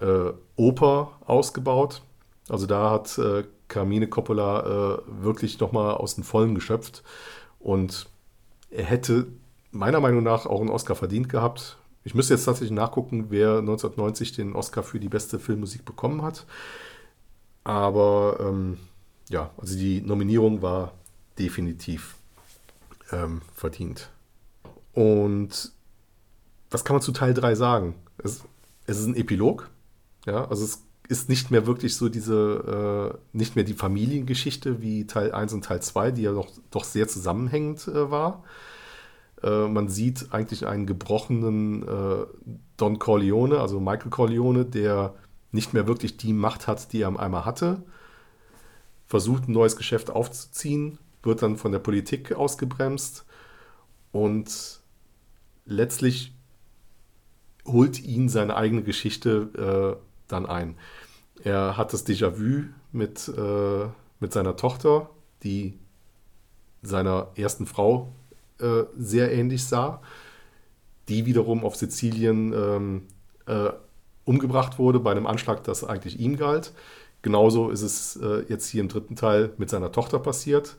äh, 0.00 0.32
Oper 0.56 1.12
ausgebaut. 1.26 2.02
Also 2.48 2.66
da 2.66 2.90
hat 2.90 3.18
äh, 3.18 3.44
Carmine 3.68 4.08
Coppola 4.08 4.60
äh, 4.96 5.22
wirklich 5.22 5.60
nochmal 5.60 5.94
aus 5.94 6.14
den 6.14 6.24
Vollen 6.24 6.54
geschöpft 6.54 7.02
und 7.60 8.06
er 8.70 8.84
hätte 8.84 9.26
meiner 9.70 10.00
Meinung 10.00 10.22
nach 10.22 10.46
auch 10.46 10.60
einen 10.60 10.70
Oscar 10.70 10.94
verdient 10.94 11.28
gehabt. 11.28 11.76
Ich 12.06 12.14
müsste 12.14 12.34
jetzt 12.34 12.44
tatsächlich 12.44 12.70
nachgucken, 12.70 13.26
wer 13.30 13.58
1990 13.58 14.30
den 14.30 14.54
Oscar 14.54 14.84
für 14.84 15.00
die 15.00 15.08
beste 15.08 15.40
Filmmusik 15.40 15.84
bekommen 15.84 16.22
hat. 16.22 16.46
Aber 17.64 18.36
ähm, 18.38 18.78
ja, 19.28 19.50
also 19.58 19.76
die 19.76 20.02
Nominierung 20.02 20.62
war 20.62 20.92
definitiv 21.36 22.14
ähm, 23.10 23.42
verdient. 23.52 24.08
Und 24.92 25.72
was 26.70 26.84
kann 26.84 26.94
man 26.94 27.02
zu 27.02 27.10
Teil 27.10 27.34
3 27.34 27.56
sagen? 27.56 27.96
Es, 28.18 28.44
es 28.86 29.00
ist 29.00 29.06
ein 29.06 29.16
Epilog. 29.16 29.68
Ja, 30.26 30.46
also 30.48 30.62
es 30.62 30.82
ist 31.08 31.28
nicht 31.28 31.50
mehr 31.50 31.66
wirklich 31.66 31.96
so 31.96 32.08
diese, 32.08 33.16
äh, 33.16 33.36
nicht 33.36 33.56
mehr 33.56 33.64
die 33.64 33.74
Familiengeschichte 33.74 34.80
wie 34.80 35.08
Teil 35.08 35.32
1 35.32 35.52
und 35.54 35.64
Teil 35.64 35.82
2, 35.82 36.12
die 36.12 36.22
ja 36.22 36.30
doch, 36.30 36.52
doch 36.70 36.84
sehr 36.84 37.08
zusammenhängend 37.08 37.88
äh, 37.88 38.12
war. 38.12 38.44
Äh, 39.42 39.68
man 39.68 39.88
sieht 39.88 40.32
eigentlich 40.32 40.66
einen 40.66 40.86
gebrochenen 40.86 41.82
äh, 41.82 42.26
Don 42.76 42.98
Corleone, 42.98 43.60
also 43.60 43.80
Michael 43.80 44.10
Corleone, 44.10 44.64
der 44.64 45.14
nicht 45.52 45.72
mehr 45.72 45.86
wirklich 45.86 46.16
die 46.16 46.32
Macht 46.32 46.66
hat, 46.66 46.92
die 46.92 47.02
er 47.02 47.18
einmal 47.18 47.44
hatte 47.44 47.82
versucht, 49.06 49.48
ein 49.48 49.52
neues 49.52 49.76
Geschäft 49.76 50.10
aufzuziehen, 50.10 50.98
wird 51.22 51.42
dann 51.42 51.56
von 51.56 51.72
der 51.72 51.78
Politik 51.78 52.34
ausgebremst 52.34 53.24
und 54.12 54.80
letztlich 55.64 56.34
holt 57.64 58.02
ihn 58.02 58.28
seine 58.28 58.56
eigene 58.56 58.82
Geschichte 58.82 59.96
äh, 59.98 60.02
dann 60.28 60.46
ein. 60.46 60.76
Er 61.42 61.76
hat 61.76 61.92
das 61.92 62.06
Déjà-vu 62.06 62.64
mit, 62.92 63.28
äh, 63.28 63.86
mit 64.20 64.32
seiner 64.32 64.56
Tochter, 64.56 65.10
die 65.42 65.78
seiner 66.82 67.28
ersten 67.34 67.66
Frau 67.66 68.12
äh, 68.60 68.84
sehr 68.96 69.32
ähnlich 69.32 69.64
sah, 69.64 70.00
die 71.08 71.26
wiederum 71.26 71.64
auf 71.64 71.76
Sizilien 71.76 72.52
ähm, 72.52 73.02
äh, 73.46 73.70
umgebracht 74.24 74.78
wurde 74.78 75.00
bei 75.00 75.12
einem 75.12 75.26
Anschlag, 75.26 75.64
das 75.64 75.84
eigentlich 75.84 76.18
ihm 76.18 76.36
galt. 76.36 76.72
Genauso 77.22 77.70
ist 77.70 77.82
es 77.82 78.16
äh, 78.16 78.44
jetzt 78.48 78.68
hier 78.68 78.80
im 78.80 78.88
dritten 78.88 79.16
Teil 79.16 79.52
mit 79.58 79.70
seiner 79.70 79.92
Tochter 79.92 80.18
passiert. 80.18 80.76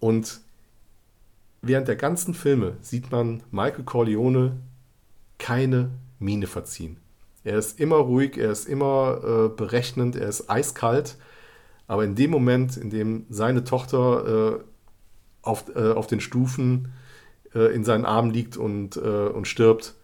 Und 0.00 0.40
während 1.60 1.88
der 1.88 1.96
ganzen 1.96 2.34
Filme 2.34 2.76
sieht 2.80 3.10
man 3.10 3.42
Michael 3.50 3.84
Corleone 3.84 4.56
keine 5.38 5.90
Miene 6.18 6.46
verziehen. 6.46 6.96
Er 7.44 7.58
ist 7.58 7.80
immer 7.80 7.96
ruhig, 7.96 8.36
er 8.36 8.50
ist 8.50 8.68
immer 8.68 9.20
äh, 9.24 9.48
berechnend, 9.48 10.16
er 10.16 10.28
ist 10.28 10.48
eiskalt. 10.50 11.16
Aber 11.86 12.04
in 12.04 12.14
dem 12.14 12.30
Moment, 12.30 12.76
in 12.76 12.90
dem 12.90 13.26
seine 13.28 13.64
Tochter 13.64 14.60
äh, 14.60 14.64
auf, 15.42 15.64
äh, 15.74 15.92
auf 15.92 16.06
den 16.06 16.20
Stufen 16.20 16.92
äh, 17.54 17.74
in 17.74 17.84
seinen 17.84 18.04
Armen 18.04 18.30
liegt 18.30 18.56
und, 18.56 18.96
äh, 18.96 19.00
und 19.00 19.46
stirbt, 19.46 19.94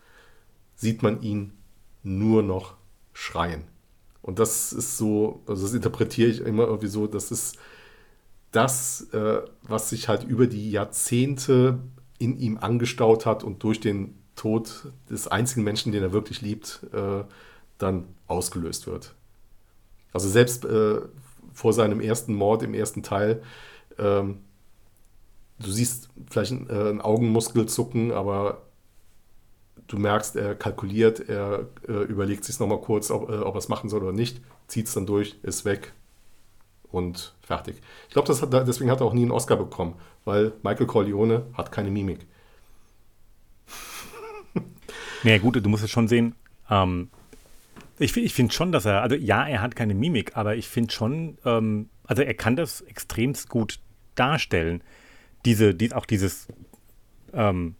sieht 0.75 1.03
man 1.03 1.23
ihn 1.23 1.53
nur 2.03 2.43
noch 2.43 2.75
schreien. 3.13 3.65
Und 4.23 4.39
das 4.39 4.73
ist 4.73 4.99
so, 4.99 5.43
also 5.47 5.63
das 5.63 5.75
interpretiere 5.75 6.29
ich 6.31 6.41
immer 6.41 6.67
irgendwie 6.67 6.89
so, 6.89 7.07
das 7.07 7.31
ist 7.31 7.57
das, 8.51 9.09
äh, 9.13 9.41
was 9.63 9.91
sich 9.91 10.09
halt 10.09 10.25
über 10.25 10.47
die 10.47 10.71
Jahrzehnte 10.71 11.79
in 12.19 12.39
ihm 12.39 12.59
angestaut 12.59 13.27
hat 13.27 13.45
und 13.45 13.63
durch 13.63 13.81
den 13.81 14.15
Tod 14.37 14.93
des 15.11 15.29
einzigen 15.29 15.65
Menschen, 15.65 15.93
den 15.93 16.03
er 16.03 16.13
wirklich 16.13 16.41
liebt, 16.41 16.81
äh, 16.93 17.25
dann 17.79 18.07
ausgelöst 18.27 18.87
wird. 18.87 19.15
Also 20.13 20.29
selbst 20.29 20.65
äh, 20.65 21.01
vor 21.53 21.73
seinem 21.73 22.01
ersten 22.01 22.35
Mord 22.35 22.63
im 22.63 22.75
ersten 22.75 23.03
Teil, 23.03 23.43
ähm, 23.99 24.41
du 25.59 25.71
siehst 25.71 26.09
vielleicht 26.31 26.53
äh, 26.53 26.91
ein 26.91 27.01
Augenmuskel 27.01 27.67
zucken, 27.67 28.13
aber 28.13 28.63
du 29.87 29.99
merkst, 29.99 30.37
er 30.37 30.55
kalkuliert, 30.55 31.29
er 31.29 31.67
äh, 31.89 31.93
überlegt 32.05 32.45
sich 32.45 32.59
nochmal 32.61 32.81
kurz, 32.81 33.11
ob, 33.11 33.29
äh, 33.29 33.39
ob 33.39 33.55
er 33.55 33.59
es 33.59 33.69
machen 33.69 33.89
soll 33.89 34.03
oder 34.03 34.13
nicht, 34.13 34.41
zieht 34.67 34.87
es 34.87 34.95
dann 34.95 35.07
durch, 35.07 35.37
ist 35.43 35.65
weg 35.65 35.93
und 36.91 37.35
fertig. 37.41 37.81
Ich 38.09 38.15
glaube, 38.15 38.29
deswegen 38.29 38.91
hat 38.91 39.01
er 39.01 39.07
auch 39.07 39.15
nie 39.15 39.23
einen 39.23 39.31
Oscar 39.31 39.57
bekommen, 39.57 39.95
weil 40.25 40.53
Michael 40.63 40.87
Corleone 40.87 41.47
hat 41.55 41.73
keine 41.73 41.91
Mimik. 41.91 42.27
naja, 45.23 45.39
gut, 45.39 45.57
du 45.57 45.69
musst 45.69 45.85
es 45.85 45.91
schon 45.91 46.09
sehen. 46.09 46.35
Ähm, 46.71 47.11
ich, 47.99 48.17
ich 48.17 48.35
finde 48.35 48.53
schon, 48.53 48.73
dass 48.73 48.85
er, 48.85 49.03
also 49.03 49.17
ja, 49.17 49.47
er 49.47 49.61
hat 49.61 49.75
keine 49.75 49.95
Mimik, 49.95 50.37
aber 50.37 50.57
ich 50.57 50.69
finde 50.69 50.93
schon, 50.93 51.39
ähm, 51.45 51.89
also 52.05 52.23
er 52.23 52.35
kann 52.35 52.57
das 52.57 52.81
extremst 52.83 53.49
gut 53.49 53.81
darstellen. 54.15 54.83
Diese, 55.45 55.75
die, 55.75 55.93
auch 55.93 56.07
dieses, 56.07 56.49
ähm, 57.33 57.77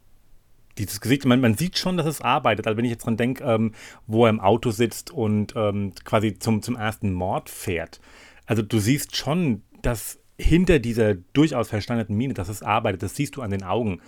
dieses 0.77 1.01
Gesicht, 1.01 1.25
man, 1.25 1.41
man, 1.41 1.55
sieht 1.55 1.77
schon, 1.77 1.97
dass 1.97 2.05
es 2.05 2.21
arbeitet. 2.21 2.67
Also 2.67 2.77
wenn 2.77 2.85
ich 2.85 2.91
jetzt 2.91 3.05
dran 3.05 3.17
denke, 3.17 3.43
ähm, 3.43 3.73
wo 4.07 4.25
er 4.25 4.29
im 4.29 4.39
Auto 4.39 4.71
sitzt 4.71 5.11
und 5.11 5.53
ähm, 5.55 5.93
quasi 6.03 6.39
zum, 6.39 6.61
zum 6.61 6.75
ersten 6.75 7.13
Mord 7.13 7.49
fährt. 7.49 7.99
Also 8.45 8.61
du 8.63 8.79
siehst 8.79 9.15
schon, 9.15 9.61
dass 9.81 10.19
hinter 10.37 10.79
dieser 10.79 11.15
durchaus 11.15 11.69
versteinerten 11.69 12.15
Miene, 12.15 12.33
dass 12.33 12.49
es 12.49 12.63
arbeitet, 12.63 13.03
das 13.03 13.15
siehst 13.15 13.35
du 13.35 13.41
an 13.41 13.51
den 13.51 13.63
Augen. 13.63 14.01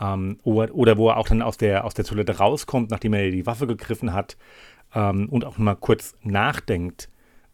Ähm, 0.00 0.38
oder, 0.42 0.74
oder, 0.74 0.98
wo 0.98 1.08
er 1.08 1.16
auch 1.16 1.28
dann 1.28 1.42
aus 1.42 1.56
der, 1.56 1.84
aus 1.84 1.94
der 1.94 2.04
Toilette 2.04 2.38
rauskommt, 2.38 2.90
nachdem 2.90 3.14
er 3.14 3.30
die 3.30 3.46
Waffe 3.46 3.66
gegriffen 3.66 4.12
hat 4.12 4.36
ähm, 4.94 5.28
und 5.28 5.44
auch 5.44 5.58
mal 5.58 5.76
kurz 5.76 6.14
nachdenkt. 6.22 7.08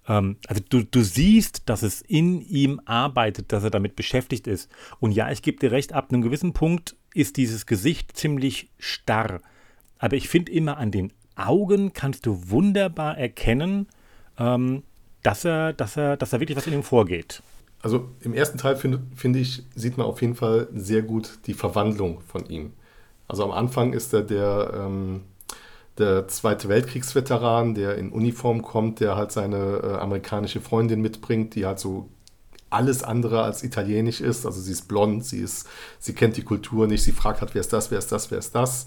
Ähm, 0.08 0.36
also 0.46 0.62
du, 0.68 0.82
du 0.82 1.02
siehst, 1.02 1.68
dass 1.68 1.82
es 1.82 2.00
in 2.02 2.40
ihm 2.40 2.80
arbeitet, 2.84 3.52
dass 3.52 3.64
er 3.64 3.70
damit 3.70 3.96
beschäftigt 3.96 4.46
ist. 4.46 4.70
Und 5.00 5.12
ja, 5.12 5.30
ich 5.30 5.42
gebe 5.42 5.58
dir 5.58 5.72
recht, 5.72 5.92
ab 5.92 6.08
einem 6.10 6.22
gewissen 6.22 6.52
Punkt 6.52 6.96
ist 7.14 7.36
dieses 7.36 7.66
Gesicht 7.66 8.16
ziemlich 8.16 8.70
starr. 8.78 9.40
Aber 9.98 10.16
ich 10.16 10.28
finde 10.28 10.52
immer 10.52 10.76
an 10.76 10.90
den 10.90 11.12
Augen 11.36 11.92
kannst 11.92 12.26
du 12.26 12.50
wunderbar 12.50 13.18
erkennen, 13.18 13.88
ähm, 14.38 14.82
dass, 15.22 15.44
er, 15.44 15.72
dass, 15.72 15.96
er, 15.96 16.16
dass 16.16 16.32
er 16.32 16.40
wirklich 16.40 16.56
was 16.56 16.66
in 16.66 16.74
ihm 16.74 16.82
vorgeht. 16.82 17.42
Also 17.82 18.08
im 18.20 18.32
ersten 18.32 18.58
Teil 18.58 18.76
finde 18.76 19.02
find 19.14 19.36
ich, 19.36 19.62
sieht 19.74 19.98
man 19.98 20.06
auf 20.06 20.22
jeden 20.22 20.34
Fall 20.34 20.68
sehr 20.74 21.02
gut 21.02 21.38
die 21.46 21.54
Verwandlung 21.54 22.20
von 22.20 22.46
ihm. 22.46 22.72
Also 23.28 23.44
am 23.44 23.50
Anfang 23.50 23.92
ist 23.92 24.12
er 24.14 24.22
der, 24.22 24.72
ähm, 24.74 25.22
der 25.98 26.26
Zweite 26.28 26.68
Weltkriegsveteran, 26.68 27.74
der 27.74 27.96
in 27.96 28.10
Uniform 28.10 28.62
kommt, 28.62 29.00
der 29.00 29.16
halt 29.16 29.32
seine 29.32 29.80
äh, 29.82 29.94
amerikanische 29.96 30.60
Freundin 30.60 31.00
mitbringt, 31.00 31.54
die 31.54 31.66
halt 31.66 31.78
so 31.78 32.08
alles 32.70 33.02
andere 33.04 33.42
als 33.42 33.62
italienisch 33.62 34.20
ist. 34.20 34.44
Also 34.44 34.60
sie 34.60 34.72
ist 34.72 34.88
blond, 34.88 35.24
sie, 35.24 35.38
ist, 35.38 35.68
sie 36.00 36.12
kennt 36.12 36.36
die 36.36 36.42
Kultur 36.42 36.86
nicht, 36.86 37.04
sie 37.04 37.12
fragt 37.12 37.40
hat, 37.40 37.54
wer 37.54 37.60
ist 37.60 37.72
das, 37.72 37.90
wer 37.90 37.98
ist 37.98 38.10
das, 38.10 38.30
wer 38.30 38.38
ist 38.38 38.54
das. 38.54 38.86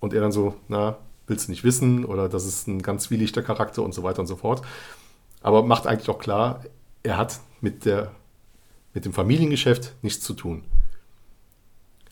Und 0.00 0.14
er 0.14 0.22
dann 0.22 0.32
so, 0.32 0.54
na, 0.68 0.96
willst 1.26 1.48
du 1.48 1.52
nicht 1.52 1.62
wissen 1.62 2.04
oder 2.04 2.28
das 2.28 2.46
ist 2.46 2.66
ein 2.66 2.80
ganz 2.82 3.04
zwielichter 3.04 3.42
Charakter 3.42 3.82
und 3.82 3.92
so 3.92 4.02
weiter 4.02 4.20
und 4.20 4.26
so 4.26 4.36
fort. 4.36 4.62
Aber 5.42 5.62
macht 5.62 5.86
eigentlich 5.86 6.08
auch 6.08 6.18
klar, 6.18 6.64
er 7.02 7.18
hat 7.18 7.40
mit, 7.60 7.84
der, 7.84 8.12
mit 8.94 9.04
dem 9.04 9.12
Familiengeschäft 9.12 9.94
nichts 10.02 10.24
zu 10.24 10.32
tun. 10.32 10.64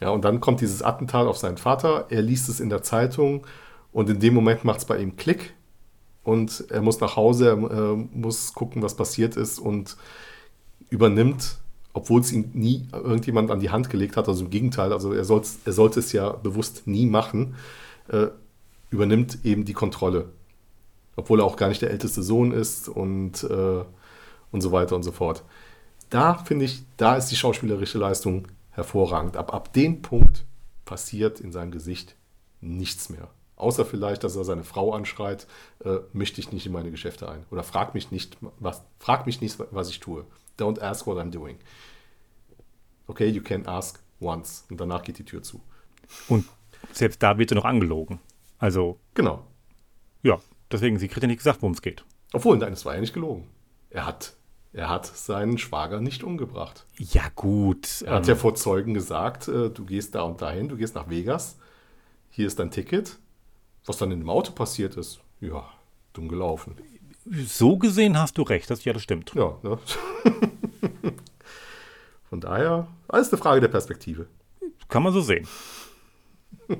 Ja, 0.00 0.10
und 0.10 0.24
dann 0.24 0.40
kommt 0.40 0.60
dieses 0.60 0.82
Attentat 0.82 1.26
auf 1.26 1.38
seinen 1.38 1.56
Vater, 1.56 2.06
er 2.10 2.22
liest 2.22 2.48
es 2.48 2.60
in 2.60 2.68
der 2.68 2.82
Zeitung 2.82 3.46
und 3.92 4.10
in 4.10 4.20
dem 4.20 4.34
Moment 4.34 4.64
macht 4.64 4.78
es 4.78 4.84
bei 4.84 4.98
ihm 4.98 5.16
Klick 5.16 5.54
und 6.24 6.66
er 6.68 6.82
muss 6.82 7.00
nach 7.00 7.16
Hause, 7.16 7.48
er 7.48 7.56
äh, 7.56 7.96
muss 8.12 8.52
gucken, 8.52 8.82
was 8.82 8.94
passiert 8.94 9.36
ist 9.36 9.58
und 9.58 9.96
übernimmt, 10.90 11.56
obwohl 11.94 12.20
es 12.20 12.32
ihm 12.32 12.50
nie 12.52 12.86
irgendjemand 12.92 13.50
an 13.50 13.60
die 13.60 13.70
Hand 13.70 13.90
gelegt 13.90 14.16
hat. 14.16 14.28
Also 14.28 14.44
im 14.44 14.50
Gegenteil, 14.50 14.92
also 14.92 15.12
er, 15.12 15.20
er 15.20 15.72
sollte 15.72 16.00
es 16.00 16.12
ja 16.12 16.32
bewusst 16.32 16.86
nie 16.86 17.06
machen, 17.06 17.54
äh, 18.08 18.26
übernimmt 18.90 19.38
eben 19.44 19.64
die 19.64 19.72
Kontrolle. 19.72 20.30
Obwohl 21.16 21.40
er 21.40 21.46
auch 21.46 21.56
gar 21.56 21.68
nicht 21.68 21.82
der 21.82 21.90
älteste 21.90 22.22
Sohn 22.22 22.52
ist 22.52 22.88
und, 22.88 23.42
äh, 23.44 23.84
und 24.52 24.60
so 24.60 24.70
weiter 24.70 24.96
und 24.96 25.02
so 25.02 25.12
fort. 25.12 25.42
Da 26.10 26.34
finde 26.34 26.64
ich, 26.66 26.82
da 26.96 27.16
ist 27.16 27.28
die 27.28 27.36
schauspielerische 27.36 27.98
Leistung 27.98 28.48
hervorragend. 28.70 29.36
Ab, 29.36 29.52
ab 29.52 29.72
dem 29.72 30.02
Punkt 30.02 30.44
passiert 30.84 31.40
in 31.40 31.52
seinem 31.52 31.70
Gesicht 31.70 32.16
nichts 32.60 33.10
mehr. 33.10 33.28
Außer 33.58 33.84
vielleicht, 33.84 34.24
dass 34.24 34.36
er 34.36 34.44
seine 34.44 34.64
Frau 34.64 34.92
anschreit, 34.92 35.46
äh, 35.84 35.98
mischt 36.12 36.36
dich 36.36 36.52
nicht 36.52 36.64
in 36.64 36.72
meine 36.72 36.90
Geschäfte 36.90 37.28
ein. 37.28 37.44
Oder 37.50 37.62
frag 37.62 37.92
mich 37.92 38.10
nicht, 38.10 38.38
was, 38.58 38.82
frag 38.98 39.26
mich 39.26 39.40
nicht, 39.40 39.58
was 39.72 39.90
ich 39.90 40.00
tue. 40.00 40.24
Don't 40.58 40.80
ask 40.80 41.06
what 41.06 41.18
I'm 41.18 41.30
doing. 41.30 41.58
Okay, 43.08 43.26
you 43.28 43.42
can 43.42 43.66
ask 43.66 44.00
once. 44.20 44.64
Und 44.70 44.80
danach 44.80 45.02
geht 45.02 45.18
die 45.18 45.24
Tür 45.24 45.42
zu. 45.42 45.60
Und 46.28 46.46
selbst 46.92 47.22
da 47.22 47.36
wird 47.36 47.52
er 47.52 47.56
noch 47.56 47.64
angelogen. 47.64 48.20
Also. 48.58 48.98
Genau. 49.14 49.44
Ja, 50.22 50.38
deswegen, 50.70 50.98
sie 50.98 51.08
kriegt 51.08 51.22
ja 51.22 51.28
nicht 51.28 51.38
gesagt, 51.38 51.60
worum 51.60 51.72
es 51.74 51.82
geht. 51.82 52.04
Obwohl, 52.32 52.58
nein, 52.58 52.72
es 52.72 52.84
war 52.84 52.94
ja 52.94 53.00
nicht 53.00 53.14
gelogen. 53.14 53.48
Er 53.90 54.06
hat 54.06 54.34
Er 54.72 54.88
hat 54.90 55.06
seinen 55.06 55.58
Schwager 55.58 56.00
nicht 56.00 56.22
umgebracht. 56.22 56.86
Ja, 56.98 57.22
gut. 57.34 58.02
Er 58.02 58.16
hat 58.16 58.26
ja 58.26 58.36
vor 58.36 58.54
Zeugen 58.54 58.94
gesagt, 58.94 59.48
äh, 59.48 59.70
du 59.70 59.84
gehst 59.84 60.14
da 60.14 60.22
und 60.22 60.42
dahin, 60.42 60.68
du 60.68 60.76
gehst 60.76 60.94
nach 60.94 61.08
Vegas, 61.08 61.56
hier 62.28 62.46
ist 62.46 62.58
dein 62.58 62.70
Ticket. 62.70 63.18
Was 63.86 63.98
dann 63.98 64.10
in 64.10 64.20
dem 64.20 64.30
Auto 64.30 64.52
passiert 64.52 64.96
ist, 64.96 65.20
ja, 65.40 65.64
dumm 66.12 66.28
gelaufen. 66.28 66.76
So 67.24 67.76
gesehen 67.76 68.18
hast 68.18 68.38
du 68.38 68.42
recht, 68.42 68.70
das, 68.70 68.84
ja, 68.84 68.92
das 68.92 69.02
stimmt. 69.02 69.32
Ja, 69.34 69.58
ne? 69.62 69.78
Von 72.28 72.40
daher, 72.40 72.88
alles 73.08 73.32
eine 73.32 73.40
Frage 73.40 73.60
der 73.60 73.68
Perspektive. 73.68 74.26
Kann 74.88 75.02
man 75.02 75.12
so 75.12 75.20
sehen. 75.20 75.46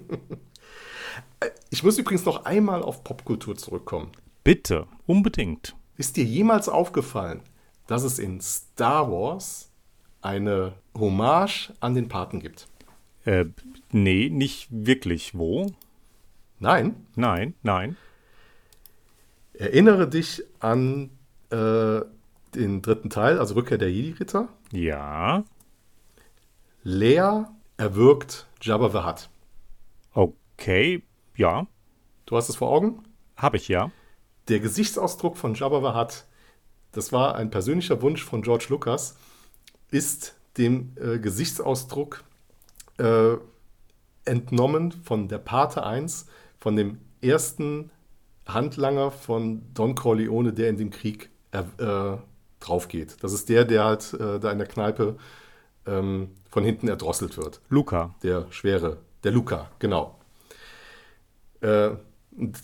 Ich 1.71 1.85
muss 1.85 1.99
übrigens 1.99 2.25
noch 2.25 2.45
einmal 2.47 2.83
auf 2.83 3.05
Popkultur 3.05 3.55
zurückkommen. 3.57 4.11
Bitte, 4.43 4.87
unbedingt. 5.07 5.77
Ist 5.97 6.17
dir 6.17 6.25
jemals 6.25 6.69
aufgefallen, 6.69 7.43
dass 7.87 8.03
es 8.03 8.19
in 8.19 8.41
Star 8.41 9.11
Wars 9.11 9.71
eine 10.23 10.73
Hommage 10.97 11.73
an 11.81 11.95
den 11.95 12.09
Paten 12.09 12.41
gibt? 12.41 12.67
Äh, 13.25 13.47
nee, 13.93 14.31
nicht 14.31 14.69
wirklich. 14.71 15.37
Wo? 15.37 15.73
Nein. 16.61 17.07
Nein, 17.15 17.55
nein. 17.63 17.97
Erinnere 19.55 20.09
dich 20.09 20.43
an 20.61 21.11
äh, 21.51 22.01
den 22.55 22.83
dritten 22.83 23.11
Teil, 23.11 23.39
also 23.39 23.55
Rückkehr 23.55 23.79
der 23.79 23.93
Jedi-Ritter. 23.93 24.49
Ja. 24.73 25.45
Leia 26.83 27.53
erwürgt 27.77 28.47
Jabba 28.61 28.89
the 28.91 29.07
Hutt. 29.07 29.29
Okay, 30.13 31.03
ja. 31.37 31.67
Du 32.27 32.37
hast 32.37 32.49
es 32.49 32.57
vor 32.57 32.71
Augen? 32.71 33.03
Habe 33.37 33.57
ich 33.57 33.69
ja. 33.69 33.91
Der 34.49 34.61
Gesichtsausdruck 34.61 35.37
von 35.37 35.55
Jabba 35.55 35.81
the 35.81 35.99
Hutt, 35.99 36.25
das 36.93 37.13
war 37.13 37.35
ein 37.35 37.51
persönlicher 37.51 38.01
Wunsch 38.03 38.25
von 38.25 38.43
George 38.43 38.67
Lucas, 38.69 39.17
ist 39.91 40.35
dem 40.57 40.93
äh, 40.97 41.19
Gesichtsausdruck 41.19 42.25
äh, 42.99 43.37
entnommen 44.25 44.93
von 44.93 45.29
der 45.29 45.39
Pate 45.39 45.85
1, 45.85 46.27
von 46.59 46.77
dem 46.77 46.99
ersten 47.21 47.91
Handlanger 48.47 49.11
von 49.11 49.63
Don 49.75 49.95
Corleone, 49.95 50.53
der 50.53 50.69
in 50.71 50.77
dem 50.77 50.91
Krieg 50.91 51.31
äh, 51.53 52.17
drauf 52.61 52.89
geht. 52.89 53.23
Das 53.23 53.33
ist 53.33 53.49
der, 53.49 53.65
der 53.65 53.85
halt 53.85 54.15
äh, 54.15 54.41
da 54.41 54.51
in 54.51 54.59
der 54.59 54.67
Kneipe 54.67 55.17
ähm, 55.87 56.31
von 56.49 56.65
hinten 56.65 56.89
erdrosselt 56.89 57.37
wird. 57.37 57.61
Luca. 57.69 58.15
Der 58.23 58.47
schwere, 58.51 58.99
der 59.25 59.33
Luca, 59.33 59.71
genau. 59.79 60.19
Äh, 61.61 61.91
und 62.37 62.59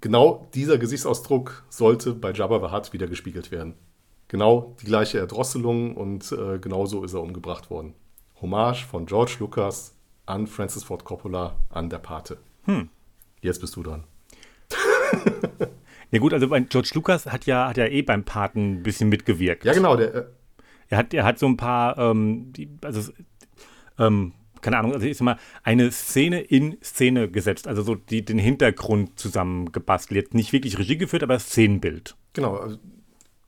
genau 0.00 0.48
dieser 0.54 0.78
Gesichtsausdruck 0.78 1.64
sollte 1.68 2.14
bei 2.14 2.32
Jabba 2.32 2.60
the 2.66 2.74
Hutt 2.74 2.92
wieder 2.92 3.06
gespiegelt 3.06 3.50
werden. 3.50 3.74
Genau 4.28 4.76
die 4.80 4.86
gleiche 4.86 5.18
Erdrosselung 5.18 5.96
und 5.96 6.30
äh, 6.32 6.58
genau 6.58 6.86
so 6.86 7.02
ist 7.02 7.14
er 7.14 7.22
umgebracht 7.22 7.70
worden. 7.70 7.94
Hommage 8.40 8.84
von 8.84 9.06
George 9.06 9.36
Lucas 9.40 9.94
an 10.26 10.46
Francis 10.46 10.84
Ford 10.84 11.04
Coppola 11.04 11.56
an 11.70 11.88
der 11.88 11.98
Pate. 11.98 12.38
Hm. 12.64 12.90
Jetzt 13.40 13.60
bist 13.60 13.76
du 13.76 13.82
dran. 13.82 14.04
Ja 16.10 16.20
gut, 16.20 16.32
also 16.32 16.48
George 16.48 16.90
Lucas 16.94 17.26
hat 17.26 17.44
ja, 17.46 17.68
hat 17.68 17.76
ja 17.76 17.86
eh 17.86 18.02
beim 18.02 18.24
Paten 18.24 18.78
ein 18.78 18.82
bisschen 18.82 19.08
mitgewirkt. 19.08 19.64
Ja, 19.64 19.74
genau. 19.74 19.94
Der, 19.96 20.14
äh, 20.14 20.24
er, 20.88 20.98
hat, 20.98 21.12
er 21.12 21.24
hat 21.24 21.38
so 21.38 21.46
ein 21.46 21.56
paar, 21.56 21.98
ähm, 21.98 22.52
die, 22.54 22.70
also 22.82 23.12
ähm, 23.98 24.32
keine 24.60 24.78
Ahnung, 24.78 24.94
also 24.94 25.06
ich 25.06 25.18
sag 25.18 25.24
mal, 25.24 25.38
eine 25.62 25.90
Szene 25.92 26.40
in 26.40 26.78
Szene 26.82 27.30
gesetzt, 27.30 27.68
also 27.68 27.82
so 27.82 27.94
die, 27.94 28.24
den 28.24 28.38
Hintergrund 28.38 29.18
zusammengebastelt. 29.18 30.16
Jetzt 30.16 30.34
nicht 30.34 30.52
wirklich 30.52 30.78
Regie 30.78 30.96
geführt, 30.96 31.22
aber 31.22 31.38
Szenenbild. 31.38 32.16
Genau, 32.32 32.56
also 32.56 32.78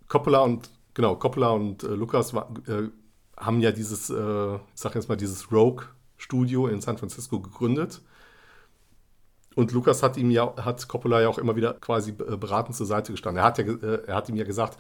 Coppola 0.09 0.41
und 0.41 0.71
genau, 0.93 1.17
Coppola 1.17 1.51
und 1.51 1.83
äh, 1.83 1.89
Lucas 1.89 2.35
war, 2.35 2.53
äh, 2.69 2.89
haben 3.39 3.61
ja 3.61 3.73
dieses, 3.73 4.11
äh, 4.11 4.55
ich 4.57 4.61
sag 4.75 4.95
jetzt 4.95 5.09
mal, 5.09 5.17
dieses 5.17 5.51
Rogue-Studio 5.51 6.67
in 6.67 6.83
San 6.83 6.99
Francisco 6.99 7.41
gegründet. 7.41 8.03
Und 9.55 9.73
Lukas 9.73 10.03
hat 10.03 10.17
ihm 10.17 10.31
ja, 10.31 10.55
hat 10.57 10.87
Coppola 10.89 11.21
ja 11.21 11.29
auch 11.29 11.39
immer 11.39 11.57
wieder 11.57 11.75
quasi 11.75 12.11
äh, 12.13 12.37
beratend 12.37 12.77
zur 12.77 12.87
Seite 12.87 13.13
gestanden. 13.13 13.43
Er 13.43 13.47
hat, 13.47 13.59
ja, 13.59 13.65
äh, 13.65 14.05
er 14.07 14.15
hat 14.15 14.29
ihm 14.29 14.37
ja 14.37 14.45
gesagt, 14.45 14.79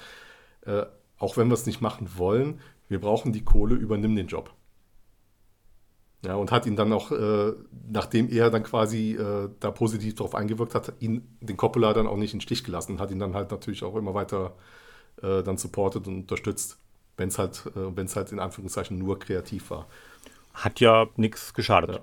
äh, 0.64 0.85
auch 1.18 1.37
wenn 1.37 1.49
wir 1.49 1.55
es 1.55 1.66
nicht 1.66 1.81
machen 1.81 2.09
wollen, 2.16 2.61
wir 2.89 3.01
brauchen 3.01 3.33
die 3.33 3.45
Kohle, 3.45 3.75
übernimm 3.75 4.16
den 4.16 4.27
Job. 4.27 4.53
Ja, 6.25 6.35
und 6.35 6.53
hat 6.53 6.66
ihn 6.66 6.77
dann 6.77 6.93
auch, 6.93 7.11
äh, 7.12 7.53
nachdem 7.89 8.29
er 8.29 8.51
dann 8.51 8.62
quasi 8.62 9.14
äh, 9.14 9.49
da 9.59 9.71
positiv 9.71 10.16
darauf 10.16 10.35
eingewirkt 10.35 10.75
hat, 10.75 10.93
ihn, 11.01 11.27
den 11.41 11.57
Coppola 11.57 11.95
dann 11.95 12.07
auch 12.07 12.16
nicht 12.16 12.35
in 12.35 12.39
den 12.39 12.43
Stich 12.43 12.62
gelassen 12.62 12.93
und 12.93 13.01
hat 13.01 13.11
ihn 13.11 13.18
dann 13.18 13.35
halt 13.35 13.51
natürlich 13.51 13.83
auch 13.83 13.97
immer 13.97 14.12
weiter 14.12 14.55
äh, 15.23 15.43
dann 15.43 15.57
supportet 15.57 16.07
und 16.07 16.14
unterstützt, 16.16 16.79
wenn 17.16 17.29
es 17.29 17.39
halt, 17.39 17.71
wenn 17.75 18.07
es 18.07 18.16
halt 18.16 18.33
in 18.33 18.39
Anführungszeichen 18.39 18.99
nur 18.99 19.18
kreativ 19.18 19.71
war. 19.71 19.87
Hat 20.53 20.81
ja 20.81 21.07
nichts 21.16 21.55
geschadet. 21.55 21.97
Ja. 21.97 22.03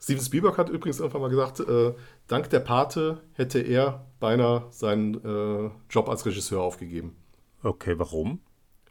Steven 0.00 0.22
Spielberg 0.22 0.58
hat 0.58 0.68
übrigens 0.68 1.00
irgendwann 1.00 1.22
mal 1.22 1.30
gesagt, 1.30 1.60
äh, 1.60 1.94
dank 2.28 2.50
der 2.50 2.60
Pate 2.60 3.20
hätte 3.32 3.58
er 3.58 4.06
beinahe 4.20 4.66
seinen 4.70 5.14
äh, 5.24 5.70
Job 5.90 6.08
als 6.08 6.24
Regisseur 6.24 6.60
aufgegeben. 6.62 7.16
Okay, 7.62 7.98
warum? 7.98 8.40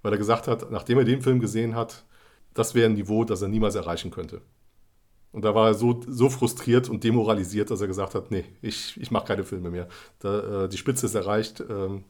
Weil 0.01 0.13
er 0.13 0.17
gesagt 0.17 0.47
hat, 0.47 0.69
nachdem 0.71 0.97
er 0.97 1.05
den 1.05 1.21
Film 1.21 1.39
gesehen 1.39 1.75
hat, 1.75 2.05
das 2.53 2.75
wäre 2.75 2.89
ein 2.89 2.93
Niveau, 2.93 3.23
das 3.23 3.41
er 3.41 3.47
niemals 3.47 3.75
erreichen 3.75 4.11
könnte. 4.11 4.41
Und 5.31 5.45
da 5.45 5.53
war 5.53 5.67
er 5.67 5.73
so, 5.73 6.01
so 6.07 6.29
frustriert 6.29 6.89
und 6.89 7.03
demoralisiert, 7.03 7.69
dass 7.69 7.81
er 7.81 7.87
gesagt 7.87 8.15
hat, 8.15 8.31
nee, 8.31 8.45
ich, 8.61 8.99
ich 8.99 9.11
mache 9.11 9.27
keine 9.27 9.43
Filme 9.43 9.69
mehr. 9.69 9.87
Da, 10.19 10.63
äh, 10.63 10.69
die 10.69 10.77
Spitze 10.77 11.05
ist 11.05 11.15
erreicht, 11.15 11.63
ähm, 11.69 12.03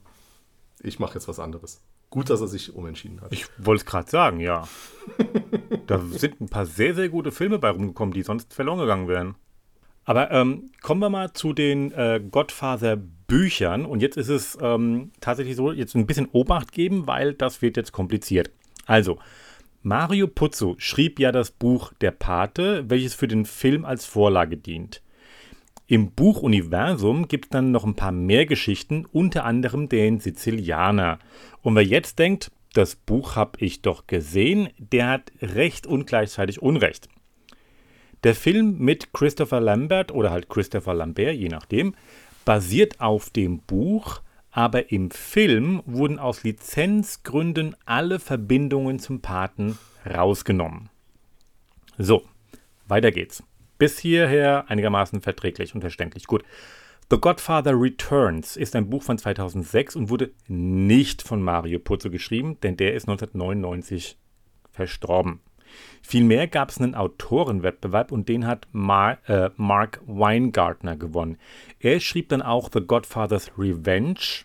ich 0.79 0.99
mache 0.99 1.15
jetzt 1.15 1.27
was 1.27 1.39
anderes. 1.39 1.81
Gut, 2.09 2.29
dass 2.29 2.39
er 2.39 2.47
sich 2.47 2.73
umentschieden 2.73 3.21
hat. 3.21 3.33
Ich 3.33 3.47
wollte 3.57 3.81
es 3.81 3.85
gerade 3.85 4.09
sagen, 4.09 4.39
ja. 4.39 4.67
da 5.87 5.99
sind 6.11 6.41
ein 6.41 6.49
paar 6.49 6.65
sehr, 6.65 6.93
sehr 6.93 7.09
gute 7.09 7.31
Filme 7.31 7.59
bei 7.59 7.69
rumgekommen, 7.69 8.13
die 8.13 8.23
sonst 8.23 8.53
verloren 8.53 8.79
gegangen 8.79 9.07
wären. 9.07 9.35
Aber 10.05 10.31
ähm, 10.31 10.71
kommen 10.81 11.01
wir 11.01 11.09
mal 11.09 11.33
zu 11.33 11.51
den 11.51 11.91
äh, 11.91 12.21
Godfather-Büchern. 12.31 13.85
Und 13.85 14.01
jetzt 14.01 14.15
ist 14.15 14.29
es 14.29 14.57
ähm, 14.61 15.11
tatsächlich 15.19 15.57
so, 15.57 15.73
jetzt 15.73 15.95
ein 15.95 16.07
bisschen 16.07 16.29
Obacht 16.31 16.71
geben, 16.71 17.07
weil 17.07 17.33
das 17.33 17.61
wird 17.61 17.75
jetzt 17.75 17.91
kompliziert. 17.91 18.49
Also, 18.85 19.19
Mario 19.83 20.27
Puzo 20.27 20.75
schrieb 20.77 21.19
ja 21.19 21.33
das 21.33 21.51
Buch 21.51 21.91
Der 21.99 22.11
Pate, 22.11 22.89
welches 22.89 23.15
für 23.15 23.27
den 23.27 23.45
Film 23.45 23.83
als 23.83 24.05
Vorlage 24.05 24.55
dient. 24.55 25.01
Im 25.87 26.11
Buchuniversum 26.11 27.27
gibt 27.27 27.45
es 27.45 27.49
dann 27.49 27.71
noch 27.71 27.85
ein 27.85 27.95
paar 27.95 28.11
mehr 28.11 28.45
Geschichten, 28.45 29.05
unter 29.11 29.45
anderem 29.45 29.87
den 29.87 30.19
Sizilianer. 30.19 31.19
Und 31.61 31.75
wer 31.75 31.83
jetzt 31.83 32.19
denkt, 32.19 32.51
das 32.77 32.95
Buch 32.95 33.35
habe 33.35 33.59
ich 33.59 33.81
doch 33.81 34.07
gesehen, 34.07 34.69
der 34.77 35.09
hat 35.09 35.31
recht 35.41 35.87
und 35.87 36.05
gleichzeitig 36.05 36.61
Unrecht. 36.61 37.09
Der 38.23 38.35
Film 38.35 38.77
mit 38.77 39.13
Christopher 39.13 39.59
Lambert 39.59 40.11
oder 40.11 40.31
halt 40.31 40.49
Christopher 40.49 40.93
Lambert, 40.93 41.35
je 41.35 41.49
nachdem, 41.49 41.95
basiert 42.45 42.99
auf 42.99 43.29
dem 43.29 43.59
Buch, 43.59 44.21
aber 44.51 44.91
im 44.91 45.11
Film 45.11 45.81
wurden 45.85 46.19
aus 46.19 46.43
Lizenzgründen 46.43 47.75
alle 47.85 48.19
Verbindungen 48.19 48.99
zum 48.99 49.21
Paten 49.21 49.77
rausgenommen. 50.05 50.89
So, 51.97 52.23
weiter 52.87 53.11
geht's. 53.11 53.43
Bis 53.77 53.99
hierher 53.99 54.65
einigermaßen 54.69 55.21
verträglich 55.21 55.75
und 55.75 55.81
verständlich. 55.81 56.25
Gut. 56.25 56.43
The 57.09 57.17
Godfather 57.17 57.79
Returns 57.79 58.57
ist 58.57 58.75
ein 58.75 58.89
Buch 58.89 59.01
von 59.01 59.17
2006 59.17 59.95
und 59.95 60.09
wurde 60.09 60.31
nicht 60.49 61.21
von 61.21 61.41
Mario 61.41 61.79
Puzo 61.79 62.09
geschrieben, 62.09 62.59
denn 62.59 62.75
der 62.75 62.95
ist 62.95 63.07
1999 63.07 64.17
verstorben. 64.71 65.39
Vielmehr 66.01 66.47
gab 66.47 66.69
es 66.69 66.81
einen 66.81 66.95
Autorenwettbewerb 66.95 68.11
und 68.11 68.27
den 68.27 68.45
hat 68.45 68.67
Mar 68.73 69.19
äh, 69.29 69.51
Mark 69.55 70.01
Weingartner 70.05 70.97
gewonnen. 70.97 71.37
Er 71.79 72.01
schrieb 72.01 72.27
dann 72.27 72.41
auch 72.41 72.69
The 72.73 72.81
Godfather's 72.81 73.51
Revenge. 73.57 74.43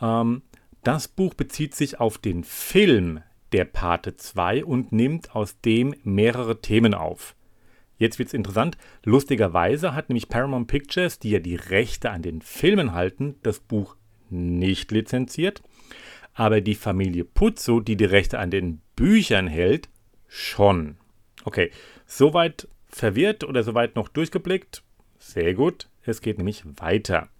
Ähm, 0.00 0.42
das 0.82 1.06
Buch 1.06 1.34
bezieht 1.34 1.76
sich 1.76 2.00
auf 2.00 2.18
den 2.18 2.42
Film 2.42 3.20
Der 3.52 3.64
Pate 3.64 4.16
2 4.16 4.64
und 4.64 4.90
nimmt 4.90 5.36
aus 5.36 5.60
dem 5.60 5.94
mehrere 6.02 6.60
Themen 6.60 6.94
auf. 6.94 7.36
Jetzt 8.04 8.18
wird 8.18 8.28
es 8.28 8.34
interessant. 8.34 8.76
Lustigerweise 9.02 9.94
hat 9.94 10.10
nämlich 10.10 10.28
Paramount 10.28 10.66
Pictures, 10.66 11.18
die 11.18 11.30
ja 11.30 11.38
die 11.38 11.54
Rechte 11.54 12.10
an 12.10 12.20
den 12.20 12.42
Filmen 12.42 12.92
halten, 12.92 13.36
das 13.42 13.60
Buch 13.60 13.96
nicht 14.28 14.92
lizenziert. 14.92 15.62
Aber 16.34 16.60
die 16.60 16.74
Familie 16.74 17.24
Puzzo, 17.24 17.80
die 17.80 17.96
die 17.96 18.04
Rechte 18.04 18.38
an 18.38 18.50
den 18.50 18.82
Büchern 18.94 19.46
hält, 19.46 19.88
schon. 20.28 20.98
Okay, 21.44 21.70
soweit 22.04 22.68
verwirrt 22.88 23.42
oder 23.42 23.62
soweit 23.62 23.96
noch 23.96 24.08
durchgeblickt? 24.08 24.82
Sehr 25.18 25.54
gut, 25.54 25.88
es 26.02 26.20
geht 26.20 26.36
nämlich 26.36 26.62
weiter. 26.76 27.30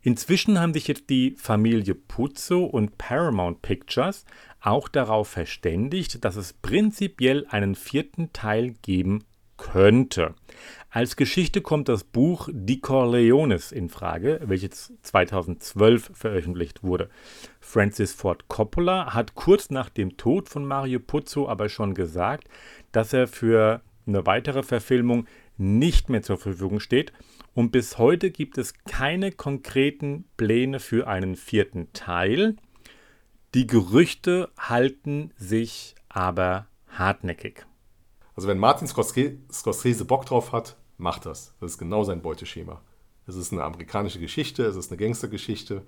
Inzwischen 0.00 0.58
haben 0.58 0.74
sich 0.74 0.88
jetzt 0.88 1.10
die 1.10 1.36
Familie 1.38 1.94
Puzzo 1.94 2.64
und 2.64 2.98
Paramount 2.98 3.62
Pictures 3.62 4.24
auch 4.60 4.88
darauf 4.88 5.28
verständigt, 5.28 6.24
dass 6.24 6.34
es 6.34 6.54
prinzipiell 6.54 7.46
einen 7.48 7.76
vierten 7.76 8.32
Teil 8.32 8.74
geben 8.82 9.22
könnte. 9.62 10.34
Als 10.90 11.14
Geschichte 11.16 11.60
kommt 11.62 11.88
das 11.88 12.02
Buch 12.02 12.48
Die 12.52 12.80
Corleones 12.80 13.70
in 13.70 13.88
Frage, 13.88 14.40
welches 14.44 14.92
2012 15.02 16.10
veröffentlicht 16.12 16.82
wurde. 16.82 17.08
Francis 17.60 18.12
Ford 18.12 18.48
Coppola 18.48 19.14
hat 19.14 19.36
kurz 19.36 19.70
nach 19.70 19.88
dem 19.88 20.16
Tod 20.16 20.48
von 20.48 20.66
Mario 20.66 20.98
Puzo 20.98 21.48
aber 21.48 21.68
schon 21.68 21.94
gesagt, 21.94 22.48
dass 22.90 23.12
er 23.12 23.28
für 23.28 23.82
eine 24.06 24.26
weitere 24.26 24.64
Verfilmung 24.64 25.26
nicht 25.56 26.10
mehr 26.10 26.22
zur 26.22 26.38
Verfügung 26.38 26.80
steht 26.80 27.12
und 27.54 27.70
bis 27.70 27.98
heute 27.98 28.32
gibt 28.32 28.58
es 28.58 28.74
keine 28.84 29.30
konkreten 29.30 30.24
Pläne 30.36 30.80
für 30.80 31.06
einen 31.06 31.36
vierten 31.36 31.92
Teil. 31.92 32.56
Die 33.54 33.68
Gerüchte 33.68 34.50
halten 34.58 35.30
sich 35.36 35.94
aber 36.08 36.66
hartnäckig. 36.88 37.64
Also 38.42 38.50
wenn 38.50 38.58
Martin 38.58 38.88
Scorsese 38.88 40.04
Bock 40.04 40.26
drauf 40.26 40.50
hat, 40.50 40.74
macht 40.98 41.26
das. 41.26 41.54
Das 41.60 41.70
ist 41.70 41.78
genau 41.78 42.02
sein 42.02 42.22
Beuteschema. 42.22 42.82
Es 43.24 43.36
ist 43.36 43.52
eine 43.52 43.62
amerikanische 43.62 44.18
Geschichte, 44.18 44.64
es 44.64 44.74
ist 44.74 44.90
eine 44.90 44.96
Gangstergeschichte. 44.96 45.82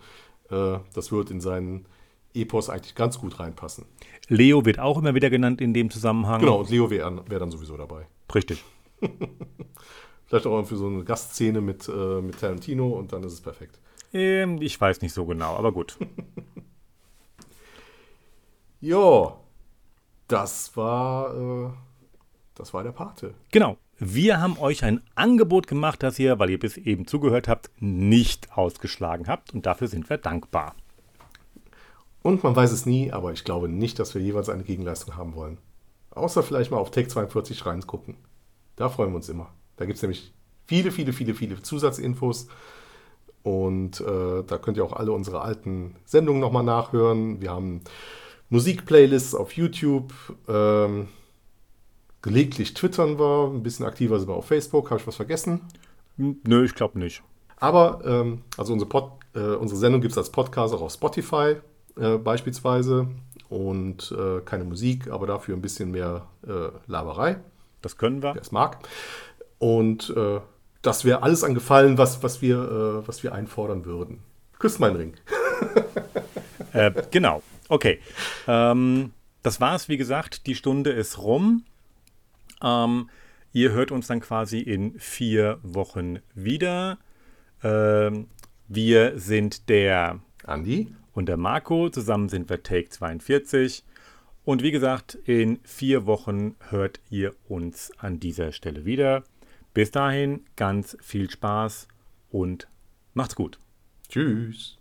Äh, 0.50 0.78
das 0.94 1.10
wird 1.10 1.32
in 1.32 1.40
seinen 1.40 1.86
Epos 2.32 2.70
eigentlich 2.70 2.94
ganz 2.94 3.18
gut 3.18 3.40
reinpassen. 3.40 3.86
Leo 4.28 4.64
wird 4.64 4.78
auch 4.78 4.98
immer 4.98 5.16
wieder 5.16 5.30
genannt 5.30 5.60
in 5.60 5.74
dem 5.74 5.90
Zusammenhang. 5.90 6.42
Genau, 6.42 6.60
und 6.60 6.70
Leo 6.70 6.90
wäre 6.90 7.28
wär 7.28 7.40
dann 7.40 7.50
sowieso 7.50 7.76
dabei. 7.76 8.06
Richtig. 8.32 8.62
Vielleicht 10.26 10.46
auch 10.46 10.64
für 10.64 10.76
so 10.76 10.86
eine 10.86 11.02
Gastszene 11.02 11.60
mit, 11.60 11.88
äh, 11.88 12.20
mit 12.20 12.38
Tarantino 12.38 12.86
und 12.86 13.12
dann 13.12 13.24
ist 13.24 13.32
es 13.32 13.40
perfekt. 13.40 13.80
Ähm, 14.12 14.62
ich 14.62 14.80
weiß 14.80 15.02
nicht 15.02 15.12
so 15.12 15.26
genau, 15.26 15.56
aber 15.56 15.72
gut. 15.72 15.98
ja, 18.80 19.36
das 20.28 20.76
war, 20.76 21.34
äh, 21.34 21.70
das 22.54 22.74
war 22.74 22.82
der 22.82 22.92
Pate. 22.92 23.34
Genau. 23.50 23.76
Wir 23.98 24.40
haben 24.40 24.58
euch 24.58 24.82
ein 24.82 25.00
Angebot 25.14 25.68
gemacht, 25.68 26.02
das 26.02 26.18
ihr, 26.18 26.38
weil 26.38 26.50
ihr 26.50 26.58
bis 26.58 26.76
eben 26.76 27.06
zugehört 27.06 27.46
habt, 27.46 27.70
nicht 27.78 28.56
ausgeschlagen 28.56 29.28
habt. 29.28 29.54
Und 29.54 29.66
dafür 29.66 29.86
sind 29.86 30.10
wir 30.10 30.18
dankbar. 30.18 30.74
Und 32.22 32.42
man 32.42 32.56
weiß 32.56 32.72
es 32.72 32.86
nie, 32.86 33.12
aber 33.12 33.32
ich 33.32 33.44
glaube 33.44 33.68
nicht, 33.68 33.98
dass 33.98 34.14
wir 34.14 34.22
jeweils 34.22 34.48
eine 34.48 34.64
Gegenleistung 34.64 35.16
haben 35.16 35.34
wollen. 35.36 35.58
Außer 36.10 36.42
vielleicht 36.42 36.70
mal 36.70 36.78
auf 36.78 36.90
Take 36.90 37.08
42 37.08 37.66
reingucken. 37.66 38.16
Da 38.76 38.88
freuen 38.88 39.10
wir 39.10 39.16
uns 39.16 39.28
immer. 39.28 39.52
Da 39.76 39.84
gibt 39.84 39.96
es 39.96 40.02
nämlich 40.02 40.32
viele, 40.66 40.90
viele, 40.90 41.12
viele, 41.12 41.34
viele 41.34 41.62
Zusatzinfos. 41.62 42.48
Und 43.42 44.00
äh, 44.00 44.42
da 44.44 44.58
könnt 44.58 44.76
ihr 44.76 44.84
auch 44.84 44.94
alle 44.94 45.12
unsere 45.12 45.42
alten 45.42 45.96
Sendungen 46.04 46.40
nochmal 46.40 46.64
nachhören. 46.64 47.40
Wir 47.40 47.50
haben 47.50 47.82
Musikplaylists 48.48 49.34
auf 49.34 49.52
YouTube. 49.52 50.12
Ähm, 50.48 51.08
gelegentlich 52.24 52.72
twittern 52.72 53.18
wir. 53.18 53.50
Ein 53.52 53.62
bisschen 53.62 53.86
aktiver 53.86 54.18
sind 54.18 54.28
wir 54.28 54.34
auf 54.34 54.46
Facebook. 54.46 54.90
Habe 54.90 55.00
ich 55.00 55.06
was 55.06 55.16
vergessen? 55.16 55.60
Nö, 56.16 56.64
ich 56.64 56.74
glaube 56.74 56.98
nicht. 56.98 57.22
Aber, 57.58 58.00
ähm, 58.04 58.42
also 58.56 58.72
unsere, 58.72 58.88
Pod, 58.88 59.12
äh, 59.34 59.40
unsere 59.40 59.78
Sendung 59.78 60.00
gibt 60.00 60.12
es 60.12 60.18
als 60.18 60.30
Podcast 60.30 60.74
auch 60.74 60.80
auf 60.80 60.92
Spotify 60.92 61.56
äh, 61.96 62.16
beispielsweise. 62.16 63.08
Und 63.50 64.12
äh, 64.18 64.40
keine 64.40 64.64
Musik, 64.64 65.10
aber 65.10 65.26
dafür 65.26 65.54
ein 65.54 65.60
bisschen 65.60 65.90
mehr 65.90 66.26
äh, 66.46 66.70
Laberei. 66.86 67.36
Das 67.82 67.98
können 67.98 68.22
wir. 68.22 68.34
Wer 68.34 68.42
es 68.42 68.52
mag. 68.52 68.78
Und 69.58 70.12
äh, 70.16 70.40
das 70.80 71.04
wäre 71.04 71.22
alles 71.22 71.44
an 71.44 71.54
Gefallen, 71.54 71.98
was, 71.98 72.22
was, 72.22 72.40
wir, 72.40 72.56
äh, 72.56 73.06
was 73.06 73.22
wir 73.22 73.34
einfordern 73.34 73.84
würden. 73.84 74.20
Küsst 74.58 74.80
meinen 74.80 74.96
Ring. 74.96 75.14
genau. 77.10 77.42
Okay. 77.68 78.00
Ähm, 78.48 79.12
das 79.42 79.60
war's, 79.60 79.90
wie 79.90 79.98
gesagt. 79.98 80.46
Die 80.46 80.54
Stunde 80.54 80.90
ist 80.90 81.18
rum. 81.18 81.64
Ähm, 82.64 83.10
ihr 83.52 83.72
hört 83.72 83.92
uns 83.92 84.08
dann 84.08 84.20
quasi 84.20 84.58
in 84.58 84.98
vier 84.98 85.58
Wochen 85.62 86.18
wieder. 86.34 86.98
Ähm, 87.62 88.28
wir 88.66 89.18
sind 89.18 89.68
der 89.68 90.20
Andi 90.44 90.94
und 91.12 91.26
der 91.26 91.36
Marco. 91.36 91.90
Zusammen 91.90 92.28
sind 92.28 92.48
wir 92.48 92.62
Take 92.62 92.88
42. 92.88 93.84
Und 94.44 94.62
wie 94.62 94.70
gesagt, 94.70 95.14
in 95.24 95.60
vier 95.64 96.06
Wochen 96.06 96.56
hört 96.70 97.00
ihr 97.10 97.34
uns 97.48 97.92
an 97.98 98.20
dieser 98.20 98.52
Stelle 98.52 98.84
wieder. 98.84 99.24
Bis 99.72 99.90
dahin 99.90 100.44
ganz 100.56 100.96
viel 101.00 101.30
Spaß 101.30 101.88
und 102.30 102.68
macht's 103.14 103.34
gut. 103.34 103.58
Tschüss. 104.08 104.78